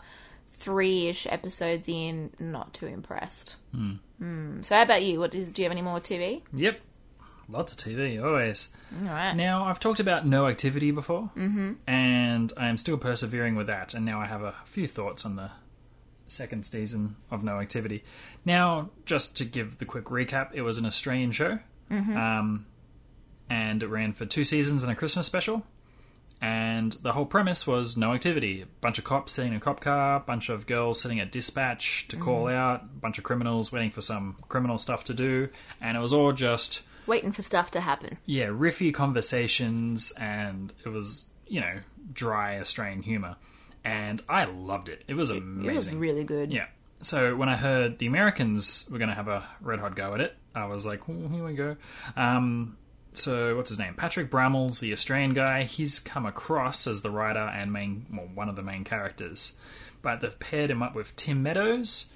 three 0.48 1.08
ish 1.08 1.26
episodes 1.26 1.88
in, 1.88 2.30
not 2.38 2.74
too 2.74 2.86
impressed. 2.86 3.56
Mm. 3.74 3.98
So 4.18 4.74
how 4.74 4.82
about 4.82 5.02
you? 5.02 5.20
What 5.20 5.34
is, 5.34 5.52
do 5.52 5.62
you 5.62 5.64
have 5.64 5.72
any 5.72 5.82
more 5.82 6.00
TV? 6.00 6.42
Yep, 6.52 6.80
lots 7.48 7.72
of 7.72 7.78
TV 7.78 8.22
always. 8.22 8.68
All 9.02 9.08
right. 9.08 9.34
Now, 9.34 9.64
I've 9.64 9.80
talked 9.80 10.00
about 10.00 10.26
no 10.26 10.46
activity 10.46 10.90
before, 10.90 11.30
mm-hmm. 11.36 11.74
and 11.86 12.52
I 12.56 12.68
am 12.68 12.78
still 12.78 12.96
persevering 12.96 13.56
with 13.56 13.66
that. 13.66 13.94
And 13.94 14.04
now 14.04 14.20
I 14.20 14.26
have 14.26 14.42
a 14.42 14.54
few 14.64 14.86
thoughts 14.86 15.24
on 15.26 15.36
the 15.36 15.50
second 16.28 16.64
season 16.64 17.16
of 17.30 17.44
No 17.44 17.60
Activity. 17.60 18.04
Now, 18.44 18.90
just 19.04 19.36
to 19.38 19.44
give 19.44 19.78
the 19.78 19.84
quick 19.84 20.06
recap, 20.06 20.50
it 20.54 20.62
was 20.62 20.78
an 20.78 20.86
Australian 20.86 21.32
show, 21.32 21.58
um, 22.16 22.66
and 23.48 23.82
it 23.82 23.88
ran 23.88 24.12
for 24.12 24.26
two 24.26 24.44
seasons 24.44 24.82
and 24.82 24.90
a 24.90 24.94
Christmas 24.94 25.26
special. 25.26 25.64
And 26.40 26.92
the 27.02 27.12
whole 27.12 27.26
premise 27.26 27.66
was 27.66 27.96
no 27.96 28.12
activity. 28.12 28.62
A 28.62 28.66
bunch 28.80 28.98
of 28.98 29.04
cops 29.04 29.32
sitting 29.32 29.52
in 29.52 29.58
a 29.58 29.60
cop 29.60 29.80
car, 29.80 30.16
a 30.16 30.20
bunch 30.20 30.48
of 30.48 30.66
girls 30.66 31.00
sitting 31.00 31.18
at 31.20 31.32
dispatch 31.32 32.08
to 32.08 32.16
call 32.16 32.48
out, 32.48 32.82
a 32.82 33.00
bunch 33.00 33.18
of 33.18 33.24
criminals 33.24 33.72
waiting 33.72 33.90
for 33.90 34.02
some 34.02 34.36
criminal 34.48 34.78
stuff 34.78 35.04
to 35.04 35.14
do, 35.14 35.48
and 35.80 35.96
it 35.96 36.00
was 36.00 36.12
all 36.12 36.32
just 36.32 36.82
Waiting 37.06 37.30
for 37.32 37.42
stuff 37.42 37.70
to 37.70 37.80
happen. 37.80 38.18
yeah, 38.26 38.46
riffy 38.46 38.92
conversations, 38.92 40.12
and 40.18 40.72
it 40.84 40.88
was 40.88 41.26
you 41.46 41.60
know 41.60 41.78
dry 42.12 42.58
Australian 42.58 43.02
humor, 43.02 43.36
and 43.84 44.22
I 44.28 44.44
loved 44.44 44.88
it. 44.88 45.04
It 45.08 45.14
was 45.14 45.30
amazing. 45.30 45.70
It 45.70 45.74
was 45.74 45.94
really 45.94 46.24
good. 46.24 46.52
Yeah. 46.52 46.66
So 47.02 47.36
when 47.36 47.48
I 47.48 47.56
heard 47.56 47.98
the 47.98 48.06
Americans 48.06 48.88
were 48.90 48.98
going 48.98 49.10
to 49.10 49.14
have 49.14 49.28
a 49.28 49.46
red 49.60 49.78
hot 49.80 49.94
go 49.94 50.14
at 50.14 50.20
it, 50.20 50.34
I 50.54 50.66
was 50.66 50.84
like, 50.86 51.02
"Oh, 51.08 51.28
here 51.28 51.44
we 51.44 51.54
go. 51.54 51.76
Um, 52.16 52.76
so 53.16 53.56
what's 53.56 53.70
his 53.70 53.78
name? 53.78 53.94
Patrick 53.94 54.30
Brammall's 54.30 54.80
the 54.80 54.92
Australian 54.92 55.34
guy. 55.34 55.64
He's 55.64 55.98
come 55.98 56.26
across 56.26 56.86
as 56.86 57.02
the 57.02 57.10
writer 57.10 57.40
and 57.40 57.72
main, 57.72 58.06
well, 58.12 58.28
one 58.34 58.48
of 58.48 58.56
the 58.56 58.62
main 58.62 58.84
characters, 58.84 59.54
but 60.02 60.20
they've 60.20 60.38
paired 60.38 60.70
him 60.70 60.82
up 60.82 60.94
with 60.94 61.14
Tim 61.16 61.42
Meadows. 61.42 62.06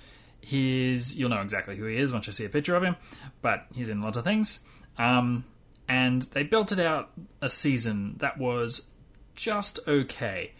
He's 0.41 1.19
you'll 1.19 1.31
know 1.31 1.43
exactly 1.43 1.77
who 1.77 1.85
he 1.87 1.97
is 1.97 2.13
once 2.13 2.27
you 2.27 2.33
see 2.33 2.45
a 2.45 2.49
picture 2.49 2.77
of 2.77 2.83
him, 2.83 2.97
but 3.43 3.67
he's 3.75 3.89
in 3.89 4.01
lots 4.01 4.17
of 4.17 4.25
things. 4.25 4.61
Um, 4.97 5.45
and 5.89 6.23
they 6.23 6.45
built 6.45 6.73
it 6.73 6.81
out 6.81 7.11
a 7.43 7.49
season 7.49 8.17
that 8.19 8.39
was 8.39 8.89
just 9.35 9.81
okay 9.87 10.53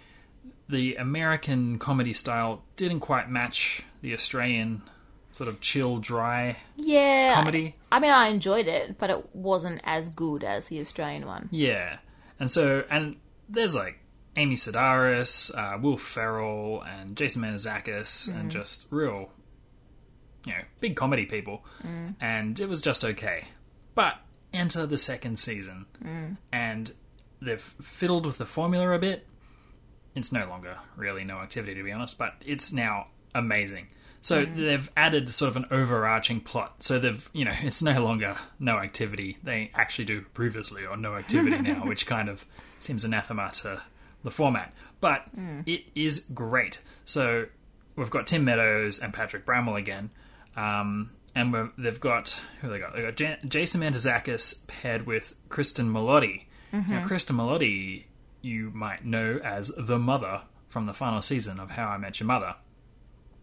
the 0.71 0.95
American 0.97 1.79
comedy 1.79 2.13
style 2.13 2.63
didn't 2.77 3.01
quite 3.01 3.29
match 3.29 3.83
the 4.03 4.15
Australian 4.15 4.83
sort 5.33 5.49
of 5.49 5.61
chill, 5.61 5.99
dry 5.99 6.57
Yeah. 6.77 7.35
comedy. 7.35 7.77
I 7.91 7.99
mean, 8.01 8.11
I 8.11 8.29
enjoyed 8.29 8.67
it, 8.67 8.99
but 8.99 9.11
it 9.11 9.35
wasn't 9.35 9.81
as 9.85 10.09
good 10.09 10.45
as 10.45 10.67
the 10.67 10.81
Australian 10.81 11.27
one. 11.27 11.49
Yeah, 11.51 11.99
and 12.39 12.51
so 12.51 12.85
and 12.91 13.17
there's 13.49 13.75
like 13.75 13.99
Amy 14.37 14.57
Sedaris, 14.57 15.55
uh, 15.57 15.79
Will 15.79 15.97
Ferrell, 15.97 16.83
and 16.83 17.17
Jason 17.17 17.43
Mantzoukas, 17.43 18.29
and 18.29 18.49
mm. 18.49 18.53
just 18.53 18.87
real, 18.91 19.31
you 20.47 20.53
know, 20.53 20.61
big 20.81 20.97
comedy 20.97 21.27
people. 21.27 21.65
Mm. 21.83 22.15
And 22.21 22.61
it 22.61 22.69
was 22.69 22.81
just 22.81 23.05
okay. 23.05 23.49
But 23.95 24.15
enter 24.53 24.87
the 24.87 24.99
second 24.99 25.39
season, 25.39 25.87
mm. 26.03 26.37
and 26.53 26.93
they've 27.43 27.61
fiddled 27.61 28.27
with 28.27 28.39
the 28.39 28.47
formula 28.47 28.91
a 28.93 28.99
bit. 28.99 29.27
It's 30.15 30.33
no 30.33 30.49
longer 30.49 30.79
really 30.97 31.25
no 31.25 31.37
activity, 31.37 31.75
to 31.75 31.83
be 31.83 31.93
honest, 31.93 32.19
but 32.19 32.35
it's 32.45 32.73
now 32.73 33.09
amazing. 33.35 33.89
So 34.23 34.45
mm-hmm. 34.45 34.65
they've 34.65 34.91
added 34.97 35.31
sort 35.31 35.51
of 35.51 35.57
an 35.57 35.67
overarching 35.71 36.41
plot. 36.41 36.83
So 36.83 36.99
they've, 36.99 37.29
you 37.33 37.45
know, 37.45 37.55
it's 37.63 37.83
no 37.83 38.03
longer 38.05 38.37
no 38.59 38.79
activity. 38.79 39.39
They 39.43 39.71
actually 39.75 40.05
do 40.07 40.23
previously 40.35 40.85
or 40.85 40.97
no 40.97 41.15
activity 41.15 41.59
now, 41.63 41.87
which 41.87 42.07
kind 42.07 42.29
of 42.29 42.45
seems 42.81 43.05
anathema 43.05 43.51
to 43.55 43.83
the 44.23 44.31
format. 44.31 44.75
But 45.01 45.25
mm. 45.37 45.67
it 45.67 45.85
is 45.95 46.25
great. 46.35 46.81
So 47.05 47.47
we've 47.97 48.11
got 48.11 48.27
Tim 48.27 48.45
Meadows 48.45 49.01
and 49.01 49.13
Patrick 49.15 49.47
Brammall 49.47 49.79
again. 49.79 50.11
Um, 50.57 51.13
and 51.35 51.53
we've, 51.53 51.71
they've 51.79 52.01
got, 52.01 52.41
who 52.61 52.69
they 52.69 52.79
got? 52.79 52.95
They've 52.95 53.05
got 53.05 53.17
Jan- 53.17 53.39
Jason 53.49 53.81
Mantzoukas 53.81 54.67
paired 54.67 55.07
with 55.07 55.35
Cristin 55.49 55.91
Milioti. 55.91 56.45
Now, 56.73 56.81
mm-hmm. 56.81 57.07
Cristin 57.07 57.37
Milioti, 57.37 58.05
you 58.43 58.71
might 58.75 59.05
know 59.05 59.41
as 59.43 59.73
the 59.77 59.99
mother 59.99 60.43
from 60.69 60.87
the 60.87 60.95
final 60.95 61.23
season 61.23 61.59
of 61.59 61.71
How 61.71 61.89
I 61.89 61.97
Met 61.97 62.21
Your 62.21 62.27
Mother 62.27 62.55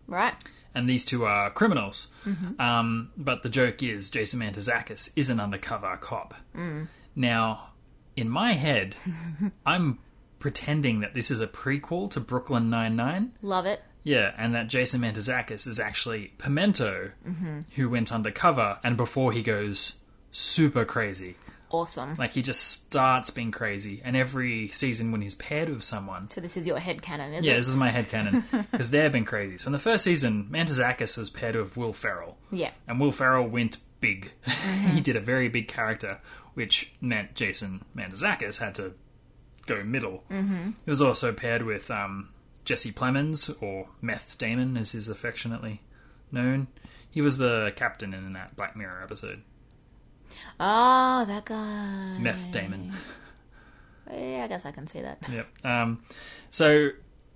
Right? 0.07 0.33
And 0.77 0.87
these 0.87 1.03
two 1.03 1.25
are 1.25 1.49
criminals. 1.49 2.09
Mm-hmm. 2.25 2.61
Um, 2.61 3.09
but 3.17 3.41
the 3.41 3.49
joke 3.49 3.81
is 3.81 4.11
Jason 4.11 4.39
Mantzoukas 4.39 5.11
is 5.15 5.29
an 5.29 5.39
undercover 5.39 5.97
cop. 5.97 6.35
Mm. 6.55 6.87
Now, 7.15 7.69
in 8.15 8.29
my 8.29 8.53
head, 8.53 8.95
I'm 9.65 9.97
pretending 10.37 10.99
that 10.99 11.15
this 11.15 11.31
is 11.31 11.41
a 11.41 11.47
prequel 11.47 12.11
to 12.11 12.19
Brooklyn 12.19 12.69
Nine 12.69 12.95
Nine. 12.95 13.31
Love 13.41 13.65
it. 13.65 13.81
Yeah, 14.03 14.33
and 14.37 14.53
that 14.53 14.67
Jason 14.67 15.01
Mantzoukas 15.01 15.67
is 15.67 15.79
actually 15.79 16.33
Pimento, 16.37 17.11
mm-hmm. 17.27 17.61
who 17.75 17.89
went 17.89 18.13
undercover, 18.13 18.77
and 18.83 18.95
before 18.95 19.31
he 19.31 19.41
goes 19.41 19.97
super 20.31 20.85
crazy, 20.85 21.35
Awesome. 21.69 22.15
like 22.17 22.31
he 22.33 22.41
just 22.41 22.61
starts 22.61 23.29
being 23.29 23.51
crazy, 23.51 24.01
and 24.03 24.15
every 24.15 24.69
season 24.71 25.11
when 25.11 25.21
he's 25.21 25.35
paired 25.35 25.69
with 25.69 25.83
someone, 25.83 26.29
So 26.29 26.39
this 26.41 26.55
is 26.57 26.65
your 26.67 26.79
head 26.79 27.01
canon, 27.01 27.33
is 27.33 27.43
yeah, 27.45 27.51
it? 27.51 27.53
Yeah, 27.53 27.59
this 27.59 27.67
is 27.67 27.75
my 27.77 27.91
headcanon 27.91 28.71
because 28.71 28.89
they've 28.91 29.11
been 29.11 29.25
crazy. 29.25 29.57
So 29.57 29.67
in 29.67 29.73
the 29.73 29.79
first 29.79 30.03
season, 30.03 30.47
Mantzoukas 30.51 31.17
was 31.17 31.29
paired 31.29 31.55
with 31.55 31.75
Will 31.77 31.93
Ferrell, 31.93 32.37
Yeah. 32.51 32.71
and 32.87 32.99
Will 32.99 33.11
Ferrell 33.11 33.47
went 33.47 33.77
big. 33.99 34.31
he 34.93 35.01
did 35.01 35.15
a 35.15 35.19
very 35.21 35.49
big 35.49 35.67
character, 35.67 36.19
which 36.53 36.93
meant 37.01 37.35
Jason 37.35 37.83
Mantzoukas 37.95 38.59
had 38.59 38.75
to 38.75 38.93
go 39.65 39.83
middle. 39.83 40.23
Mm-hmm. 40.31 40.69
He 40.85 40.89
was 40.89 41.01
also 41.01 41.33
paired 41.33 41.63
with 41.63 41.91
um, 41.91 42.29
Jesse 42.63 42.91
Plemons, 42.93 43.49
or 43.61 43.89
Meth 44.01 44.37
Damon, 44.37 44.77
as 44.77 44.93
he's 44.93 45.09
affectionately 45.09 45.81
known. 46.31 46.67
He 47.09 47.21
was 47.21 47.37
the 47.39 47.73
captain 47.75 48.13
in 48.13 48.33
that 48.33 48.55
Black 48.55 48.75
Mirror 48.77 49.01
episode. 49.03 49.41
Ah, 50.59 51.25
that 51.27 51.45
guy. 51.45 52.17
Meth 52.19 52.51
Damon. 52.51 52.93
Yeah, 54.09 54.45
I 54.45 54.47
guess 54.47 54.65
I 54.65 54.71
can 54.71 54.87
see 54.87 55.01
that. 55.01 55.17
Yep. 55.29 55.65
Um, 55.65 56.01
so 56.49 56.91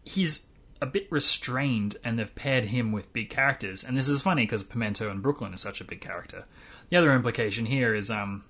he's 0.05 0.47
a 0.81 0.85
bit 0.85 1.05
restrained, 1.11 1.97
and 2.03 2.17
they've 2.17 2.33
paired 2.33 2.63
him 2.63 2.93
with 2.93 3.11
big 3.11 3.29
characters. 3.29 3.83
And 3.83 3.97
this 3.97 4.07
is 4.07 4.21
funny 4.21 4.43
because 4.43 4.63
Pimento 4.63 5.09
and 5.11 5.21
Brooklyn 5.21 5.53
are 5.53 5.57
such 5.57 5.81
a 5.81 5.83
big 5.83 5.99
character. 5.99 6.45
The 6.89 6.95
other 6.95 7.11
implication 7.13 7.65
here 7.65 7.93
is 7.93 8.09
um, 8.09 8.45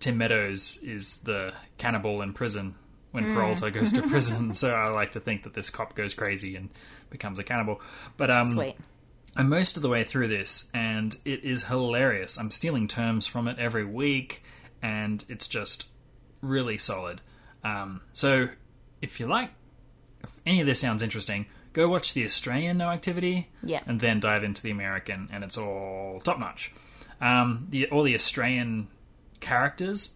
Tim 0.00 0.18
Meadows 0.18 0.78
is 0.82 1.18
the 1.18 1.52
cannibal 1.78 2.22
in 2.22 2.32
prison 2.32 2.74
when 3.12 3.34
Peralta 3.34 3.70
goes 3.72 3.92
to 3.92 4.02
prison. 4.02 4.52
so 4.54 4.74
I 4.74 4.88
like 4.88 5.12
to 5.12 5.20
think 5.20 5.44
that 5.44 5.54
this 5.54 5.70
cop 5.70 5.94
goes 5.94 6.12
crazy 6.12 6.56
and 6.56 6.70
becomes 7.08 7.38
a 7.38 7.44
cannibal. 7.44 7.80
But 8.16 8.30
um, 8.30 8.50
Sweet. 8.50 8.76
I'm 9.36 9.48
most 9.48 9.76
of 9.76 9.82
the 9.82 9.88
way 9.88 10.04
through 10.04 10.28
this, 10.28 10.70
and 10.74 11.16
it 11.24 11.44
is 11.44 11.64
hilarious. 11.64 12.38
I'm 12.38 12.50
stealing 12.50 12.88
terms 12.88 13.26
from 13.26 13.46
it 13.48 13.58
every 13.58 13.84
week, 13.84 14.42
and 14.82 15.24
it's 15.28 15.46
just 15.48 15.86
really 16.42 16.78
solid. 16.78 17.20
Um, 17.62 18.00
so, 18.12 18.48
if 19.00 19.20
you 19.20 19.26
like, 19.26 19.50
if 20.24 20.30
any 20.46 20.60
of 20.60 20.66
this 20.66 20.80
sounds 20.80 21.02
interesting, 21.02 21.46
go 21.72 21.88
watch 21.88 22.12
the 22.14 22.24
Australian 22.24 22.78
No 22.78 22.88
Activity, 22.88 23.48
Yeah. 23.62 23.80
and 23.86 24.00
then 24.00 24.18
dive 24.20 24.42
into 24.44 24.62
the 24.62 24.70
American, 24.70 25.28
and 25.32 25.44
it's 25.44 25.56
all 25.56 26.20
top 26.24 26.38
notch. 26.40 26.72
Um, 27.20 27.66
the 27.70 27.86
all 27.90 28.02
the 28.02 28.14
Australian 28.14 28.88
characters 29.40 30.14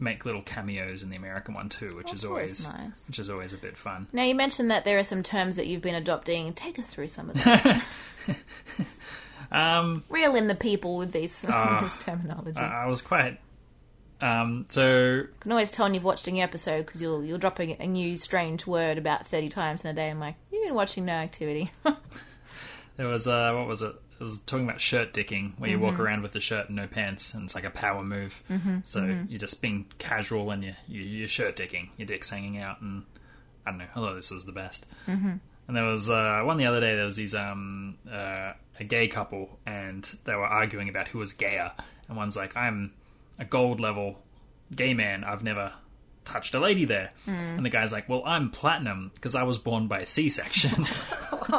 make 0.00 0.24
little 0.24 0.42
cameos 0.42 1.02
in 1.02 1.10
the 1.10 1.16
American 1.16 1.54
one 1.54 1.68
too, 1.68 1.96
which 1.96 2.12
is 2.12 2.24
always 2.24 2.64
always 2.66 2.80
nice. 2.80 3.04
which 3.08 3.18
is 3.18 3.28
always 3.30 3.52
a 3.52 3.58
bit 3.58 3.76
fun. 3.76 4.06
Now, 4.12 4.22
you 4.24 4.34
mentioned 4.34 4.70
that 4.70 4.84
there 4.84 4.98
are 4.98 5.04
some 5.04 5.22
terms 5.22 5.56
that 5.56 5.66
you've 5.66 5.82
been 5.82 5.94
adopting. 5.96 6.52
Take 6.54 6.78
us 6.78 6.86
through 6.86 7.08
some 7.08 7.30
of 7.30 7.36
them. 7.44 7.82
Um, 9.50 10.04
Reel 10.08 10.34
in 10.36 10.46
the 10.46 10.54
people 10.54 10.98
with 10.98 11.12
these, 11.12 11.44
Ah. 11.48 11.80
this 11.82 11.96
terminology. 11.96 12.58
I 12.58 12.84
I 12.84 12.86
was 12.86 13.00
quite. 13.02 13.40
Um, 14.20 14.66
so 14.68 15.14
you 15.14 15.28
can 15.40 15.52
always 15.52 15.70
tell 15.70 15.86
when 15.86 15.94
you've 15.94 16.02
watched 16.04 16.26
a 16.26 16.32
new 16.32 16.42
episode 16.42 16.84
because 16.86 17.00
you'll 17.00 17.24
you'll 17.24 17.38
drop 17.38 17.58
a, 17.60 17.76
a 17.82 17.86
new 17.86 18.16
strange 18.16 18.66
word 18.66 18.98
about 18.98 19.26
thirty 19.26 19.48
times 19.48 19.84
in 19.84 19.90
a 19.90 19.94
day. 19.94 20.10
I'm 20.10 20.18
like, 20.20 20.34
you've 20.52 20.64
been 20.66 20.74
watching 20.74 21.04
no 21.04 21.12
activity. 21.12 21.70
there 22.96 23.06
was 23.06 23.26
uh, 23.28 23.52
what 23.54 23.66
was 23.68 23.80
it? 23.82 23.94
It 24.20 24.24
was 24.24 24.40
talking 24.40 24.68
about 24.68 24.80
shirt 24.80 25.12
dicking, 25.14 25.58
where 25.58 25.70
you 25.70 25.78
walk 25.78 26.00
around 26.00 26.22
with 26.22 26.32
the 26.32 26.40
shirt 26.40 26.66
and 26.66 26.76
no 26.76 26.88
pants, 26.88 27.34
and 27.34 27.44
it's 27.44 27.54
like 27.54 27.64
a 27.64 27.70
power 27.70 28.02
move. 28.02 28.42
Mm-hmm. 28.50 28.78
So 28.82 29.24
you're 29.28 29.38
just 29.38 29.62
being 29.62 29.86
casual 29.98 30.50
and 30.50 30.64
you, 30.64 30.74
you 30.88 31.02
you're 31.02 31.28
shirt 31.28 31.56
dicking, 31.56 31.90
your 31.96 32.06
dick's 32.06 32.28
hanging 32.28 32.58
out, 32.58 32.80
and 32.80 33.04
I 33.64 33.70
don't 33.70 33.78
know. 33.78 33.84
I 33.84 33.94
thought 33.94 34.14
this 34.16 34.30
was 34.30 34.44
the 34.44 34.52
best. 34.52 34.86
Mm-hmm. 35.06 35.34
And 35.68 35.76
there 35.76 35.84
was 35.84 36.10
uh, 36.10 36.42
one 36.44 36.56
the 36.56 36.66
other 36.66 36.80
day. 36.80 36.96
There 36.96 37.04
was 37.04 37.16
these 37.16 37.34
um 37.34 37.98
uh, 38.10 38.54
a 38.80 38.84
gay 38.84 39.06
couple, 39.06 39.58
and 39.66 40.08
they 40.24 40.34
were 40.34 40.46
arguing 40.46 40.88
about 40.88 41.08
who 41.08 41.18
was 41.18 41.34
gayer. 41.34 41.72
And 42.08 42.16
one's 42.16 42.36
like, 42.36 42.56
"I'm 42.56 42.94
a 43.38 43.44
gold 43.44 43.78
level 43.78 44.18
gay 44.74 44.94
man. 44.94 45.24
I've 45.24 45.44
never." 45.44 45.72
Touched 46.28 46.52
a 46.52 46.60
lady 46.60 46.84
there, 46.84 47.10
and 47.26 47.64
the 47.64 47.70
guy's 47.70 47.90
like, 47.90 48.06
"Well, 48.06 48.22
I'm 48.26 48.50
platinum 48.50 49.12
because 49.14 49.34
I 49.34 49.44
was 49.44 49.56
born 49.56 49.88
by 49.88 50.04
C-section." 50.04 50.86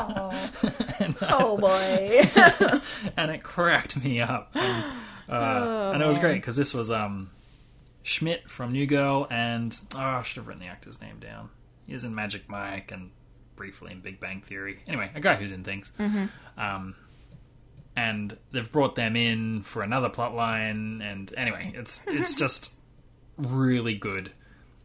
oh 1.24 1.58
boy! 1.60 2.30
and 3.18 3.32
it 3.32 3.42
cracked 3.42 4.04
me 4.04 4.22
up. 4.22 4.52
And, 4.54 4.94
uh, 5.28 5.92
and 5.96 6.04
it 6.04 6.06
was 6.06 6.20
great 6.20 6.36
because 6.36 6.56
this 6.56 6.72
was 6.72 6.92
um, 6.92 7.32
Schmidt 8.04 8.48
from 8.48 8.74
New 8.74 8.86
Girl, 8.86 9.26
and 9.32 9.76
oh, 9.96 10.00
I 10.00 10.22
should 10.22 10.38
have 10.38 10.48
written 10.48 10.62
the 10.62 10.70
actor's 10.70 11.02
name 11.02 11.18
down. 11.20 11.50
He 11.88 11.94
is 11.94 12.06
in 12.06 12.14
Magic 12.14 12.48
Mike 12.48 12.92
and 12.92 13.10
briefly 13.56 13.92
in 13.92 14.02
Big 14.02 14.20
Bang 14.20 14.42
Theory. 14.42 14.84
Anyway, 14.88 15.10
a 15.16 15.20
guy 15.20 15.34
who's 15.34 15.52
in 15.52 15.64
things. 15.64 15.92
Um, 16.60 16.96
and 17.96 18.38
they've 18.52 18.72
brought 18.72 18.96
them 18.96 19.16
in 19.16 19.64
for 19.64 19.82
another 19.82 20.10
plot 20.10 20.36
line, 20.36 21.02
and 21.02 21.34
anyway, 21.36 21.72
it's 21.76 22.06
it's 22.08 22.36
just 22.36 22.76
really 23.38 23.96
good 23.96 24.32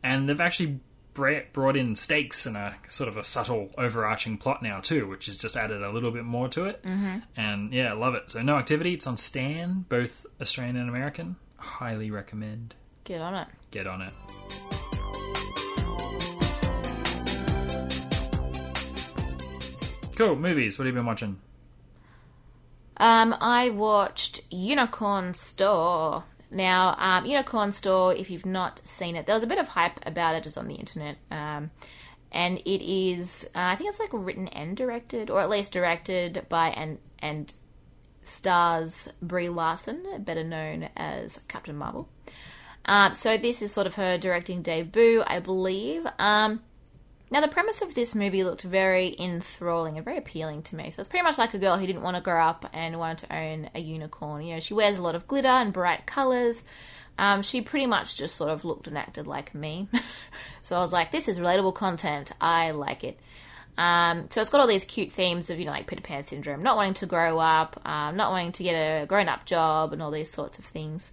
and 0.04 0.28
they've 0.28 0.40
actually 0.40 0.78
brought 1.14 1.76
in 1.76 1.96
stakes 1.96 2.44
and 2.44 2.56
a 2.56 2.74
sort 2.88 3.08
of 3.08 3.16
a 3.16 3.24
subtle 3.24 3.70
overarching 3.78 4.36
plot 4.36 4.62
now 4.62 4.80
too, 4.80 5.08
which 5.08 5.26
has 5.26 5.36
just 5.38 5.56
added 5.56 5.82
a 5.82 5.90
little 5.90 6.10
bit 6.10 6.24
more 6.24 6.48
to 6.48 6.66
it. 6.66 6.82
Mm-hmm. 6.82 7.18
And 7.36 7.72
yeah, 7.72 7.94
love 7.94 8.14
it. 8.14 8.30
So 8.30 8.42
no 8.42 8.56
activity. 8.56 8.94
It's 8.94 9.06
on 9.06 9.16
Stan, 9.16 9.86
both 9.88 10.26
Australian 10.40 10.76
and 10.76 10.88
American. 10.88 11.36
Highly 11.56 12.10
recommend. 12.10 12.74
Get 13.04 13.20
on 13.20 13.34
it. 13.34 13.48
Get 13.70 13.86
on 13.86 14.02
it. 14.02 14.12
Cool 20.16 20.36
movies. 20.36 20.78
What 20.78 20.86
have 20.86 20.94
you 20.94 20.98
been 20.98 21.06
watching? 21.06 21.40
Um, 22.98 23.34
I 23.40 23.70
watched 23.70 24.40
Unicorn 24.50 25.34
Store. 25.34 26.24
Now, 26.54 26.94
um, 26.98 27.26
Unicorn 27.26 27.72
Store, 27.72 28.14
if 28.14 28.30
you've 28.30 28.46
not 28.46 28.80
seen 28.84 29.16
it, 29.16 29.26
there 29.26 29.34
was 29.34 29.42
a 29.42 29.48
bit 29.48 29.58
of 29.58 29.68
hype 29.68 30.00
about 30.06 30.36
it 30.36 30.44
just 30.44 30.56
on 30.56 30.68
the 30.68 30.74
internet. 30.74 31.16
Um, 31.30 31.70
and 32.30 32.58
it 32.58 32.82
is, 32.82 33.48
uh, 33.54 33.60
I 33.60 33.76
think 33.76 33.90
it's 33.90 33.98
like 33.98 34.10
written 34.12 34.48
and 34.48 34.76
directed, 34.76 35.30
or 35.30 35.40
at 35.40 35.50
least 35.50 35.72
directed 35.72 36.46
by 36.48 36.68
and 36.68 36.98
and 37.18 37.52
stars 38.22 39.08
Brie 39.20 39.48
Larson, 39.48 40.02
better 40.24 40.44
known 40.44 40.88
as 40.96 41.40
Captain 41.48 41.76
Marvel. 41.76 42.08
Um, 42.86 43.14
so 43.14 43.36
this 43.36 43.62
is 43.62 43.72
sort 43.72 43.86
of 43.86 43.94
her 43.94 44.18
directing 44.18 44.62
debut, 44.62 45.22
I 45.26 45.40
believe. 45.40 46.06
Um, 46.18 46.60
now 47.34 47.40
the 47.40 47.48
premise 47.48 47.82
of 47.82 47.96
this 47.96 48.14
movie 48.14 48.44
looked 48.44 48.62
very 48.62 49.16
enthralling 49.18 49.96
and 49.96 50.04
very 50.04 50.18
appealing 50.18 50.62
to 50.62 50.76
me. 50.76 50.88
So 50.90 51.00
it's 51.00 51.08
pretty 51.08 51.24
much 51.24 51.36
like 51.36 51.52
a 51.52 51.58
girl 51.58 51.76
who 51.76 51.84
didn't 51.84 52.02
want 52.02 52.14
to 52.14 52.22
grow 52.22 52.40
up 52.40 52.64
and 52.72 52.96
wanted 52.96 53.26
to 53.26 53.36
own 53.36 53.70
a 53.74 53.80
unicorn. 53.80 54.44
You 54.44 54.54
know, 54.54 54.60
she 54.60 54.72
wears 54.72 54.98
a 54.98 55.02
lot 55.02 55.16
of 55.16 55.26
glitter 55.26 55.48
and 55.48 55.72
bright 55.72 56.06
colors. 56.06 56.62
Um, 57.18 57.42
she 57.42 57.60
pretty 57.60 57.86
much 57.86 58.14
just 58.14 58.36
sort 58.36 58.50
of 58.50 58.64
looked 58.64 58.86
and 58.86 58.96
acted 58.96 59.26
like 59.26 59.52
me. 59.52 59.88
so 60.62 60.76
I 60.76 60.78
was 60.78 60.92
like, 60.92 61.10
this 61.10 61.26
is 61.26 61.40
relatable 61.40 61.74
content. 61.74 62.30
I 62.40 62.70
like 62.70 63.02
it. 63.02 63.18
Um, 63.76 64.28
so 64.30 64.40
it's 64.40 64.50
got 64.50 64.60
all 64.60 64.68
these 64.68 64.84
cute 64.84 65.10
themes 65.10 65.50
of, 65.50 65.58
you 65.58 65.64
know, 65.64 65.72
like 65.72 65.88
Peter 65.88 66.02
Pan 66.02 66.22
syndrome, 66.22 66.62
not 66.62 66.76
wanting 66.76 66.94
to 66.94 67.06
grow 67.06 67.40
up, 67.40 67.80
um, 67.84 68.16
not 68.16 68.30
wanting 68.30 68.52
to 68.52 68.62
get 68.62 68.74
a 68.74 69.06
grown 69.06 69.28
up 69.28 69.44
job, 69.44 69.92
and 69.92 70.00
all 70.00 70.12
these 70.12 70.30
sorts 70.30 70.60
of 70.60 70.66
things. 70.66 71.10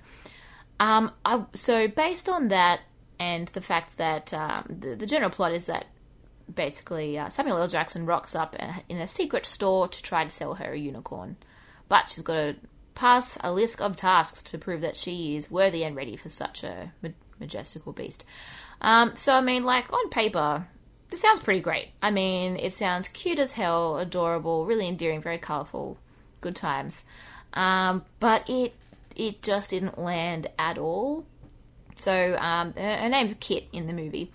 Um, 0.80 1.13
I, 1.26 1.45
so 1.55 1.88
based 1.88 2.30
on 2.30 2.49
that 2.49 2.82
and 3.22 3.47
the 3.49 3.61
fact 3.61 3.97
that 3.97 4.34
um, 4.34 4.65
the, 4.67 4.95
the 4.95 5.05
general 5.05 5.30
plot 5.30 5.51
is 5.51 5.65
that 5.65 5.86
basically 6.54 7.18
uh, 7.18 7.30
Samuel 7.30 7.58
L. 7.58 7.68
Jackson 7.68 8.06
rocks 8.06 8.36
up 8.36 8.56
in 8.89 8.97
a 8.97 9.08
secret 9.08 9.45
store 9.45 9.88
to 9.88 10.04
try 10.04 10.24
to 10.24 10.32
sell 10.32 10.56
her 10.56 10.74
a 10.74 10.78
unicorn, 10.78 11.38
but 11.89 12.08
she's 12.08 12.24
got 12.24 12.36
to 12.36 12.56
pass 12.95 13.38
a 13.41 13.52
list 13.52 13.82
of 13.82 13.95
tasks 13.95 14.43
to 14.43 14.58
prove 14.58 14.82
that 14.82 14.97
she 14.97 15.36
is 15.36 15.49
worthy 15.49 15.84
and 15.84 15.95
ready 15.95 16.16
for 16.16 16.30
such 16.30 16.64
a 16.64 16.91
ma- 17.02 17.10
majestical 17.39 17.93
beast. 17.93 18.26
Um, 18.82 19.16
so 19.16 19.34
I 19.34 19.41
mean, 19.41 19.64
like 19.64 19.91
on 19.91 20.10
paper, 20.10 20.68
this 21.10 21.22
sounds 21.22 21.41
pretty 21.41 21.62
great. 21.62 21.89
I 22.02 22.12
mean, 22.12 22.58
it 22.58 22.74
sounds 22.74 23.08
cute 23.08 23.39
as 23.39 23.54
hell, 23.54 23.97
adorable, 23.97 24.66
really 24.66 24.88
endearing, 24.88 25.22
very 25.22 25.38
colourful, 25.38 25.97
good 26.39 26.56
times. 26.56 27.04
Um, 27.54 28.06
but 28.20 28.49
it 28.49 28.74
it 29.16 29.41
just 29.41 29.70
didn't 29.70 29.99
land 29.99 30.47
at 30.58 30.78
all. 30.78 31.26
So 31.95 32.36
um, 32.38 32.74
her, 32.74 32.97
her 32.97 33.10
name's 33.10 33.36
Kit 33.39 33.68
in 33.72 33.88
the 33.88 33.93
movie, 33.93 34.32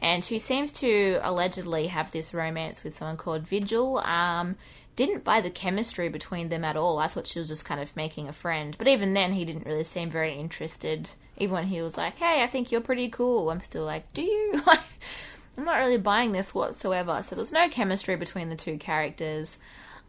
and 0.00 0.24
she 0.24 0.38
seems 0.38 0.72
to 0.72 1.20
allegedly 1.22 1.88
have 1.88 2.10
this 2.10 2.34
romance 2.34 2.82
with 2.82 2.96
someone 2.96 3.18
called 3.18 3.46
Vigil. 3.46 3.98
Um, 3.98 4.56
didn't 4.96 5.24
buy 5.24 5.40
the 5.40 5.50
chemistry 5.50 6.08
between 6.08 6.48
them 6.48 6.64
at 6.64 6.76
all. 6.76 6.98
I 6.98 7.06
thought 7.06 7.26
she 7.26 7.38
was 7.38 7.48
just 7.48 7.64
kind 7.64 7.80
of 7.80 7.94
making 7.94 8.26
a 8.26 8.32
friend, 8.32 8.74
but 8.76 8.88
even 8.88 9.14
then, 9.14 9.32
he 9.32 9.44
didn't 9.44 9.66
really 9.66 9.84
seem 9.84 10.10
very 10.10 10.34
interested. 10.34 11.10
Even 11.36 11.54
when 11.54 11.66
he 11.66 11.80
was 11.80 11.96
like, 11.96 12.16
"Hey, 12.16 12.42
I 12.42 12.48
think 12.48 12.72
you're 12.72 12.80
pretty 12.80 13.08
cool," 13.08 13.50
I'm 13.50 13.60
still 13.60 13.84
like, 13.84 14.12
"Do 14.12 14.22
you?" 14.22 14.62
I'm 15.56 15.64
not 15.64 15.76
really 15.76 15.98
buying 15.98 16.32
this 16.32 16.54
whatsoever. 16.54 17.22
So 17.22 17.36
there's 17.36 17.52
no 17.52 17.68
chemistry 17.68 18.16
between 18.16 18.48
the 18.48 18.56
two 18.56 18.78
characters. 18.78 19.58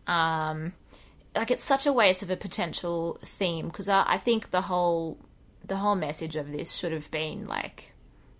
Um, 0.07 0.73
like 1.35 1.51
it's 1.51 1.63
such 1.63 1.85
a 1.85 1.93
waste 1.93 2.23
of 2.23 2.29
a 2.29 2.37
potential 2.37 3.17
theme 3.21 3.67
because 3.67 3.89
I, 3.89 4.03
I 4.07 4.17
think 4.17 4.51
the 4.51 4.61
whole 4.61 5.17
the 5.65 5.77
whole 5.77 5.95
message 5.95 6.35
of 6.35 6.51
this 6.51 6.71
should 6.73 6.91
have 6.91 7.09
been 7.11 7.47
like 7.47 7.90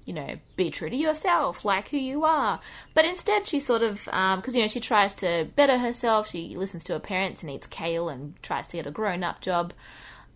you 0.05 0.13
know 0.13 0.35
be 0.55 0.71
true 0.71 0.89
to 0.89 0.95
yourself 0.95 1.63
like 1.63 1.89
who 1.89 1.97
you 1.97 2.23
are. 2.23 2.59
But 2.93 3.05
instead 3.05 3.45
she 3.45 3.59
sort 3.59 3.83
of 3.83 4.05
because 4.05 4.47
um, 4.47 4.55
you 4.55 4.61
know 4.61 4.67
she 4.67 4.79
tries 4.79 5.15
to 5.15 5.47
better 5.55 5.77
herself 5.77 6.29
she 6.29 6.55
listens 6.55 6.83
to 6.85 6.93
her 6.93 6.99
parents 6.99 7.41
and 7.41 7.51
eats 7.51 7.67
kale 7.67 8.09
and 8.09 8.41
tries 8.41 8.67
to 8.69 8.77
get 8.77 8.87
a 8.87 8.91
grown-up 8.91 9.41
job. 9.41 9.73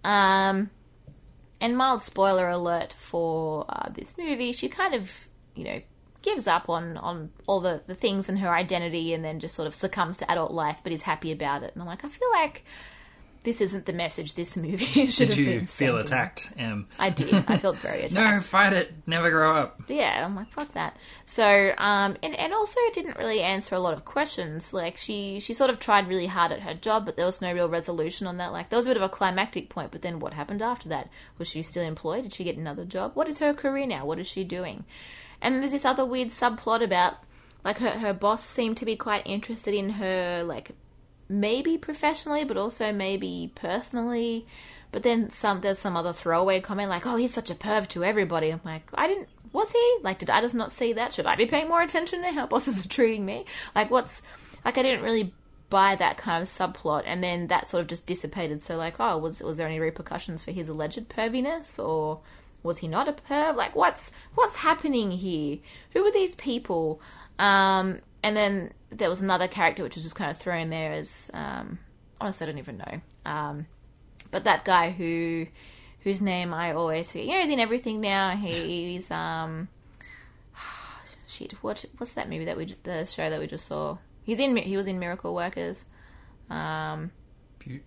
Um, 0.03 0.69
and 1.59 1.75
mild 1.75 2.03
spoiler 2.03 2.47
alert 2.47 2.93
for 2.93 3.65
uh, 3.69 3.89
this 3.89 4.17
movie 4.17 4.51
she 4.51 4.69
kind 4.69 4.93
of 4.93 5.27
you 5.55 5.63
know 5.63 5.81
gives 6.21 6.47
up 6.47 6.69
on 6.69 6.97
on 6.97 7.31
all 7.47 7.59
the, 7.59 7.81
the 7.87 7.95
things 7.95 8.29
in 8.29 8.37
her 8.37 8.49
identity 8.49 9.13
and 9.13 9.23
then 9.23 9.39
just 9.39 9.55
sort 9.55 9.67
of 9.67 9.75
succumbs 9.75 10.17
to 10.17 10.29
adult 10.29 10.51
life 10.51 10.81
but 10.83 10.91
is 10.91 11.03
happy 11.03 11.31
about 11.31 11.63
it. 11.63 11.71
And 11.73 11.81
i'm 11.81 11.87
like 11.87 12.03
i 12.03 12.09
feel 12.09 12.29
like 12.31 12.63
this 13.45 13.61
isn't 13.61 13.85
the 13.85 13.93
message 13.93 14.33
this 14.33 14.57
movie 14.57 14.85
should 15.09 15.29
Did 15.29 15.29
have 15.29 15.37
you 15.37 15.65
feel 15.65 15.95
attacked, 15.97 16.51
Em? 16.57 16.87
i 16.99 17.09
did 17.09 17.33
i 17.47 17.57
felt 17.57 17.77
very 17.77 18.01
attacked 18.03 18.13
No, 18.35 18.41
fight 18.41 18.73
it. 18.73 18.93
Never 19.07 19.29
grow 19.31 19.55
up. 19.55 19.81
yeah, 19.87 20.25
I'm 20.25 20.35
like, 20.35 20.51
fuck 20.51 20.73
that. 20.73 20.97
So, 21.25 21.71
um, 21.77 22.17
and, 22.21 22.35
and 22.35 22.53
also 22.53 22.79
it 22.81 22.93
didn't 22.93 23.17
really 23.17 23.41
answer 23.41 23.75
a 23.75 23.79
lot 23.79 23.93
of 23.93 24.03
questions. 24.03 24.73
Like, 24.73 24.97
she, 24.97 25.39
she 25.39 25.53
sort 25.53 25.69
of 25.69 25.79
tried 25.79 26.07
really 26.07 26.25
hard 26.27 26.51
at 26.51 26.61
her 26.61 26.73
job, 26.73 27.05
but 27.05 27.15
there 27.15 27.25
was 27.25 27.41
no 27.41 27.53
real 27.53 27.69
resolution 27.69 28.27
on 28.27 28.37
that. 28.37 28.51
Like, 28.51 28.69
there 28.69 28.77
was 28.77 28.87
a 28.87 28.89
bit 28.89 28.97
of 28.97 29.03
a 29.03 29.09
climactic 29.09 29.69
point, 29.69 29.91
but 29.91 30.01
then 30.01 30.19
what 30.19 30.33
happened 30.33 30.61
after 30.61 30.89
that? 30.89 31.09
Was 31.37 31.47
she 31.47 31.61
still 31.61 31.83
employed? 31.83 32.23
Did 32.23 32.33
she 32.33 32.43
get 32.43 32.57
another 32.57 32.83
job? 32.85 33.11
What 33.13 33.27
is 33.29 33.39
her 33.39 33.53
career 33.53 33.85
now? 33.87 34.05
What 34.05 34.19
is 34.19 34.27
she 34.27 34.43
doing? 34.43 34.83
And 35.41 35.61
there's 35.61 35.71
this 35.71 35.85
other 35.85 36.03
weird 36.05 36.29
subplot 36.29 36.83
about, 36.83 37.15
like, 37.63 37.77
her, 37.77 37.91
her 37.91 38.13
boss 38.13 38.43
seemed 38.43 38.77
to 38.77 38.85
be 38.85 38.95
quite 38.95 39.23
interested 39.25 39.73
in 39.75 39.91
her, 39.91 40.43
like, 40.43 40.71
maybe 41.29 41.77
professionally, 41.77 42.43
but 42.43 42.57
also 42.57 42.91
maybe 42.91 43.51
personally. 43.55 44.45
But 44.91 45.03
then 45.03 45.29
some 45.29 45.61
there's 45.61 45.79
some 45.79 45.97
other 45.97 46.13
throwaway 46.13 46.61
comment 46.61 46.89
like, 46.89 47.05
"Oh, 47.05 47.15
he's 47.17 47.33
such 47.33 47.49
a 47.49 47.55
perv 47.55 47.87
to 47.89 48.03
everybody." 48.03 48.49
I'm 48.49 48.61
like, 48.63 48.89
I 48.93 49.07
didn't. 49.07 49.29
Was 49.51 49.71
he? 49.71 49.97
Like, 50.01 50.19
did 50.19 50.29
I 50.29 50.41
just 50.41 50.55
not 50.55 50.73
see 50.73 50.93
that? 50.93 51.13
Should 51.13 51.25
I 51.25 51.35
be 51.35 51.45
paying 51.45 51.69
more 51.69 51.81
attention 51.81 52.21
to 52.21 52.31
how 52.31 52.47
bosses 52.53 52.85
are 52.85 52.89
treating 52.89 53.25
me? 53.25 53.45
Like, 53.73 53.91
what's 53.91 54.21
like? 54.63 54.77
I 54.77 54.83
didn't 54.83 55.03
really 55.03 55.33
buy 55.69 55.95
that 55.95 56.17
kind 56.17 56.43
of 56.43 56.49
subplot, 56.49 57.03
and 57.05 57.23
then 57.23 57.47
that 57.47 57.67
sort 57.67 57.81
of 57.81 57.87
just 57.87 58.07
dissipated. 58.07 58.61
So, 58.61 58.77
like, 58.77 58.95
oh, 58.99 59.17
was 59.17 59.41
was 59.41 59.57
there 59.57 59.67
any 59.67 59.79
repercussions 59.79 60.41
for 60.41 60.51
his 60.51 60.69
alleged 60.69 61.09
perviness, 61.09 61.83
or 61.83 62.21
was 62.63 62.79
he 62.79 62.87
not 62.87 63.07
a 63.07 63.13
perv? 63.13 63.55
Like, 63.55 63.75
what's 63.75 64.11
what's 64.35 64.57
happening 64.57 65.11
here? 65.11 65.57
Who 65.91 66.05
are 66.05 66.11
these 66.11 66.35
people? 66.35 67.01
Um, 67.37 67.99
and 68.23 68.35
then 68.35 68.71
there 68.97 69.09
was 69.09 69.21
another 69.21 69.47
character 69.47 69.83
which 69.83 69.95
was 69.95 70.03
just 70.03 70.15
kind 70.15 70.31
of 70.31 70.37
thrown 70.37 70.69
there 70.69 70.91
as 70.93 71.29
um, 71.33 71.79
honestly, 72.21 72.45
I 72.45 72.49
don't 72.49 72.59
even 72.59 72.77
know. 72.77 73.01
Um, 73.25 73.67
but 74.31 74.43
that 74.45 74.65
guy 74.65 74.91
who 74.91 75.47
whose 76.01 76.21
name 76.21 76.53
I 76.53 76.73
always 76.73 77.11
forget. 77.11 77.25
You 77.27 77.33
know, 77.33 77.39
he's 77.41 77.49
in 77.49 77.59
everything 77.59 78.01
now. 78.01 78.35
He's 78.35 79.09
um, 79.11 79.67
shit. 81.27 81.53
What 81.61 81.83
what's 81.97 82.13
that 82.13 82.29
movie 82.29 82.45
that 82.45 82.57
we 82.57 82.75
the 82.83 83.05
show 83.05 83.29
that 83.29 83.39
we 83.39 83.47
just 83.47 83.67
saw? 83.67 83.97
He's 84.23 84.39
in. 84.39 84.55
He 84.57 84.77
was 84.77 84.87
in 84.87 84.99
Miracle 84.99 85.33
Workers. 85.35 85.85
Um, 86.49 87.11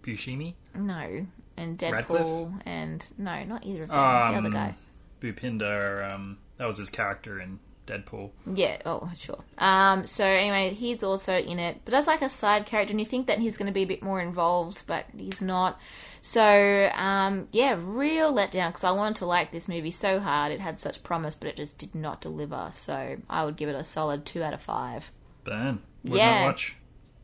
Buscemi? 0.03 0.55
no, 0.75 1.27
and 1.57 1.79
Deadpool, 1.79 1.93
Radcliffe? 1.93 2.63
and 2.67 3.07
no, 3.17 3.45
not 3.45 3.65
either 3.65 3.83
of 3.83 3.89
them. 3.89 3.97
the 3.97 4.39
other 4.39 4.47
Um, 4.49 4.53
guy. 4.53 4.75
Bupinder, 5.21 6.13
um, 6.15 6.39
that 6.57 6.67
was 6.67 6.79
his 6.79 6.91
character 6.91 7.41
in 7.41 7.59
Deadpool. 7.89 8.31
Yeah, 8.55 8.81
oh, 8.87 9.11
sure. 9.17 9.43
Um, 9.59 10.07
so 10.07 10.25
anyway, 10.25 10.71
he's 10.75 11.03
also 11.03 11.37
in 11.37 11.59
it, 11.59 11.81
but 11.85 11.95
as 11.95 12.07
like 12.07 12.23
a 12.23 12.29
side 12.29 12.67
character, 12.67 12.93
and 12.93 13.01
you 13.01 13.07
think 13.07 13.27
that 13.27 13.39
he's 13.39 13.57
going 13.57 13.67
to 13.67 13.73
be 13.73 13.83
a 13.83 13.87
bit 13.87 14.03
more 14.03 14.21
involved, 14.21 14.83
but 14.87 15.07
he's 15.17 15.41
not. 15.43 15.81
So, 16.21 16.91
um, 16.95 17.49
yeah, 17.53 17.77
real 17.81 18.33
letdown 18.33 18.69
because 18.69 18.85
I 18.85 18.91
wanted 18.91 19.17
to 19.17 19.27
like 19.27 19.51
this 19.51 19.69
movie 19.69 19.91
so 19.91 20.21
hard. 20.21 20.53
It 20.53 20.61
had 20.61 20.79
such 20.79 21.03
promise, 21.03 21.35
but 21.35 21.49
it 21.49 21.57
just 21.57 21.79
did 21.79 21.95
not 21.95 22.21
deliver. 22.21 22.69
So 22.73 23.17
I 23.31 23.45
would 23.45 23.57
give 23.57 23.69
it 23.69 23.75
a 23.75 23.85
solid 23.85 24.27
two 24.27 24.43
out 24.43 24.53
of 24.53 24.61
five. 24.61 25.11
Burn. 25.45 25.81
Would 26.05 26.19
Yeah. 26.19 26.41
not 26.41 26.47
watch. 26.47 26.77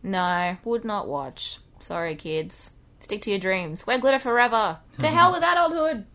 No, 0.02 0.56
would 0.64 0.84
not 0.84 1.08
watch. 1.08 1.58
Sorry, 1.80 2.14
kids. 2.16 2.70
Stick 3.00 3.20
to 3.22 3.30
your 3.30 3.38
dreams. 3.38 3.86
Wear 3.86 3.98
glitter 3.98 4.18
forever. 4.18 4.78
To 5.00 5.08
hell 5.08 5.32
with 5.34 5.42
adulthood. 5.42 6.06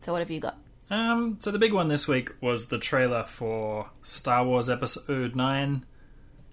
So 0.00 0.12
what 0.12 0.18
have 0.20 0.30
you 0.30 0.40
got? 0.40 0.56
Um, 0.90 1.36
so 1.40 1.50
the 1.50 1.58
big 1.58 1.72
one 1.72 1.88
this 1.88 2.06
week 2.06 2.30
was 2.40 2.68
the 2.68 2.78
trailer 2.78 3.24
for 3.24 3.90
Star 4.02 4.44
Wars 4.44 4.68
Episode 4.70 5.34
Nine 5.34 5.84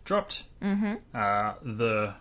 dropped. 0.05 0.43
Mm-hmm. 0.61 0.95
Uh, 1.13 1.53
the 1.61 2.15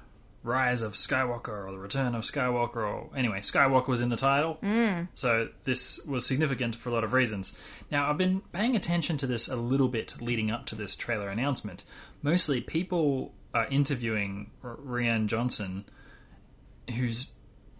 Rise 0.44 0.82
of 0.82 0.94
Skywalker 0.94 1.66
or 1.66 1.70
the 1.70 1.78
Return 1.78 2.14
of 2.14 2.22
Skywalker, 2.22 2.76
or 2.76 3.10
anyway, 3.16 3.40
Skywalker 3.40 3.88
was 3.88 4.00
in 4.00 4.08
the 4.08 4.16
title. 4.16 4.58
Mm. 4.62 5.08
So 5.14 5.48
this 5.62 6.04
was 6.04 6.26
significant 6.26 6.74
for 6.74 6.88
a 6.88 6.92
lot 6.92 7.04
of 7.04 7.12
reasons. 7.12 7.56
Now 7.90 8.10
I've 8.10 8.18
been 8.18 8.42
paying 8.52 8.74
attention 8.74 9.16
to 9.18 9.26
this 9.26 9.48
a 9.48 9.56
little 9.56 9.88
bit 9.88 10.20
leading 10.20 10.50
up 10.50 10.66
to 10.66 10.74
this 10.74 10.96
trailer 10.96 11.28
announcement. 11.28 11.84
Mostly 12.22 12.60
people 12.60 13.32
are 13.54 13.68
interviewing 13.68 14.50
Rian 14.64 15.26
Johnson, 15.26 15.84
who's 16.96 17.30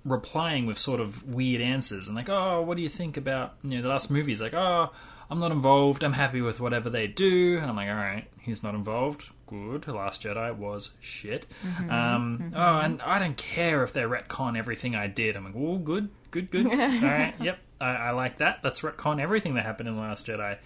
replying 0.04 0.66
with 0.66 0.78
sort 0.78 1.00
of 1.00 1.22
weird 1.28 1.60
answers 1.60 2.06
and 2.06 2.16
like, 2.16 2.28
oh, 2.28 2.62
what 2.62 2.76
do 2.76 2.82
you 2.82 2.88
think 2.88 3.16
about 3.16 3.54
you 3.62 3.76
know 3.76 3.82
the 3.82 3.88
last 3.88 4.10
movie? 4.10 4.32
He's 4.32 4.40
like, 4.40 4.54
oh, 4.54 4.90
I'm 5.30 5.40
not 5.40 5.50
involved. 5.50 6.04
I'm 6.04 6.12
happy 6.12 6.42
with 6.42 6.60
whatever 6.60 6.90
they 6.90 7.06
do. 7.06 7.56
And 7.58 7.70
I'm 7.70 7.76
like, 7.76 7.88
all 7.88 7.94
right, 7.94 8.26
he's 8.40 8.62
not 8.62 8.74
involved. 8.74 9.30
Good. 9.46 9.86
Last 9.88 10.24
Jedi 10.24 10.54
was 10.54 10.90
shit. 11.00 11.46
Mm-hmm. 11.64 11.90
Um, 11.90 12.38
mm-hmm. 12.38 12.54
Oh, 12.54 12.78
and 12.78 13.00
I 13.00 13.18
don't 13.18 13.36
care 13.36 13.82
if 13.82 13.92
they 13.92 14.02
retcon 14.02 14.58
everything 14.58 14.94
I 14.94 15.06
did. 15.06 15.36
I'm 15.36 15.44
like, 15.44 15.54
oh, 15.56 15.78
good, 15.78 16.10
good, 16.30 16.50
good. 16.50 16.66
all 16.70 16.72
right, 16.76 17.34
yep, 17.40 17.58
I, 17.80 17.94
I 17.94 18.10
like 18.10 18.38
that. 18.38 18.60
Let's 18.62 18.80
retcon 18.82 19.20
everything 19.20 19.54
that 19.54 19.64
happened 19.64 19.88
in 19.88 19.98
Last 19.98 20.26
Jedi. 20.26 20.58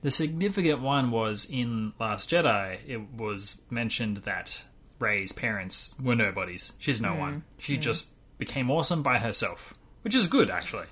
The 0.00 0.10
significant 0.10 0.80
one 0.80 1.10
was 1.10 1.48
in 1.50 1.92
Last 2.00 2.30
Jedi. 2.30 2.78
It 2.86 3.00
was 3.14 3.60
mentioned 3.70 4.18
that 4.18 4.64
Rey's 4.98 5.32
parents 5.32 5.94
were 6.02 6.14
nobodies. 6.14 6.72
She's 6.78 7.00
no 7.00 7.10
mm-hmm. 7.10 7.20
one. 7.20 7.44
She 7.58 7.76
just 7.76 8.08
became 8.38 8.70
awesome 8.70 9.02
by 9.02 9.18
herself, 9.18 9.74
which 10.02 10.14
is 10.14 10.26
good 10.28 10.50
actually. 10.50 10.86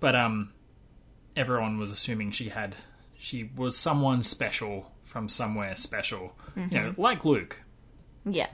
But 0.00 0.14
um, 0.14 0.52
everyone 1.36 1.78
was 1.78 1.90
assuming 1.90 2.30
she 2.30 2.48
had 2.50 2.76
she 3.18 3.50
was 3.56 3.76
someone 3.76 4.22
special 4.22 4.92
from 5.04 5.28
somewhere 5.28 5.74
special, 5.76 6.36
you 6.54 6.66
know, 6.78 6.94
like 6.96 7.24
Luke. 7.24 7.60
Yeah. 8.24 8.48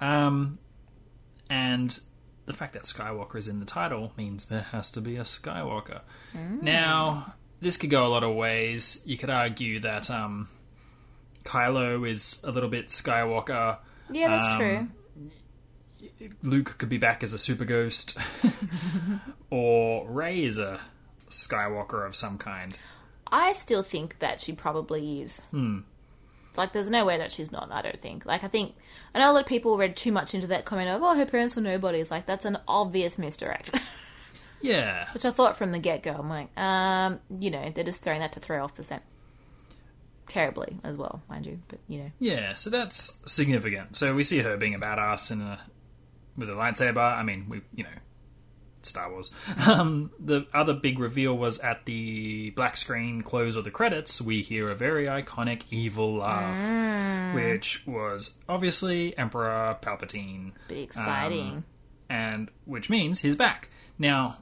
Um, 0.00 0.58
and 1.48 1.98
the 2.46 2.52
fact 2.52 2.72
that 2.74 2.82
Skywalker 2.82 3.36
is 3.36 3.48
in 3.48 3.60
the 3.60 3.64
title 3.66 4.12
means 4.18 4.46
there 4.48 4.60
has 4.72 4.90
to 4.92 5.00
be 5.00 5.16
a 5.16 5.22
Skywalker. 5.22 6.00
Now, 6.60 7.34
this 7.60 7.76
could 7.78 7.90
go 7.90 8.06
a 8.06 8.08
lot 8.08 8.24
of 8.24 8.34
ways. 8.34 9.00
You 9.06 9.16
could 9.16 9.30
argue 9.30 9.80
that 9.80 10.10
um, 10.10 10.48
Kylo 11.44 12.08
is 12.08 12.40
a 12.44 12.50
little 12.50 12.68
bit 12.68 12.88
Skywalker. 12.88 13.78
Yeah, 14.10 14.28
that's 14.28 14.46
Um, 14.46 14.58
true. 14.58 14.88
Luke 16.42 16.76
could 16.78 16.88
be 16.88 16.98
back 16.98 17.22
as 17.22 17.32
a 17.32 17.38
super 17.38 17.64
ghost, 17.64 18.16
or 19.50 20.08
Rey 20.08 20.44
is 20.44 20.58
a 20.58 20.80
Skywalker 21.28 22.06
of 22.06 22.14
some 22.16 22.38
kind. 22.38 22.76
I 23.30 23.52
still 23.52 23.82
think 23.82 24.18
that 24.20 24.40
she 24.40 24.52
probably 24.52 25.22
is. 25.22 25.40
Hmm. 25.50 25.80
Like, 26.56 26.72
there's 26.72 26.90
no 26.90 27.04
way 27.04 27.18
that 27.18 27.32
she's 27.32 27.50
not. 27.50 27.72
I 27.72 27.82
don't 27.82 28.00
think. 28.00 28.24
Like, 28.24 28.44
I 28.44 28.48
think 28.48 28.74
I 29.14 29.18
know 29.18 29.30
a 29.30 29.32
lot 29.32 29.40
of 29.40 29.46
people 29.46 29.76
read 29.76 29.96
too 29.96 30.12
much 30.12 30.34
into 30.34 30.46
that 30.48 30.64
comment 30.64 30.88
of, 30.88 31.02
"Oh, 31.02 31.14
her 31.16 31.26
parents 31.26 31.56
were 31.56 31.62
nobodies." 31.62 32.10
Like, 32.10 32.26
that's 32.26 32.44
an 32.44 32.58
obvious 32.68 33.18
misdirect. 33.18 33.78
Yeah, 34.64 35.12
Which 35.12 35.26
I 35.26 35.30
thought 35.30 35.58
from 35.58 35.72
the 35.72 35.78
get 35.78 36.02
go. 36.02 36.12
I'm 36.12 36.30
like, 36.30 36.48
um, 36.58 37.20
you 37.38 37.50
know, 37.50 37.70
they're 37.74 37.84
just 37.84 38.02
throwing 38.02 38.20
that 38.20 38.32
to 38.32 38.40
throw 38.40 38.64
off 38.64 38.72
the 38.72 38.82
scent. 38.82 39.02
Terribly 40.26 40.78
as 40.82 40.96
well, 40.96 41.22
mind 41.28 41.44
you. 41.44 41.60
But 41.68 41.80
you 41.86 41.98
know, 41.98 42.10
yeah. 42.18 42.54
So 42.54 42.70
that's 42.70 43.18
significant. 43.26 43.94
So 43.94 44.14
we 44.14 44.24
see 44.24 44.38
her 44.38 44.56
being 44.56 44.74
a 44.74 44.78
badass 44.78 45.30
in 45.30 45.42
a 45.42 45.60
with 46.36 46.48
a 46.48 46.52
lightsaber. 46.52 46.96
I 46.98 47.22
mean, 47.22 47.46
we 47.48 47.60
you 47.74 47.84
know, 47.84 47.90
Star 48.82 49.10
Wars. 49.10 49.30
Um, 49.66 50.10
the 50.18 50.46
other 50.52 50.74
big 50.74 50.98
reveal 50.98 51.36
was 51.36 51.58
at 51.60 51.84
the 51.86 52.50
black 52.50 52.76
screen 52.76 53.22
close 53.22 53.56
of 53.56 53.64
the 53.64 53.70
credits. 53.70 54.20
We 54.20 54.42
hear 54.42 54.68
a 54.68 54.74
very 54.74 55.06
iconic 55.06 55.62
evil 55.70 56.16
laugh, 56.16 57.34
which 57.34 57.86
was 57.86 58.36
obviously 58.48 59.16
Emperor 59.16 59.76
Palpatine. 59.82 60.52
be 60.68 60.80
exciting. 60.80 61.48
Um, 61.48 61.64
and 62.10 62.50
which 62.66 62.90
means 62.90 63.20
he's 63.20 63.36
back. 63.36 63.70
Now, 63.98 64.38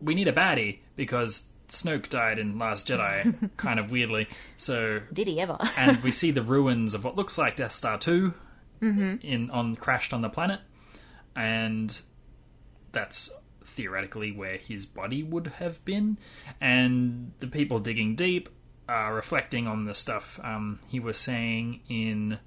we 0.00 0.14
need 0.14 0.26
a 0.28 0.32
baddie 0.32 0.80
because 0.96 1.48
Snoke 1.68 2.08
died 2.10 2.38
in 2.38 2.58
Last 2.58 2.88
Jedi, 2.88 3.50
kind 3.56 3.78
of 3.78 3.90
weirdly. 3.90 4.26
So, 4.56 5.00
Did 5.12 5.28
he 5.28 5.40
ever? 5.40 5.56
and 5.76 6.02
we 6.02 6.10
see 6.20 6.32
the 6.32 6.42
ruins 6.42 6.94
of 6.94 7.04
what 7.04 7.14
looks 7.16 7.38
like 7.38 7.56
Death 7.56 7.74
Star 7.74 7.98
2 7.98 8.34
in 8.82 9.48
on 9.52 9.76
crashed 9.76 10.12
on 10.12 10.22
the 10.22 10.28
planet, 10.28 10.60
and 11.36 12.00
that's 12.92 13.30
theoretically 13.64 14.32
where 14.32 14.56
his 14.56 14.86
body 14.86 15.22
would 15.22 15.46
have 15.58 15.84
been. 15.84 16.18
And 16.60 17.32
the 17.40 17.46
people 17.46 17.78
digging 17.78 18.14
deep 18.16 18.48
are 18.88 19.14
reflecting 19.14 19.66
on 19.66 19.84
the 19.84 19.94
stuff 19.94 20.38
um, 20.42 20.80
he 20.88 21.00
was 21.00 21.18
saying 21.18 21.80
in 21.88 22.38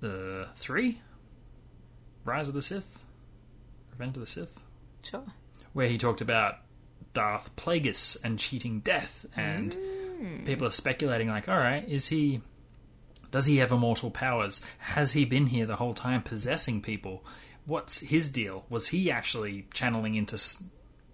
the 0.00 0.48
three 0.56 1.00
Rise 2.24 2.48
of 2.48 2.54
the 2.54 2.62
Sith, 2.62 3.04
Revenge 3.90 4.16
of 4.16 4.22
the 4.22 4.26
Sith, 4.26 4.62
sure. 5.02 5.24
where 5.72 5.88
he 5.88 5.98
talked 5.98 6.20
about 6.20 6.56
Darth 7.12 7.54
Plagueis 7.56 8.16
and 8.24 8.38
cheating 8.38 8.80
death, 8.80 9.26
and 9.36 9.76
people 10.46 10.66
are 10.66 10.72
speculating, 10.72 11.28
like, 11.28 11.48
all 11.48 11.58
right, 11.58 11.86
is 11.88 12.08
he? 12.08 12.40
Does 13.30 13.46
he 13.46 13.58
have 13.58 13.72
immortal 13.72 14.10
powers? 14.10 14.62
Has 14.78 15.12
he 15.12 15.24
been 15.24 15.46
here 15.48 15.66
the 15.66 15.76
whole 15.76 15.94
time 15.94 16.22
possessing 16.22 16.80
people? 16.80 17.24
What's 17.66 18.00
his 18.00 18.28
deal? 18.28 18.64
Was 18.68 18.88
he 18.88 19.10
actually 19.10 19.66
channeling 19.72 20.14
into 20.16 20.34
S- 20.34 20.62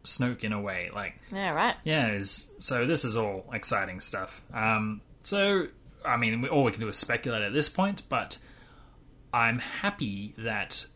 Snoke 0.04 0.42
in 0.44 0.52
a 0.52 0.60
way? 0.60 0.90
Like, 0.94 1.20
Yeah, 1.32 1.50
right. 1.52 1.76
yeah, 1.84 2.12
is 2.12 2.50
so 2.58 2.86
this 2.86 3.04
is 3.04 3.16
all 3.16 3.44
exciting 3.52 4.00
stuff. 4.00 4.42
Um, 4.52 5.00
so 5.22 5.68
I 6.04 6.16
mean, 6.16 6.40
we- 6.42 6.48
all 6.48 6.64
we 6.64 6.72
can 6.72 6.80
do 6.80 6.88
is 6.88 6.96
speculate 6.96 7.42
at 7.42 7.52
this 7.52 7.68
point, 7.68 8.02
but 8.08 8.38
I'm 9.32 9.58
happy 9.58 10.34
that 10.38 10.86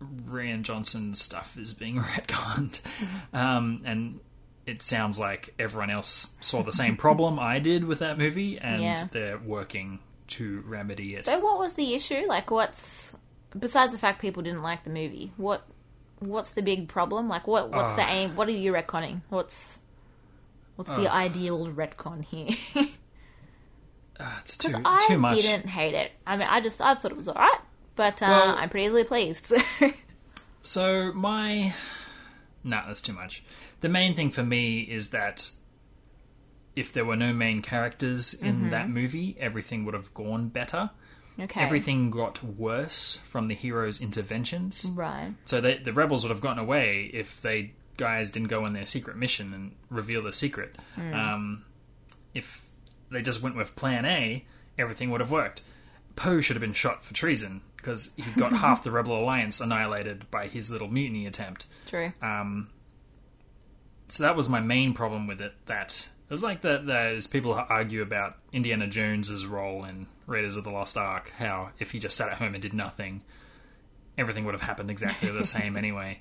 Rian 0.00 0.62
Johnson's 0.62 1.20
stuff 1.20 1.56
is 1.56 1.74
being 1.74 1.96
retconned, 2.00 2.80
um, 3.32 3.82
and 3.84 4.20
it 4.66 4.82
sounds 4.82 5.18
like 5.18 5.54
everyone 5.58 5.90
else 5.90 6.30
saw 6.40 6.62
the 6.62 6.72
same 6.72 6.96
problem 6.96 7.38
I 7.38 7.58
did 7.58 7.84
with 7.84 7.98
that 8.00 8.18
movie, 8.18 8.58
and 8.58 8.82
Yeah. 8.82 9.08
they're 9.10 9.38
working 9.38 9.98
to 10.28 10.62
remedy 10.66 11.14
it. 11.16 11.24
So, 11.24 11.38
what 11.40 11.58
was 11.58 11.74
the 11.74 11.94
issue? 11.94 12.24
Like, 12.26 12.50
what's 12.50 13.12
besides 13.58 13.92
the 13.92 13.98
fact 13.98 14.20
people 14.20 14.42
didn't 14.42 14.62
like 14.62 14.84
the 14.84 14.90
movie? 14.90 15.32
What 15.36 15.66
what's 16.20 16.50
the 16.50 16.62
big 16.62 16.88
problem? 16.88 17.28
Like, 17.28 17.46
what 17.46 17.70
what's 17.70 17.92
the 17.92 18.02
Ah. 18.02 18.10
aim? 18.10 18.36
What 18.36 18.48
are 18.48 18.52
you 18.52 18.72
retconning? 18.72 19.22
What's 19.28 19.78
what's 20.76 20.90
the 20.90 21.08
Ah. 21.10 21.16
ideal 21.16 21.68
retcon 21.68 22.24
here? 22.24 22.56
Ah, 24.20 24.40
it's 24.44 24.56
too, 24.56 24.68
Because 24.68 24.82
I 24.84 25.04
too 25.08 25.18
much. 25.18 25.34
didn't 25.34 25.66
hate 25.66 25.94
it. 25.94 26.12
I 26.26 26.36
mean, 26.36 26.46
I 26.48 26.60
just 26.60 26.80
I 26.80 26.94
thought 26.94 27.10
it 27.12 27.16
was 27.16 27.28
alright, 27.28 27.60
but 27.96 28.22
uh, 28.22 28.26
Well- 28.28 28.56
I'm 28.56 28.68
pretty 28.68 28.86
easily 28.86 29.04
pleased. 29.04 29.46
So. 29.46 29.58
So 30.64 31.12
my 31.12 31.74
no, 32.62 32.80
that's 32.86 33.02
too 33.02 33.12
much. 33.12 33.42
The 33.80 33.88
main 33.88 34.14
thing 34.14 34.30
for 34.30 34.44
me 34.44 34.82
is 34.82 35.10
that 35.10 35.50
if 36.76 36.92
there 36.92 37.04
were 37.04 37.16
no 37.16 37.32
main 37.32 37.62
characters 37.62 38.32
in 38.32 38.70
that 38.70 38.88
movie, 38.88 39.36
everything 39.40 39.84
would 39.84 39.94
have 39.94 40.14
gone 40.14 40.50
better. 40.50 40.90
Okay, 41.40 41.60
Everything 41.60 42.10
got 42.10 42.42
worse 42.44 43.20
from 43.28 43.48
the 43.48 43.54
heroes' 43.54 44.00
interventions. 44.00 44.84
right? 44.94 45.32
So 45.46 45.60
they, 45.60 45.78
the 45.78 45.92
rebels 45.92 46.24
would 46.24 46.30
have 46.30 46.40
gotten 46.40 46.58
away 46.58 47.10
if 47.12 47.40
they 47.42 47.72
guys 47.96 48.30
didn't 48.30 48.48
go 48.48 48.64
on 48.64 48.72
their 48.72 48.86
secret 48.86 49.16
mission 49.16 49.52
and 49.52 49.72
reveal 49.90 50.22
the 50.22 50.32
secret. 50.32 50.76
Um, 50.96 51.64
if 52.34 52.64
they 53.10 53.22
just 53.22 53.42
went 53.42 53.56
with 53.56 53.76
Plan 53.76 54.04
A, 54.04 54.44
everything 54.78 55.10
would 55.10 55.20
have 55.20 55.30
worked. 55.30 55.62
Poe 56.16 56.40
should 56.40 56.56
have 56.56 56.60
been 56.62 56.72
shot 56.72 57.04
for 57.04 57.14
treason 57.14 57.60
because 57.76 58.12
he 58.16 58.24
got 58.38 58.52
half 58.56 58.82
the 58.84 58.90
Rebel 58.90 59.18
Alliance 59.18 59.60
annihilated 59.60 60.30
by 60.30 60.46
his 60.46 60.70
little 60.70 60.88
mutiny 60.88 61.26
attempt. 61.26 61.66
True. 61.86 62.12
Um, 62.22 62.70
so 64.08 64.22
that 64.24 64.36
was 64.36 64.48
my 64.48 64.60
main 64.60 64.94
problem 64.94 65.26
with 65.26 65.40
it. 65.40 65.52
That 65.66 66.08
it 66.28 66.32
was 66.32 66.42
like 66.42 66.62
that. 66.62 66.86
Those 66.86 67.26
people 67.26 67.52
argue 67.54 68.02
about 68.02 68.36
Indiana 68.52 68.86
Jones's 68.86 69.46
role 69.46 69.84
in 69.84 70.06
Raiders 70.32 70.56
of 70.56 70.64
the 70.64 70.70
Lost 70.70 70.96
Ark. 70.96 71.32
How 71.36 71.70
if 71.78 71.92
he 71.92 71.98
just 71.98 72.16
sat 72.16 72.30
at 72.30 72.38
home 72.38 72.54
and 72.54 72.62
did 72.62 72.72
nothing, 72.72 73.22
everything 74.18 74.44
would 74.44 74.54
have 74.54 74.62
happened 74.62 74.90
exactly 74.90 75.30
the 75.30 75.44
same 75.46 75.76
anyway. 75.76 76.18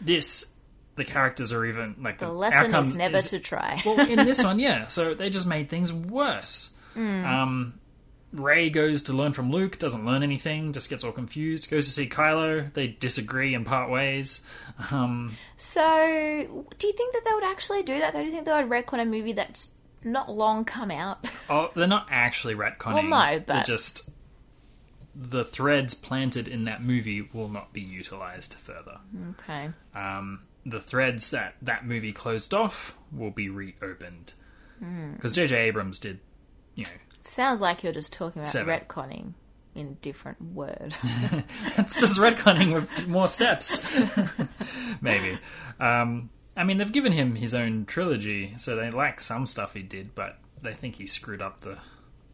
This, 0.00 0.56
the 0.94 1.04
characters 1.04 1.52
are 1.52 1.64
even 1.64 1.96
like 2.00 2.18
the 2.18 2.26
the, 2.26 2.32
lesson 2.32 2.66
outcome 2.66 2.84
is 2.84 2.96
never 2.96 3.18
to 3.18 3.40
try. 3.40 3.82
well, 3.86 3.98
in 4.08 4.24
this 4.24 4.42
one, 4.42 4.58
yeah. 4.60 4.86
So 4.88 5.14
they 5.14 5.30
just 5.30 5.46
made 5.46 5.68
things 5.68 5.92
worse. 5.92 6.72
Um, 6.94 7.78
Rey 8.32 8.70
goes 8.70 9.02
to 9.04 9.12
learn 9.12 9.32
from 9.32 9.50
Luke, 9.50 9.78
doesn't 9.78 10.04
learn 10.04 10.22
anything, 10.22 10.72
just 10.72 10.90
gets 10.90 11.04
all 11.04 11.12
confused. 11.12 11.70
Goes 11.70 11.86
to 11.86 11.92
see 11.92 12.08
Kylo, 12.08 12.72
they 12.72 12.88
disagree 12.88 13.54
and 13.54 13.66
part 13.66 13.90
ways. 13.90 14.40
Um, 14.90 15.36
So, 15.56 16.66
do 16.78 16.86
you 16.86 16.92
think 16.92 17.12
that 17.14 17.22
they 17.24 17.34
would 17.34 17.44
actually 17.44 17.82
do 17.82 17.98
that? 17.98 18.12
Though? 18.12 18.20
Do 18.20 18.26
you 18.26 18.32
think 18.32 18.44
they 18.44 18.52
would 18.52 18.70
retcon 18.70 19.00
a 19.00 19.04
movie 19.04 19.32
that's 19.32 19.70
not 20.04 20.30
long 20.30 20.64
come 20.64 20.90
out? 20.90 21.28
oh, 21.50 21.70
they're 21.74 21.86
not 21.86 22.06
actually 22.10 22.54
retconning. 22.54 22.94
Well, 22.94 23.02
no, 23.04 23.30
They're 23.32 23.40
but- 23.40 23.66
just 23.66 24.08
the 25.14 25.44
threads 25.44 25.94
planted 25.94 26.46
in 26.46 26.64
that 26.66 26.82
movie 26.82 27.22
will 27.32 27.48
not 27.48 27.72
be 27.72 27.80
utilized 27.80 28.54
further. 28.54 28.98
okay. 29.30 29.70
um, 29.94 30.40
the 30.66 30.78
threads 30.80 31.30
that 31.30 31.54
that 31.62 31.86
movie 31.86 32.12
closed 32.12 32.52
off 32.52 32.96
will 33.12 33.30
be 33.30 33.48
reopened 33.48 34.34
Hmm. 34.78 35.12
because 35.12 35.34
J.J. 35.34 35.56
Abrams 35.56 35.98
did, 36.00 36.20
you 36.74 36.84
know, 36.84 36.90
Sounds 37.20 37.60
like 37.62 37.82
you're 37.82 37.94
just 37.94 38.12
talking 38.12 38.42
about 38.42 38.52
Seven. 38.52 38.78
retconning 38.78 39.32
in 39.74 39.86
a 39.88 39.94
different 40.02 40.40
word. 40.52 40.94
it's 41.78 41.98
just 41.98 42.18
retconning 42.18 42.74
with 42.74 43.08
more 43.08 43.26
steps, 43.28 43.82
maybe. 45.00 45.38
Um, 45.80 46.28
I 46.56 46.64
mean, 46.64 46.78
they've 46.78 46.90
given 46.92 47.12
him 47.12 47.34
his 47.36 47.54
own 47.54 47.84
trilogy, 47.84 48.54
so 48.56 48.74
they 48.76 48.90
like 48.90 49.20
some 49.20 49.44
stuff 49.46 49.74
he 49.74 49.82
did, 49.82 50.14
but 50.14 50.38
they 50.62 50.72
think 50.74 50.96
he 50.96 51.06
screwed 51.06 51.42
up 51.42 51.60
the 51.60 51.78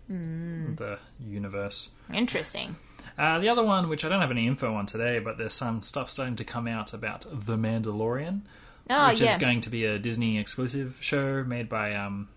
Hmm. 0.08 0.74
the 0.74 0.98
universe. 1.20 1.90
Interesting. 2.12 2.76
Uh, 3.18 3.38
the 3.38 3.48
other 3.48 3.62
one, 3.62 3.88
which 3.88 4.04
I 4.04 4.08
don't 4.08 4.20
have 4.20 4.30
any 4.30 4.46
info 4.46 4.74
on 4.74 4.86
today, 4.86 5.18
but 5.20 5.38
there's 5.38 5.54
some 5.54 5.82
stuff 5.82 6.10
starting 6.10 6.36
to 6.36 6.44
come 6.44 6.66
out 6.66 6.92
about 6.94 7.22
The 7.30 7.56
Mandalorian, 7.56 8.42
Oh 8.90 9.08
which 9.10 9.20
yeah, 9.20 9.32
is 9.34 9.40
going 9.40 9.60
to 9.62 9.70
be 9.70 9.84
a 9.84 9.98
Disney 9.98 10.38
exclusive 10.38 10.98
show 11.00 11.44
made 11.44 11.68
by 11.68 11.94
um, 11.94 12.28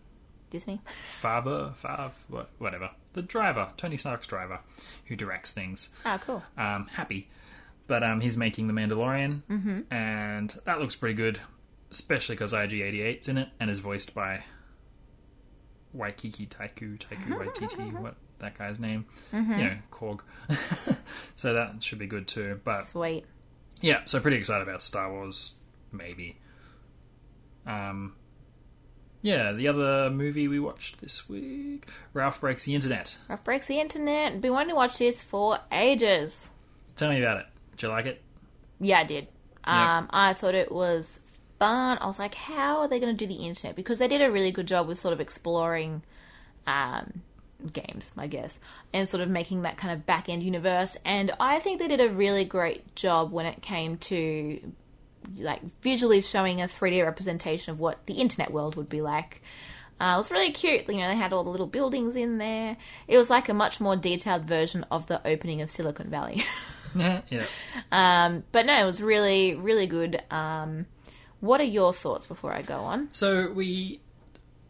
Disney. 0.50 0.82
Faber, 1.22 1.74
Fav, 1.82 2.12
whatever. 2.60 2.92
The 3.14 3.22
driver, 3.22 3.70
Tony 3.78 3.98
Stark's 3.98 4.28
driver, 4.28 4.60
who 5.06 5.16
directs 5.16 5.52
things. 5.52 5.90
Oh, 6.06 6.20
cool. 6.20 6.44
Um, 6.58 6.88
happy. 6.94 7.30
But 7.88 8.04
um, 8.04 8.22
he's 8.22 8.38
making 8.38 8.68
The 8.68 8.74
Mandalorian, 8.74 9.42
Mm-hmm. 9.50 9.94
and 9.94 10.56
that 10.66 10.80
looks 10.80 10.96
pretty 10.96 11.16
good, 11.16 11.40
especially 11.96 12.36
because 12.36 12.54
IG-88's 12.54 13.30
in 13.30 13.38
it 13.38 13.48
and 13.58 13.70
is 13.70 13.80
voiced 13.80 14.14
by 14.14 14.44
Waikiki 15.94 16.46
Taiku, 16.46 17.00
Taiku 17.00 17.40
Waititi, 17.40 17.94
what, 18.02 18.16
that 18.40 18.58
guy's 18.58 18.82
name. 18.82 19.06
Mm-hmm. 19.34 19.52
You 19.54 19.64
know, 19.64 19.78
Korg. 19.92 20.20
so 21.38 21.54
that 21.54 21.82
should 21.82 22.00
be 22.00 22.06
good 22.06 22.28
too. 22.28 22.60
But 22.66 22.86
Sweet. 22.88 23.24
yeah, 23.82 24.02
so 24.04 24.20
pretty 24.20 24.36
excited 24.36 24.68
about 24.68 24.82
Star 24.82 25.10
Wars, 25.10 25.56
maybe. 25.94 26.38
Um, 27.66 28.16
yeah, 29.22 29.54
the 29.54 29.70
other 29.70 30.10
movie 30.10 30.50
we 30.50 30.60
watched 30.60 31.00
this 31.00 31.30
week, 31.30 31.88
Ralph 32.14 32.42
Breaks 32.42 32.66
the 32.66 32.76
Internet. 32.76 33.18
Ralph 33.30 33.46
breaks 33.46 33.68
the 33.68 33.80
internet. 33.80 34.42
Been 34.42 34.52
wanting 34.52 34.70
to 34.70 34.76
watch 34.76 34.98
this 34.98 35.24
for 35.24 35.60
ages. 35.72 36.50
Tell 36.98 37.10
me 37.10 37.22
about 37.22 37.38
it. 37.38 37.46
Did 37.72 37.84
you 37.84 37.88
like 37.88 38.06
it? 38.06 38.22
Yeah, 38.82 39.00
I 39.00 39.04
did. 39.06 39.30
Um, 39.64 40.10
I 40.12 40.34
thought 40.34 40.54
it 40.54 40.72
was 40.72 41.20
fun. 41.60 41.98
I 42.00 42.06
was 42.08 42.20
like, 42.20 42.36
how 42.36 42.80
are 42.80 42.88
they 42.88 43.00
going 43.00 43.16
to 43.16 43.26
do 43.26 43.28
the 43.28 43.46
internet? 43.46 43.76
Because 43.76 44.00
they 44.00 44.08
did 44.08 44.22
a 44.22 44.32
really 44.32 44.52
good 44.52 44.68
job 44.68 44.88
with 44.88 45.00
sort 45.00 45.14
of 45.14 45.20
exploring 45.20 46.04
um, 46.68 47.22
games, 47.72 48.12
I 48.18 48.28
guess, 48.28 48.60
and 48.94 49.08
sort 49.08 49.22
of 49.22 49.30
making 49.30 49.64
that 49.64 49.78
kind 49.78 49.94
of 49.94 50.06
back 50.06 50.30
end 50.30 50.44
universe. 50.44 50.98
And 51.06 51.32
I 51.40 51.60
think 51.60 51.80
they 51.80 51.88
did 51.88 52.02
a 52.02 52.10
really 52.10 52.46
great 52.46 52.96
job 52.96 53.32
when 53.32 53.46
it 53.46 53.62
came 53.62 53.98
to 53.98 54.74
like 55.38 55.62
visually 55.82 56.22
showing 56.22 56.62
a 56.62 56.66
3D 56.66 57.04
representation 57.04 57.72
of 57.72 57.80
what 57.80 58.06
the 58.06 58.14
internet 58.16 58.52
world 58.52 58.76
would 58.76 58.90
be 58.90 59.02
like. 59.02 59.42
Uh, 60.00 60.14
it 60.16 60.18
was 60.18 60.30
really 60.30 60.52
cute. 60.52 60.88
You 60.90 60.98
know, 60.98 61.08
they 61.08 61.16
had 61.16 61.32
all 61.32 61.44
the 61.44 61.50
little 61.50 61.68
buildings 61.68 62.16
in 62.16 62.38
there. 62.38 62.76
It 63.08 63.18
was 63.18 63.30
like 63.30 63.48
a 63.48 63.54
much 63.54 63.80
more 63.80 63.96
detailed 63.96 64.44
version 64.44 64.86
of 64.92 65.08
the 65.08 65.26
opening 65.26 65.62
of 65.62 65.70
Silicon 65.70 66.10
Valley. 66.10 66.44
Yeah, 66.98 67.22
yeah. 67.30 67.46
Um, 67.92 68.46
but 68.54 68.66
no, 68.66 68.82
it 68.82 68.86
was 68.86 69.02
really, 69.02 69.54
really 69.54 69.86
good. 69.86 70.24
Um, 70.32 70.86
what 71.40 71.60
are 71.62 71.66
your 71.66 71.94
thoughts 71.94 72.28
before 72.28 72.52
I 72.54 72.62
go 72.62 72.80
on? 72.80 73.10
So 73.14 73.52
we, 73.52 74.00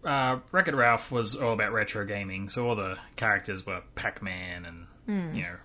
uh, 0.03 0.39
Wreck 0.51 0.67
It 0.67 0.75
Ralph 0.75 1.11
was 1.11 1.35
all 1.35 1.53
about 1.53 1.71
retro 1.73 2.05
gaming. 2.05 2.49
So 2.49 2.67
all 2.69 2.75
the 2.75 2.97
characters 3.15 3.65
were 3.65 3.81
Pac-Man 3.95 4.65
and 4.65 5.35
you 5.35 5.43
know 5.43 5.55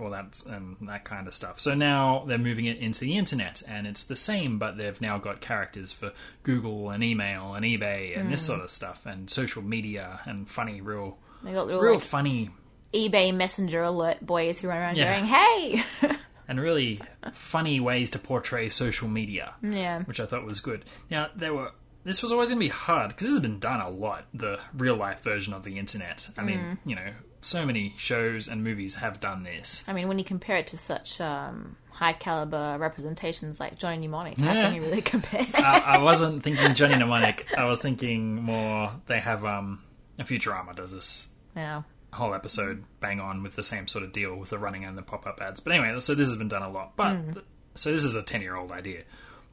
all 0.00 0.10
that 0.10 0.40
and 0.46 0.76
that 0.82 1.04
kind 1.04 1.26
of 1.28 1.34
stuff. 1.34 1.60
So 1.60 1.74
now 1.74 2.24
they're 2.26 2.38
moving 2.38 2.64
it 2.64 2.78
into 2.78 3.00
the 3.00 3.18
internet, 3.18 3.62
and 3.68 3.86
it's 3.86 4.04
the 4.04 4.16
same, 4.16 4.58
but 4.58 4.78
they've 4.78 4.98
now 5.00 5.18
got 5.18 5.40
characters 5.42 5.92
for 5.92 6.12
Google 6.44 6.88
and 6.90 7.02
email 7.04 7.52
and 7.54 7.64
eBay 7.66 8.18
and 8.18 8.32
this 8.32 8.40
sort 8.40 8.60
of 8.60 8.70
stuff, 8.70 9.04
and 9.04 9.28
social 9.28 9.60
media 9.62 10.20
and 10.24 10.48
funny, 10.48 10.80
real, 10.80 11.18
They 11.42 11.52
got 11.52 11.66
little 11.66 11.82
real 11.82 11.94
like, 11.94 12.02
funny 12.02 12.50
eBay 12.94 13.34
Messenger 13.34 13.82
alert 13.82 14.24
boys 14.24 14.60
who 14.60 14.68
run 14.68 14.78
around 14.78 14.96
Yeah. 14.96 15.14
going, 15.16 15.26
"Hey!" 15.26 15.84
and 16.50 16.60
really 16.60 17.00
funny 17.32 17.80
ways 17.80 18.10
to 18.10 18.18
portray 18.18 18.68
social 18.68 19.08
media. 19.08 19.54
yeah, 19.62 20.02
which 20.02 20.20
I 20.20 20.26
thought 20.26 20.44
was 20.44 20.60
good. 20.60 20.84
Now 21.10 21.28
there 21.34 21.54
were. 21.54 21.72
This 22.02 22.22
was 22.22 22.32
always 22.32 22.48
going 22.48 22.58
to 22.58 22.64
be 22.64 22.68
hard 22.70 23.08
because 23.10 23.26
this 23.26 23.34
has 23.34 23.42
been 23.42 23.58
done 23.58 23.80
a 23.80 23.88
lot. 23.90 24.24
The 24.34 24.58
real 24.74 24.96
life 24.96 25.22
version 25.22 25.52
of 25.52 25.64
the 25.64 25.78
internet. 25.78 26.28
I 26.38 26.42
mean, 26.42 26.78
you 26.86 26.96
know, 26.96 27.12
so 27.42 27.66
many 27.66 27.92
shows 27.98 28.48
and 28.48 28.64
movies 28.64 28.94
have 28.96 29.20
done 29.20 29.42
this. 29.42 29.84
I 29.86 29.92
mean, 29.92 30.08
when 30.08 30.18
you 30.18 30.24
compare 30.24 30.56
it 30.56 30.66
to 30.68 30.78
such 30.78 31.20
um, 31.20 31.76
high 31.90 32.14
caliber 32.14 32.78
representations 32.80 33.60
like 33.60 33.78
Johnny 33.78 33.98
Mnemonic, 33.98 34.38
how 34.38 34.54
Yeah. 34.54 34.62
can 34.62 34.74
you 34.76 34.80
really 34.80 35.02
compare? 35.14 35.46
I, 35.54 35.96
I 35.96 36.02
wasn't 36.02 36.42
thinking 36.42 36.74
Johnny 36.74 36.96
Mnemonic. 36.96 37.46
I 37.56 37.66
was 37.66 37.82
thinking 37.82 38.36
more. 38.42 38.92
They 39.06 39.20
have 39.20 39.44
um, 39.44 39.84
a 40.18 40.24
Futurama 40.24 40.74
does 40.74 40.92
this 40.92 41.28
yeah. 41.54 41.82
Whole 42.12 42.34
episode 42.34 42.84
bang 43.00 43.20
on 43.20 43.42
with 43.42 43.54
the 43.56 43.62
same 43.62 43.86
sort 43.86 44.04
of 44.04 44.12
deal 44.12 44.34
with 44.36 44.50
the 44.50 44.58
running 44.58 44.84
and 44.84 44.98
the 44.98 45.02
pop 45.02 45.26
up 45.26 45.40
ads. 45.40 45.60
But 45.60 45.72
anyway, 45.74 45.98
so 46.00 46.14
this 46.14 46.28
has 46.28 46.36
been 46.36 46.48
done 46.48 46.62
a 46.62 46.70
lot. 46.70 46.96
But 46.96 47.32
th- 47.34 47.44
so 47.74 47.92
this 47.92 48.04
is 48.04 48.14
a 48.16 48.22
ten 48.22 48.42
year 48.42 48.56
old 48.56 48.72
idea, 48.72 49.02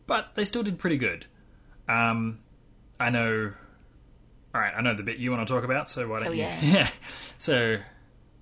but 0.08 0.30
they 0.36 0.43
still 0.43 0.64
did 0.64 0.80
pretty 0.80 0.97
good. 0.97 1.26
Um, 1.88 2.39
I 2.99 3.10
know. 3.10 3.53
All 4.55 4.62
right, 4.62 4.74
I 4.76 4.82
know 4.82 4.95
the 4.95 5.03
bit 5.03 5.18
you 5.18 5.30
want 5.32 5.47
to 5.47 5.53
talk 5.53 5.64
about. 5.64 5.89
So 5.89 6.08
why 6.08 6.18
don't 6.18 6.26
Hell 6.26 6.34
you? 6.34 6.41
yeah. 6.41 6.60
Yeah. 6.62 6.89
So 7.38 7.78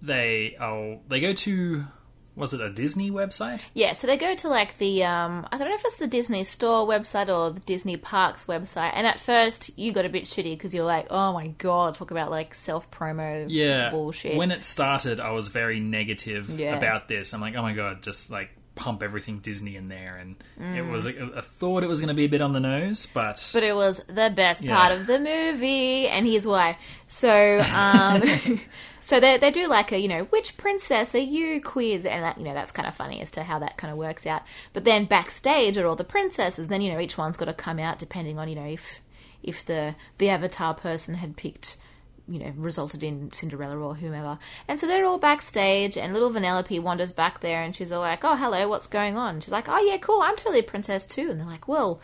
they 0.01 0.55
oh 0.61 0.99
they 1.09 1.19
go 1.19 1.33
to 1.33 1.83
was 2.35 2.53
it 2.53 2.61
a 2.61 2.69
Disney 2.69 3.11
website? 3.11 3.65
Yeah, 3.73 3.93
so 3.93 4.07
they 4.07 4.17
go 4.17 4.35
to 4.35 4.47
like 4.49 4.77
the 4.77 5.03
um 5.03 5.47
I 5.51 5.57
don't 5.57 5.69
know 5.69 5.75
if 5.75 5.83
it's 5.85 5.95
the 5.97 6.07
Disney 6.07 6.43
Store 6.43 6.87
website 6.87 7.29
or 7.29 7.51
the 7.51 7.59
Disney 7.61 7.97
Parks 7.97 8.45
website. 8.45 8.91
And 8.93 9.05
at 9.07 9.19
first 9.19 9.71
you 9.77 9.91
got 9.91 10.05
a 10.05 10.09
bit 10.09 10.25
shitty 10.25 10.53
because 10.53 10.73
you're 10.73 10.85
like, 10.85 11.07
"Oh 11.09 11.33
my 11.33 11.47
god, 11.47 11.95
talk 11.95 12.11
about 12.11 12.31
like 12.31 12.53
self 12.53 12.89
promo 12.91 13.45
yeah 13.47 13.89
bullshit." 13.89 14.35
when 14.37 14.51
it 14.51 14.63
started 14.63 15.19
i 15.19 15.31
was 15.31 15.47
very 15.49 15.79
negative 15.79 16.49
Yeah. 16.59 16.75
about 16.75 17.07
this 17.07 17.33
i'm 17.33 17.41
like 17.41 17.55
oh 17.55 17.61
my 17.61 17.73
god 17.73 18.01
just 18.01 18.31
like 18.31 18.49
pump 18.75 19.01
everything 19.01 19.39
disney 19.39 19.75
in 19.75 19.87
there 19.87 20.17
and 20.17 20.35
Mm. 20.59 20.75
it 20.75 20.81
was 20.83 21.07
I 21.07 21.41
thought 21.41 21.83
it 21.83 21.87
was 21.87 21.99
going 22.01 22.09
to 22.09 22.13
be 22.13 22.25
a 22.25 22.29
bit 22.29 22.41
on 22.41 22.51
the 22.53 22.59
nose 22.59 23.07
but, 23.13 23.49
but 23.53 23.63
it 23.63 23.75
was 23.75 24.01
the 24.07 24.31
best 24.35 24.61
Yeah. 24.61 24.75
part 24.75 24.91
of 24.91 25.07
the 25.07 25.17
movie, 25.19 26.07
and 26.07 26.25
here's 26.27 26.45
why. 26.45 26.77
So, 27.07 27.59
um, 27.73 28.21
so 29.01 29.19
they 29.19 29.37
they 29.37 29.51
do 29.51 29.67
like 29.67 29.91
a 29.91 29.99
you 29.99 30.07
know 30.07 30.23
which 30.25 30.57
princess 30.57 31.15
are 31.15 31.19
you 31.19 31.61
quiz, 31.61 32.05
and 32.05 32.23
that 32.23 32.37
you 32.37 32.43
know 32.43 32.53
that's 32.53 32.71
kind 32.71 32.87
of 32.87 32.95
funny 32.95 33.21
as 33.21 33.31
to 33.31 33.43
how 33.43 33.59
that 33.59 33.77
kind 33.77 33.91
of 33.91 33.97
works 33.97 34.25
out. 34.25 34.43
But 34.73 34.83
then 34.85 35.05
backstage 35.05 35.77
are 35.77 35.87
all 35.87 35.95
the 35.95 36.03
princesses. 36.03 36.67
Then 36.67 36.81
you 36.81 36.91
know 36.91 36.99
each 36.99 37.17
one's 37.17 37.37
got 37.37 37.45
to 37.45 37.53
come 37.53 37.79
out 37.79 37.99
depending 37.99 38.37
on 38.39 38.47
you 38.49 38.55
know 38.55 38.65
if 38.67 38.99
if 39.43 39.65
the 39.65 39.95
the 40.17 40.29
avatar 40.29 40.73
person 40.73 41.15
had 41.15 41.37
picked. 41.37 41.77
You 42.27 42.39
know, 42.39 42.53
resulted 42.57 43.03
in 43.03 43.31
Cinderella 43.33 43.77
or 43.77 43.95
whomever. 43.95 44.39
And 44.67 44.79
so 44.79 44.87
they're 44.87 45.05
all 45.05 45.19
backstage, 45.19 45.97
and 45.97 46.13
little 46.13 46.31
Vanellope 46.31 46.81
wanders 46.81 47.11
back 47.11 47.41
there, 47.41 47.61
and 47.61 47.75
she's 47.75 47.91
all 47.91 48.01
like, 48.01 48.23
Oh, 48.23 48.35
hello, 48.35 48.67
what's 48.67 48.87
going 48.87 49.15
on? 49.17 49.41
She's 49.41 49.51
like, 49.51 49.69
Oh, 49.69 49.79
yeah, 49.79 49.97
cool, 49.97 50.21
I'm 50.21 50.35
totally 50.35 50.59
a 50.59 50.63
princess 50.63 51.05
too. 51.05 51.29
And 51.29 51.39
they're 51.39 51.47
like, 51.47 51.67
Well, 51.67 52.01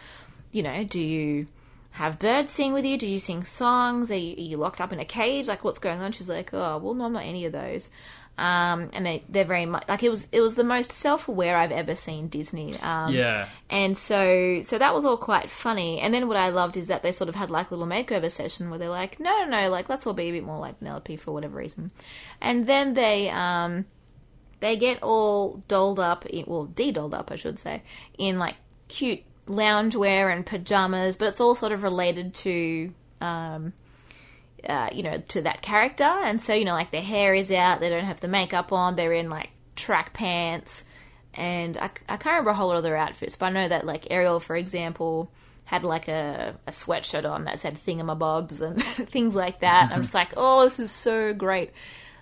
you 0.52 0.62
know, 0.62 0.84
do 0.84 1.00
you 1.00 1.48
have 1.92 2.20
birds 2.20 2.52
sing 2.52 2.74
with 2.74 2.86
you? 2.86 2.98
Do 2.98 3.08
you 3.08 3.20
sing 3.20 3.44
songs? 3.44 4.10
Are 4.12 4.16
you, 4.16 4.36
are 4.36 4.48
you 4.48 4.58
locked 4.58 4.80
up 4.80 4.94
in 4.94 5.00
a 5.00 5.06
cage? 5.06 5.48
Like, 5.48 5.64
what's 5.64 5.80
going 5.80 6.02
on? 6.02 6.12
She's 6.12 6.30
like, 6.30 6.54
oh, 6.54 6.78
well, 6.78 6.94
no, 6.94 7.06
I'm 7.06 7.14
not 7.14 7.26
any 7.26 7.46
of 7.46 7.52
those. 7.52 7.90
Um, 8.38 8.90
and 8.94 9.06
they 9.06 9.24
they're 9.30 9.46
very 9.46 9.66
much 9.66 9.84
like 9.88 10.02
it 10.02 10.10
was 10.10 10.28
it 10.32 10.42
was 10.42 10.56
the 10.56 10.64
most 10.64 10.92
self 10.92 11.28
aware 11.28 11.58
I've 11.58 11.72
ever 11.72 11.96
seen 11.96 12.28
Disney. 12.28 12.80
Um, 12.80 13.14
yeah 13.14 13.50
and 13.70 13.98
so 13.98 14.62
so 14.64 14.78
that 14.78 14.94
was 14.94 15.06
all 15.06 15.18
quite 15.18 15.50
funny. 15.50 16.00
And 16.00 16.14
then 16.14 16.28
what 16.28 16.38
I 16.38 16.50
loved 16.50 16.76
is 16.76 16.88
that 16.88 17.04
they 17.04 17.12
sort 17.12 17.30
of 17.30 17.36
had 17.36 17.50
like 17.50 17.72
a 17.72 17.76
little 17.76 17.88
makeover 17.88 18.30
session 18.30 18.70
where 18.70 18.78
they're 18.80 18.90
like, 18.90 19.20
no, 19.20 19.44
no, 19.44 19.46
no, 19.46 19.70
like 19.70 19.90
let's 19.90 20.06
all 20.06 20.14
be 20.14 20.30
a 20.30 20.32
bit 20.32 20.44
more 20.44 20.60
like 20.60 20.80
Penelope 20.80 21.16
for 21.18 21.32
whatever 21.32 21.58
reason. 21.58 21.92
And 22.42 22.68
then 22.68 22.94
they 22.94 23.30
um 23.30 23.86
they 24.60 24.78
get 24.78 25.02
all 25.02 25.64
dolled 25.68 26.00
up, 26.00 26.26
in, 26.28 26.46
well, 26.48 26.66
de-dolled 26.66 27.14
up, 27.14 27.32
I 27.32 27.36
should 27.36 27.60
say, 27.60 27.82
in 28.18 28.40
like 28.40 28.56
cute 28.88 29.22
loungewear 29.48 30.32
and 30.32 30.46
pajamas, 30.46 31.16
but 31.16 31.28
it's 31.30 31.42
all 31.42 31.56
sort 31.56 31.72
of 31.72 31.82
related 31.82 32.34
to, 32.36 32.94
um, 33.20 33.74
uh, 34.68 34.90
you 34.92 35.04
know, 35.04 35.18
to 35.30 35.42
that 35.42 35.62
character. 35.62 36.04
And 36.04 36.42
so, 36.42 36.54
you 36.54 36.66
know, 36.66 36.74
like 36.74 36.92
their 36.92 37.02
hair 37.02 37.34
is 37.34 37.52
out, 37.52 37.80
they 37.80 37.90
don't 37.90 38.06
have 38.06 38.22
the 38.22 38.28
makeup 38.28 38.72
on, 38.72 38.96
they're 38.96 39.14
in 39.14 39.30
like 39.30 39.50
track 39.76 40.14
pants, 40.14 40.86
and 41.34 41.78
I, 41.78 41.90
I 42.10 42.18
can't 42.18 42.26
remember 42.26 42.52
a 42.52 42.54
whole 42.56 42.68
lot 42.68 42.78
of 42.78 42.84
their 42.84 42.98
outfits, 42.98 43.36
but 43.36 43.48
I 43.48 43.50
know 43.52 43.68
that 43.68 43.86
like 43.86 44.08
Ariel, 44.12 44.40
for 44.40 44.56
example, 44.56 45.32
had 45.66 45.84
like 45.84 46.08
a, 46.08 46.56
a 46.68 46.72
sweatshirt 46.72 47.30
on 47.30 47.46
that 47.46 47.60
said 47.60 47.76
thingamabobs 47.76 48.62
and 48.62 48.84
things 49.10 49.36
like 49.36 49.62
that. 49.62 49.92
I'm 49.92 50.02
just 50.02 50.14
like, 50.14 50.34
oh, 50.36 50.66
this 50.66 50.80
is 50.80 50.92
so 50.92 51.34
great. 51.34 51.72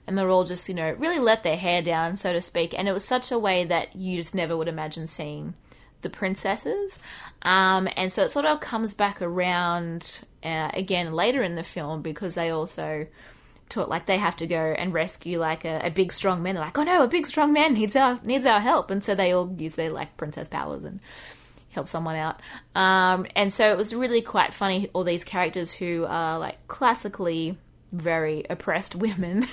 And 0.06 0.18
they're 0.18 0.30
all 0.30 0.44
just, 0.44 0.70
you 0.70 0.76
know, 0.76 0.92
really 0.94 1.20
let 1.20 1.44
their 1.44 1.58
hair 1.58 1.82
down, 1.82 2.18
so 2.18 2.34
to 2.34 2.42
speak. 2.42 2.78
And 2.78 2.88
it 2.88 2.94
was 2.94 3.06
such 3.06 3.32
a 3.32 3.40
way 3.40 3.66
that 3.66 3.96
you 3.96 4.18
just 4.18 4.36
never 4.36 4.56
would 4.56 4.68
imagine 4.68 5.08
seeing 5.08 5.56
the 6.02 6.10
princesses. 6.10 7.00
Um, 7.42 7.88
and 7.96 8.12
so 8.12 8.24
it 8.24 8.30
sort 8.30 8.46
of 8.46 8.60
comes 8.60 8.94
back 8.94 9.22
around 9.22 10.22
uh, 10.44 10.70
again 10.74 11.14
later 11.14 11.42
in 11.42 11.56
the 11.56 11.64
film 11.64 12.02
because 12.02 12.36
they 12.36 12.50
also 12.50 13.08
taught 13.70 13.90
like 13.90 14.08
they 14.08 14.18
have 14.18 14.36
to 14.38 14.48
go 14.48 14.58
and 14.78 14.94
rescue 14.94 15.40
like 15.40 15.64
a, 15.64 15.82
a 15.86 15.92
big 15.92 16.12
strong 16.12 16.44
man. 16.44 16.56
They're 16.56 16.64
like, 16.64 16.78
oh 16.78 16.84
no, 16.84 17.04
a 17.04 17.08
big 17.08 17.28
strong 17.28 17.54
man 17.54 17.74
needs 17.74 17.96
our 17.96 18.20
needs 18.24 18.46
our 18.46 18.60
help, 18.60 18.92
and 18.92 19.04
so 19.04 19.16
they 19.16 19.32
all 19.32 19.54
use 19.58 19.76
their 19.76 19.92
like 19.92 20.18
princess 20.18 20.48
powers 20.48 20.84
and 20.84 21.00
help 21.72 21.88
someone 21.88 22.16
out. 22.16 22.42
Um, 22.76 23.28
and 23.36 23.54
so 23.54 23.72
it 23.72 23.78
was 23.78 23.94
really 23.94 24.22
quite 24.22 24.54
funny. 24.54 24.90
All 24.94 25.04
these 25.04 25.24
characters 25.24 25.72
who 25.72 26.06
are 26.08 26.40
like 26.40 26.68
classically 26.68 27.58
very 27.92 28.46
oppressed 28.50 28.96
women. 28.96 29.48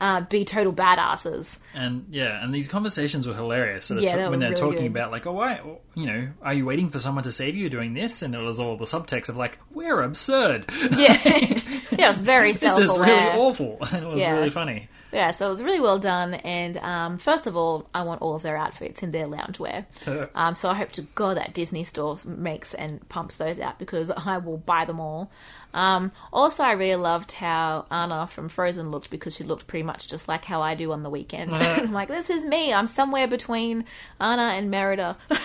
Uh, 0.00 0.22
be 0.22 0.46
total 0.46 0.72
badasses. 0.72 1.58
and 1.74 2.06
yeah 2.10 2.42
and 2.42 2.54
these 2.54 2.68
conversations 2.68 3.26
were 3.28 3.34
hilarious. 3.34 3.84
So 3.86 3.98
Yeah, 3.98 4.16
they 4.16 4.24
were 4.24 4.30
when 4.30 4.40
they're 4.40 4.48
really 4.50 4.60
talking 4.62 4.82
good. 4.84 4.98
about 4.98 5.10
like 5.10 5.26
oh 5.26 5.32
why 5.32 5.60
you 5.94 6.06
know 6.06 6.28
are 6.42 6.54
you 6.54 6.64
waiting 6.64 6.88
for 6.88 6.98
someone 6.98 7.24
to 7.24 7.32
save 7.32 7.54
you 7.54 7.68
doing 7.68 7.92
this? 7.92 8.22
And 8.22 8.34
it 8.34 8.38
was 8.38 8.58
all 8.58 8.76
the 8.78 8.86
subtext 8.86 9.28
of 9.28 9.36
like 9.36 9.58
we're 9.72 10.00
absurd. 10.00 10.64
Yeah, 10.90 11.20
yeah, 11.24 11.60
it 11.90 11.98
was 12.08 12.18
very 12.18 12.52
this 12.52 12.78
is 12.78 12.98
really 12.98 13.12
awful. 13.38 13.76
And 13.92 14.02
it 14.04 14.08
was 14.08 14.20
Yeah. 14.20 14.32
really 14.36 14.48
funny 14.50 14.88
Yeah, 15.12 15.30
so 15.32 15.46
it 15.46 15.50
was 15.50 15.62
really 15.62 15.80
well 15.80 15.98
done. 15.98 16.34
And 16.34 16.76
um, 16.78 17.18
first 17.18 17.46
of 17.46 17.56
all, 17.56 17.88
I 17.94 18.02
want 18.02 18.22
all 18.22 18.34
of 18.34 18.42
their 18.42 18.56
outfits 18.56 19.02
in 19.02 19.10
their 19.10 19.26
loungewear. 19.26 19.86
um, 20.34 20.54
so 20.54 20.68
I 20.68 20.74
hope 20.74 20.92
to 20.92 21.02
God 21.02 21.36
that 21.36 21.54
Disney 21.54 21.84
Store 21.84 22.18
makes 22.24 22.74
and 22.74 23.06
pumps 23.08 23.36
those 23.36 23.58
out 23.58 23.78
because 23.78 24.10
I 24.10 24.38
will 24.38 24.58
buy 24.58 24.84
them 24.84 25.00
all. 25.00 25.30
Um, 25.72 26.12
also, 26.32 26.64
I 26.64 26.72
really 26.72 26.96
loved 26.96 27.32
how 27.32 27.86
Anna 27.90 28.26
from 28.26 28.48
Frozen 28.48 28.90
looked 28.90 29.10
because 29.10 29.36
she 29.36 29.44
looked 29.44 29.66
pretty 29.66 29.84
much 29.84 30.08
just 30.08 30.28
like 30.28 30.44
how 30.44 30.62
I 30.62 30.74
do 30.74 30.92
on 30.92 31.02
the 31.02 31.10
weekend. 31.10 31.54
I'm 31.54 31.92
like, 31.92 32.08
this 32.08 32.30
is 32.30 32.44
me. 32.44 32.72
I'm 32.72 32.86
somewhere 32.86 33.28
between 33.28 33.84
Anna 34.20 34.54
and 34.54 34.70
Merida. 34.70 35.16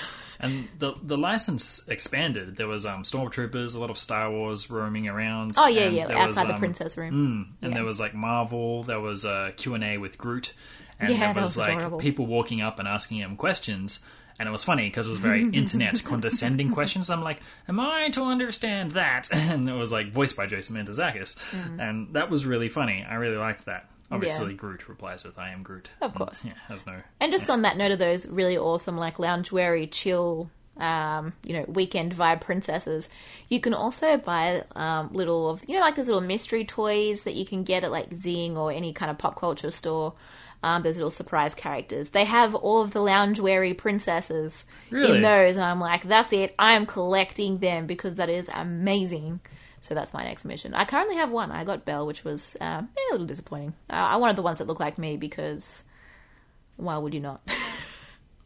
And 0.46 0.68
the 0.80 0.94
the 1.02 1.18
license 1.18 1.88
expanded. 1.88 2.56
There 2.56 2.68
was 2.68 2.86
um, 2.86 3.04
stormtroopers, 3.04 3.76
a 3.76 3.80
lot 3.80 3.90
of 3.90 3.98
Star 3.98 4.32
Wars 4.32 4.70
roaming 4.70 5.08
around. 5.08 5.54
Oh 5.58 5.68
yeah, 5.68 5.88
yeah, 5.88 6.04
outside 6.12 6.28
was, 6.28 6.48
the 6.48 6.54
um, 6.54 6.60
princess 6.60 6.98
room. 6.98 7.56
and 7.62 7.72
Yeah. 7.72 7.78
there 7.78 7.86
was 7.86 8.00
like 8.00 8.14
Marvel. 8.14 8.84
There 8.84 9.00
was 9.00 9.26
a 9.26 9.54
Q 9.58 9.74
and 9.76 9.84
A 9.84 9.98
with 9.98 10.18
Groot, 10.18 10.54
and 11.00 11.10
Yeah, 11.10 11.18
there 11.20 11.34
that 11.34 11.42
was, 11.44 11.56
was 11.56 11.58
like 11.58 11.76
adorable. 11.78 12.00
people 12.00 12.26
walking 12.26 12.62
up 12.62 12.80
and 12.80 12.88
asking 12.88 13.18
him 13.20 13.36
questions. 13.36 14.00
And 14.38 14.50
it 14.50 14.52
was 14.52 14.66
funny 14.66 14.90
because 14.90 15.08
it 15.08 15.12
was 15.12 15.20
very 15.20 15.48
internet 15.54 16.04
condescending 16.04 16.70
questions. 16.72 17.10
I'm 17.10 17.22
like, 17.24 17.40
"Am 17.70 17.80
I 17.80 18.10
to 18.10 18.24
understand 18.24 18.92
that?" 18.92 19.30
And 19.34 19.70
it 19.70 19.74
was 19.74 19.94
like 19.94 20.12
voiced 20.12 20.36
by 20.36 20.46
Jason 20.46 20.76
Mantzoukas, 20.76 21.38
and 21.80 22.14
that 22.16 22.30
was 22.30 22.46
really 22.46 22.68
funny. 22.68 23.06
I 23.10 23.16
really 23.16 23.38
liked 23.38 23.64
that. 23.66 23.90
Obviously, 24.12 24.54
Groot 24.54 24.88
replies 24.88 25.24
with 25.24 25.38
"I 25.40 25.50
am 25.50 25.64
Groot." 25.64 25.90
Of 26.02 26.14
course. 26.14 26.46
yeah, 26.46 26.54
has 26.68 26.86
no. 26.86 26.96
And 27.20 27.32
just 27.32 27.50
on 27.50 27.64
that 27.64 27.78
note 27.78 27.92
of 27.92 28.00
those 28.00 28.28
really 28.28 28.58
awesome, 28.58 28.98
like 28.98 29.18
loungewear, 29.18 29.88
chill, 29.92 30.50
um, 30.78 31.34
you 31.44 31.54
know, 31.54 31.66
weekend 31.68 32.14
vibe 32.16 32.42
princesses, 32.42 33.10
you 33.50 33.60
can 33.60 33.74
also 33.74 34.18
buy 34.18 34.64
um, 34.76 35.10
little 35.12 35.50
of 35.50 35.64
you 35.68 35.76
know 35.76 35.82
like 35.82 35.96
those 35.96 36.08
little 36.08 36.22
mystery 36.22 36.66
toys 36.66 37.24
that 37.24 37.34
you 37.34 37.46
can 37.46 37.64
get 37.64 37.84
at 37.84 37.92
like 37.92 38.14
Zing 38.14 38.58
or 38.58 38.72
any 38.72 38.94
kind 38.94 39.10
of 39.10 39.18
pop 39.18 39.40
culture 39.40 39.72
store. 39.72 40.14
Um, 40.64 40.82
those 40.82 40.96
little 40.96 41.12
surprise 41.12 41.54
characters. 41.54 42.10
They 42.10 42.24
have 42.26 42.56
all 42.56 42.82
of 42.82 42.92
the 42.92 43.00
loungeweary 43.00 43.78
princesses 43.78 44.66
Really? 44.90 45.18
in 45.18 45.22
those, 45.22 45.56
and 45.58 45.64
I'm 45.64 45.80
like, 45.80 46.08
that's 46.08 46.34
it. 46.34 46.56
I 46.58 46.74
am 46.76 46.88
collecting 46.88 47.60
them 47.60 47.86
because 47.86 48.16
that 48.16 48.30
is 48.30 48.50
amazing. 48.52 49.42
So 49.86 49.94
that's 49.94 50.16
my 50.16 50.24
next 50.24 50.46
mission. 50.46 50.74
I 50.74 50.84
currently 50.86 51.16
have 51.18 51.30
one. 51.30 51.52
I 51.52 51.64
got 51.64 51.86
Belle, 51.86 52.08
which 52.08 52.24
was 52.24 52.58
eh, 52.60 52.82
a 52.82 52.88
little 53.12 53.28
disappointing. 53.28 53.76
Uh, 53.88 53.94
I 53.94 54.16
wanted 54.16 54.36
the 54.36 54.42
ones 54.42 54.58
that 54.58 54.66
look 54.66 54.80
like 54.80 54.98
me 54.98 55.16
because 55.16 55.84
why 56.76 56.98
would 56.98 57.14
you 57.14 57.20
not? 57.20 57.42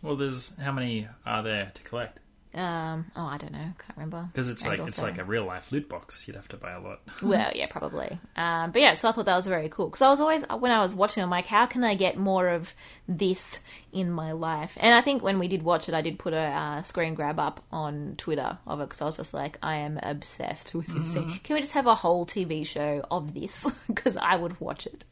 Well, 0.01 0.15
there's 0.15 0.55
how 0.55 0.71
many 0.71 1.09
are 1.25 1.43
there 1.43 1.71
to 1.73 1.83
collect? 1.83 2.19
Um, 2.51 3.11
oh, 3.15 3.25
I 3.27 3.37
don't 3.37 3.51
know. 3.51 3.59
Can't 3.59 3.95
remember. 3.95 4.27
Because 4.33 4.49
it's 4.49 4.65
Eight 4.65 4.69
like 4.69 4.79
or 4.79 4.87
it's 4.87 4.95
so. 4.95 5.03
like 5.03 5.19
a 5.19 5.23
real 5.23 5.45
life 5.45 5.71
loot 5.71 5.87
box. 5.87 6.27
You'd 6.27 6.35
have 6.35 6.47
to 6.47 6.57
buy 6.57 6.71
a 6.71 6.79
lot. 6.81 7.01
Well, 7.21 7.51
yeah, 7.53 7.67
probably. 7.67 8.19
Um, 8.35 8.71
but 8.71 8.81
yeah, 8.81 8.95
so 8.95 9.07
I 9.07 9.11
thought 9.11 9.25
that 9.25 9.35
was 9.35 9.45
very 9.45 9.69
cool 9.69 9.85
because 9.87 10.01
I 10.01 10.09
was 10.09 10.19
always 10.19 10.43
when 10.57 10.71
I 10.71 10.81
was 10.81 10.95
watching, 10.95 11.21
I'm 11.21 11.29
like, 11.29 11.45
how 11.45 11.67
can 11.67 11.83
I 11.83 11.93
get 11.93 12.17
more 12.17 12.47
of 12.47 12.73
this 13.07 13.59
in 13.93 14.09
my 14.11 14.31
life? 14.31 14.77
And 14.81 14.95
I 14.95 15.01
think 15.01 15.21
when 15.21 15.37
we 15.37 15.47
did 15.47 15.61
watch 15.61 15.87
it, 15.89 15.93
I 15.93 16.01
did 16.01 16.17
put 16.17 16.33
a 16.33 16.37
uh, 16.39 16.81
screen 16.83 17.13
grab 17.13 17.37
up 17.39 17.63
on 17.71 18.15
Twitter 18.17 18.57
of 18.65 18.79
it 18.81 18.85
because 18.89 19.01
I 19.01 19.05
was 19.05 19.17
just 19.17 19.33
like, 19.33 19.59
I 19.61 19.75
am 19.75 19.99
obsessed 20.01 20.73
with 20.73 20.87
this 20.87 21.13
thing. 21.13 21.39
Can 21.43 21.53
we 21.53 21.59
just 21.61 21.73
have 21.73 21.85
a 21.85 21.93
whole 21.95 22.25
TV 22.25 22.65
show 22.65 23.05
of 23.11 23.33
this? 23.35 23.65
Because 23.87 24.17
I 24.17 24.35
would 24.37 24.59
watch 24.59 24.87
it. 24.87 25.03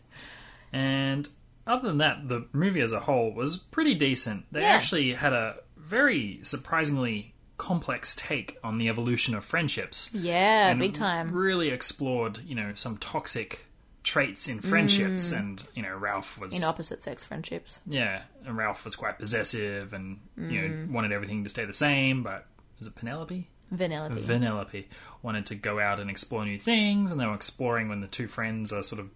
And 0.74 1.28
other 1.66 1.88
than 1.90 1.98
that, 2.00 2.28
the 2.28 2.48
movie 2.54 2.82
as 2.82 2.92
a 2.94 3.00
whole 3.00 3.34
was 3.34 3.58
pretty 3.58 3.96
decent. 3.96 4.46
They 4.52 4.62
Yeah. 4.62 4.70
actually 4.70 5.14
had 5.14 5.34
a 5.34 5.58
very 5.78 6.40
surprisingly 6.44 7.34
complex 7.58 8.16
take 8.16 8.58
on 8.64 8.78
the 8.78 8.88
evolution 8.90 9.34
of 9.36 9.44
friendships. 9.44 10.10
Yeah, 10.14 10.70
And 10.70 10.80
big 10.80 10.94
time. 10.94 11.30
Really 11.32 11.70
explored, 11.70 12.40
you 12.46 12.54
know, 12.56 12.74
some 12.76 12.98
toxic 12.98 13.66
traits 14.04 14.48
in 14.48 14.60
friendships, 14.62 15.32
and 15.34 15.62
you 15.74 15.82
know, 15.82 15.94
Ralph 15.96 16.38
was 16.38 16.54
Mm. 16.54 16.58
In 16.58 16.64
opposite 16.64 17.04
sex 17.04 17.24
friendships. 17.24 17.80
yeah, 17.86 18.22
and 18.46 18.56
Ralph 18.56 18.86
was 18.86 18.96
quite 18.96 19.18
possessive, 19.20 19.92
and 19.94 20.20
you 20.38 20.44
Mm. 20.44 20.88
know, 20.88 20.94
wanted 20.94 21.12
everything 21.12 21.44
to 21.44 21.50
stay 21.50 21.66
the 21.66 21.74
same. 21.74 22.24
But 22.24 22.46
was 22.80 22.88
it 22.88 22.96
Penelope? 22.96 23.50
Vanilla. 23.72 24.10
Bean. 24.10 24.24
Vanellope 24.24 24.86
wanted 25.24 25.46
to 25.48 25.56
go 25.56 25.80
out 25.80 26.00
and 26.00 26.10
explore 26.10 26.46
new 26.46 26.58
things, 26.60 27.12
and 27.12 27.20
they 27.20 27.26
were 27.26 27.34
exploring 27.34 27.90
when 27.90 28.00
the 28.02 28.08
two 28.08 28.28
friends 28.28 28.72
are 28.72 28.84
sort 28.84 29.02
of 29.02 29.10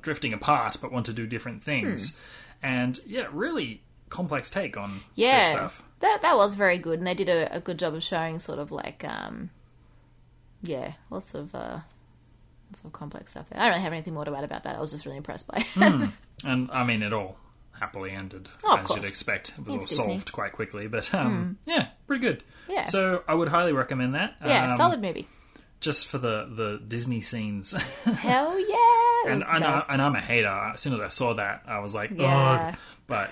drifting 0.00 0.32
apart, 0.32 0.76
but 0.80 0.92
want 0.92 1.06
to 1.06 1.12
do 1.12 1.26
different 1.26 1.64
things. 1.64 2.16
And 2.62 2.98
yeah, 3.06 3.26
really 3.32 3.82
complex 4.14 4.50
take 4.50 4.76
on 4.76 5.00
yeah, 5.14 5.40
stuff. 5.42 5.82
that 6.00 6.20
that 6.22 6.36
was 6.36 6.54
very 6.54 6.78
good, 6.78 6.98
and 6.98 7.06
they 7.06 7.14
did 7.14 7.28
a, 7.28 7.56
a 7.56 7.60
good 7.60 7.78
job 7.78 7.94
of 7.94 8.02
showing 8.02 8.38
sort 8.38 8.58
of 8.58 8.70
like, 8.70 9.04
um, 9.04 9.50
yeah, 10.62 10.92
lots 11.10 11.34
of 11.34 11.54
uh, 11.54 11.80
lots 12.70 12.84
of 12.84 12.92
complex 12.92 13.32
stuff. 13.32 13.46
There. 13.50 13.58
I 13.60 13.64
don't 13.64 13.72
really 13.72 13.82
have 13.82 13.92
anything 13.92 14.14
more 14.14 14.24
to 14.24 14.34
add 14.36 14.44
about 14.44 14.64
that. 14.64 14.76
I 14.76 14.80
was 14.80 14.90
just 14.92 15.04
really 15.04 15.18
impressed 15.18 15.46
by. 15.46 15.64
it. 15.76 16.10
And 16.44 16.68
I 16.72 16.84
mean, 16.84 17.02
it 17.02 17.12
all 17.12 17.36
happily 17.78 18.10
ended, 18.10 18.48
Oh, 18.64 18.76
as 18.76 18.86
course. 18.86 19.00
you'd 19.00 19.08
expect. 19.08 19.50
It 19.50 19.64
was 19.66 19.66
It's 19.66 19.76
all 19.76 19.80
Disney. 19.86 20.04
Hmm. 20.04 20.10
solved 20.10 20.32
quite 20.32 20.52
quickly, 20.52 20.88
but 20.88 21.14
um, 21.14 21.58
yeah, 21.64 21.88
pretty 22.06 22.22
good. 22.22 22.42
Yeah. 22.68 22.86
So 22.86 23.22
I 23.28 23.34
would 23.34 23.48
highly 23.48 23.72
recommend 23.72 24.14
that. 24.16 24.34
yeah, 24.44 24.70
um, 24.72 24.76
solid 24.76 25.00
movie. 25.00 25.28
Just 25.80 26.06
for 26.08 26.18
the 26.18 26.48
the 26.50 26.82
Disney 26.86 27.20
scenes. 27.20 27.72
Hell 28.04 28.58
yeah! 28.68 29.30
it 29.30 29.32
and 29.32 29.44
I 29.44 29.54
the 29.54 29.60
know, 29.60 29.72
best. 29.76 29.90
and 29.90 30.02
I'm 30.02 30.14
a 30.16 30.20
hater. 30.20 30.48
As 30.74 30.80
soon 30.80 30.94
as 30.94 31.00
I 31.00 31.08
saw 31.08 31.34
that, 31.34 31.62
I 31.66 31.78
was 31.78 31.94
like, 31.94 32.10
Yeah. 32.14 32.68
"Ugh," 32.72 32.76
but 33.06 33.30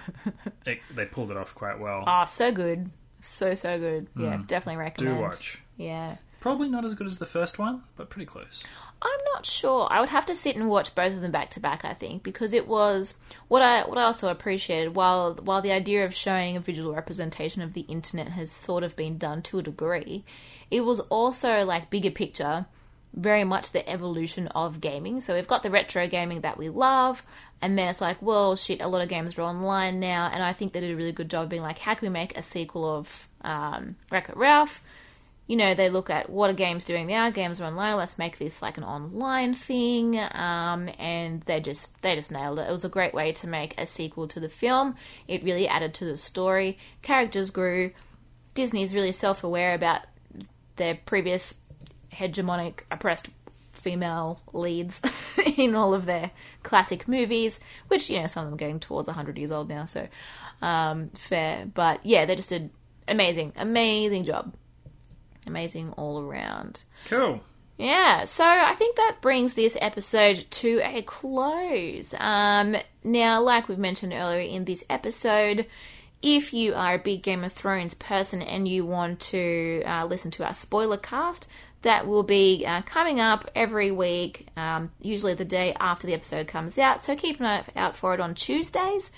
it, 0.66 0.80
they 0.94 1.06
pulled 1.06 1.30
it 1.30 1.36
off 1.36 1.54
quite 1.54 1.78
well. 1.78 2.04
Oh, 2.06 2.24
so 2.24 2.52
good, 2.52 2.90
so 3.20 3.54
so 3.54 3.78
good. 3.78 4.08
Yeah, 4.16 4.36
hmm. 4.36 4.42
definitely 4.44 4.78
recommend. 4.80 5.16
Do 5.16 5.22
watch. 5.22 5.62
Yeah. 5.76 6.16
Probably 6.40 6.68
not 6.68 6.84
as 6.84 6.94
good 6.94 7.06
as 7.06 7.18
the 7.18 7.26
first 7.26 7.58
one, 7.58 7.84
but 7.96 8.10
pretty 8.10 8.26
close. 8.26 8.64
I'm 9.00 9.20
not 9.34 9.44
sure. 9.46 9.88
I 9.90 10.00
would 10.00 10.10
have 10.10 10.26
to 10.26 10.36
sit 10.36 10.54
and 10.54 10.68
watch 10.68 10.94
both 10.94 11.12
of 11.12 11.20
them 11.20 11.32
back 11.32 11.50
to 11.50 11.60
back. 11.60 11.84
I 11.84 11.94
think 11.94 12.22
because 12.22 12.52
it 12.52 12.68
was 12.68 13.14
what 13.48 13.62
I 13.62 13.84
what 13.84 13.98
I 13.98 14.02
also 14.02 14.28
appreciated. 14.28 14.94
While 14.94 15.34
while 15.34 15.62
the 15.62 15.72
idea 15.72 16.04
of 16.04 16.14
showing 16.14 16.56
a 16.56 16.60
visual 16.60 16.94
representation 16.94 17.62
of 17.62 17.74
the 17.74 17.82
internet 17.82 18.28
has 18.28 18.50
sort 18.50 18.84
of 18.84 18.96
been 18.96 19.18
done 19.18 19.42
to 19.42 19.58
a 19.58 19.62
degree, 19.62 20.24
it 20.70 20.82
was 20.82 21.00
also 21.00 21.64
like 21.64 21.90
bigger 21.90 22.12
picture, 22.12 22.66
very 23.12 23.44
much 23.44 23.72
the 23.72 23.88
evolution 23.88 24.46
of 24.48 24.80
gaming. 24.80 25.20
So 25.20 25.34
we've 25.34 25.48
got 25.48 25.64
the 25.64 25.70
retro 25.70 26.06
gaming 26.06 26.42
that 26.42 26.56
we 26.58 26.68
love, 26.68 27.24
and 27.62 27.78
then 27.78 27.88
it's 27.88 28.00
like, 28.00 28.20
well, 28.20 28.56
shit, 28.56 28.80
a 28.80 28.88
lot 28.88 29.00
of 29.00 29.08
games 29.08 29.38
are 29.38 29.42
online 29.42 30.00
now, 30.00 30.30
and 30.32 30.42
I 30.42 30.52
think 30.52 30.72
they 30.72 30.80
did 30.80 30.92
a 30.92 30.96
really 30.96 31.12
good 31.12 31.30
job 31.30 31.48
being 31.48 31.62
like, 31.62 31.78
how 31.78 31.94
can 31.94 32.08
we 32.08 32.12
make 32.12 32.36
a 32.36 32.42
sequel 32.42 32.96
of 32.96 33.28
um, 33.42 33.96
Wreck 34.10 34.28
It 34.28 34.36
Ralph? 34.36 34.82
you 35.52 35.56
know, 35.56 35.74
they 35.74 35.90
look 35.90 36.08
at 36.08 36.30
what 36.30 36.50
are 36.50 36.54
games 36.54 36.84
doing 36.84 37.06
now. 37.06 37.28
Games 37.30 37.60
are 37.60 37.64
online. 37.64 37.96
Let's 37.96 38.16
make 38.16 38.38
this 38.38 38.62
like 38.62 38.78
an 38.78 38.84
online 38.84 39.54
thing. 39.54 40.18
Um, 40.18 40.88
and 40.98 41.42
they 41.42 41.60
just 41.60 42.00
they 42.02 42.14
just 42.14 42.30
nailed 42.30 42.58
it. 42.58 42.68
It 42.68 42.72
was 42.72 42.84
a 42.84 42.88
great 42.88 43.12
way 43.12 43.32
to 43.32 43.46
make 43.46 43.78
a 43.78 43.86
sequel 43.86 44.28
to 44.28 44.40
the 44.40 44.48
film. 44.48 44.94
It 45.26 45.42
really 45.42 45.66
added 45.66 45.94
to 45.94 46.04
the 46.04 46.16
story. 46.16 46.78
Characters 47.02 47.50
grew. 47.50 47.90
Disney's 48.54 48.94
really 48.94 49.12
self 49.12 49.42
aware 49.42 49.74
about 49.74 50.02
their 50.76 50.98
previous 51.04 51.56
hegemonic 52.12 52.80
oppressed 52.90 53.28
female 53.82 54.40
leads 54.52 55.00
in 55.56 55.74
all 55.74 55.94
of 55.94 56.06
their 56.06 56.30
classic 56.62 57.08
movies, 57.08 57.60
which 57.88 58.08
you 58.08 58.20
know 58.20 58.26
some 58.26 58.44
of 58.44 58.50
them 58.50 58.54
are 58.54 58.58
getting 58.58 58.80
towards 58.80 59.08
hundred 59.08 59.38
years 59.38 59.50
old 59.50 59.68
now, 59.68 59.84
so 59.84 60.08
um, 60.60 61.10
fair. 61.10 61.66
But 61.66 62.04
yeah, 62.04 62.24
they 62.24 62.36
just 62.36 62.48
did 62.48 62.70
amazing, 63.08 63.52
amazing 63.56 64.24
job, 64.24 64.54
amazing 65.46 65.92
all 65.92 66.20
around. 66.20 66.82
Cool. 67.06 67.40
Yeah, 67.78 68.26
so 68.26 68.44
I 68.44 68.74
think 68.74 68.96
that 68.96 69.18
brings 69.20 69.54
this 69.54 69.76
episode 69.80 70.46
to 70.50 70.80
a 70.84 71.02
close. 71.02 72.14
Um, 72.18 72.76
now, 73.02 73.40
like 73.40 73.68
we've 73.68 73.78
mentioned 73.78 74.12
earlier 74.12 74.40
in 74.40 74.66
this 74.66 74.84
episode, 74.88 75.66
if 76.22 76.52
you 76.52 76.74
are 76.74 76.94
a 76.94 76.98
big 76.98 77.22
Game 77.22 77.42
of 77.42 77.52
Thrones 77.52 77.94
person 77.94 78.40
and 78.40 78.68
you 78.68 78.86
want 78.86 79.18
to 79.20 79.82
uh, 79.84 80.06
listen 80.06 80.30
to 80.32 80.46
our 80.46 80.54
spoiler 80.54 80.96
cast, 80.96 81.48
that 81.82 82.06
will 82.06 82.22
be 82.22 82.64
uh, 82.66 82.82
coming 82.82 83.20
up 83.20 83.50
every 83.54 83.90
week, 83.90 84.46
um, 84.56 84.90
usually 85.00 85.34
the 85.34 85.44
day 85.44 85.74
after 85.78 86.06
the 86.06 86.14
episode 86.14 86.46
comes 86.46 86.78
out. 86.78 87.04
So 87.04 87.14
keep 87.16 87.40
an 87.40 87.46
eye 87.46 87.64
out 87.76 87.96
for 87.96 88.14
it 88.14 88.20
on 88.20 88.34
Tuesdays. 88.34 89.10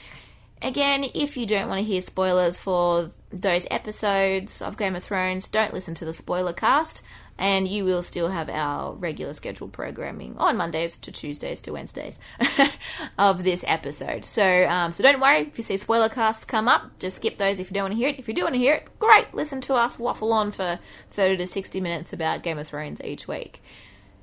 Again, 0.63 1.05
if 1.15 1.37
you 1.37 1.47
don't 1.47 1.69
want 1.69 1.79
to 1.79 1.85
hear 1.85 2.01
spoilers 2.01 2.57
for 2.57 3.11
those 3.31 3.67
episodes 3.71 4.63
of 4.63 4.79
Game 4.79 4.97
of 4.97 5.05
Thrones, 5.05 5.49
don't 5.49 5.75
listen 5.75 5.95
to 5.97 6.05
the 6.05 6.15
spoiler 6.15 6.55
cast, 6.55 7.03
and 7.39 7.67
you 7.67 7.85
will 7.85 8.03
still 8.03 8.29
have 8.29 8.49
our 8.49 8.95
regular 8.95 9.33
scheduled 9.33 9.73
programming 9.73 10.37
on 10.39 10.57
Mondays 10.57 10.97
to 10.99 11.11
Tuesdays 11.11 11.61
to 11.63 11.73
Wednesdays 11.73 12.19
of 13.19 13.43
this 13.43 13.65
episode. 13.67 14.25
So, 14.25 14.67
um, 14.67 14.93
so 14.93 15.03
don't 15.03 15.21
worry 15.21 15.41
if 15.41 15.59
you 15.59 15.65
see 15.65 15.77
spoiler 15.77 16.09
casts 16.09 16.45
come 16.45 16.69
up. 16.69 16.99
Just 16.99 17.17
skip 17.17 17.37
those 17.37 17.59
if 17.59 17.71
you 17.71 17.75
don't 17.75 17.85
want 17.85 17.93
to 17.95 17.99
hear 17.99 18.09
it. 18.09 18.19
If 18.19 18.29
you 18.29 18.35
do 18.35 18.43
want 18.43 18.55
to 18.55 18.61
hear 18.61 18.75
it, 18.75 18.99
great. 18.99 19.35
Listen 19.35 19.61
to 19.63 19.75
us 19.75 19.99
waffle 19.99 20.33
on 20.33 20.53
for 20.53 20.79
thirty 21.11 21.37
to 21.39 21.47
sixty 21.47 21.81
minutes 21.81 22.13
about 22.13 22.43
Game 22.43 22.59
of 22.59 22.69
Thrones 22.69 23.01
each 23.03 23.27
week. 23.27 23.61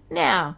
Now, 0.09 0.57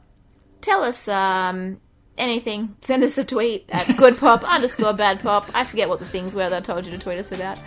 tell 0.61 0.83
us 0.83 1.07
um, 1.07 1.79
anything. 2.17 2.75
Send 2.81 3.03
us 3.03 3.17
a 3.17 3.23
tweet 3.23 3.65
at 3.69 3.87
goodpop 3.97 4.43
underscore 4.43 4.93
bad 4.93 5.21
pop. 5.21 5.49
I 5.53 5.63
forget 5.63 5.89
what 5.89 5.99
the 5.99 6.05
things 6.05 6.35
were 6.35 6.49
that 6.49 6.57
I 6.57 6.73
told 6.73 6.85
you 6.85 6.91
to 6.91 6.99
tweet 6.99 7.17
us 7.17 7.31
about. 7.31 7.59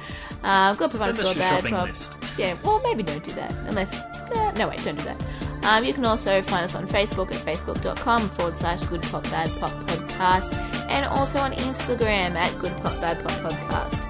Uh, 0.43 0.74
goodpop 0.74 0.91
Send 0.91 1.11
us 1.11 1.18
underscore 1.18 1.34
bad 1.34 1.57
shopping 1.57 1.74
pop. 1.74 1.89
list. 1.89 2.24
Yeah, 2.39 2.57
well, 2.62 2.80
maybe 2.84 3.03
don't 3.03 3.24
do 3.24 3.32
that. 3.32 3.53
Unless. 3.66 4.01
Uh, 4.03 4.53
no, 4.53 4.68
wait, 4.68 4.84
don't 4.84 4.97
do 4.99 5.05
that. 5.05 5.22
Um, 5.64 5.82
you 5.82 5.93
can 5.93 6.05
also 6.05 6.43
find 6.43 6.64
us 6.64 6.74
on 6.76 6.87
Facebook 6.87 7.34
at 7.34 7.41
facebook.com 7.45 8.28
forward 8.28 8.57
slash 8.57 8.84
good 8.84 9.03
pop 9.03 9.24
bad 9.24 9.51
pop 9.59 9.72
podcast 9.89 10.55
and 10.89 11.05
also 11.07 11.41
on 11.41 11.53
Instagram 11.53 12.34
at 12.37 12.57
good 12.61 12.76
pop 12.76 13.01
bad 13.01 13.18
pop 13.26 13.53
podcast. 13.53 14.03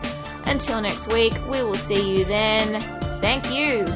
Until 0.47 0.81
next 0.83 1.11
week, 1.12 1.33
we 1.51 1.62
will 1.62 1.74
see 1.74 2.18
you 2.18 2.24
then. 2.27 2.81
Thank 3.20 3.51
you. 3.55 3.87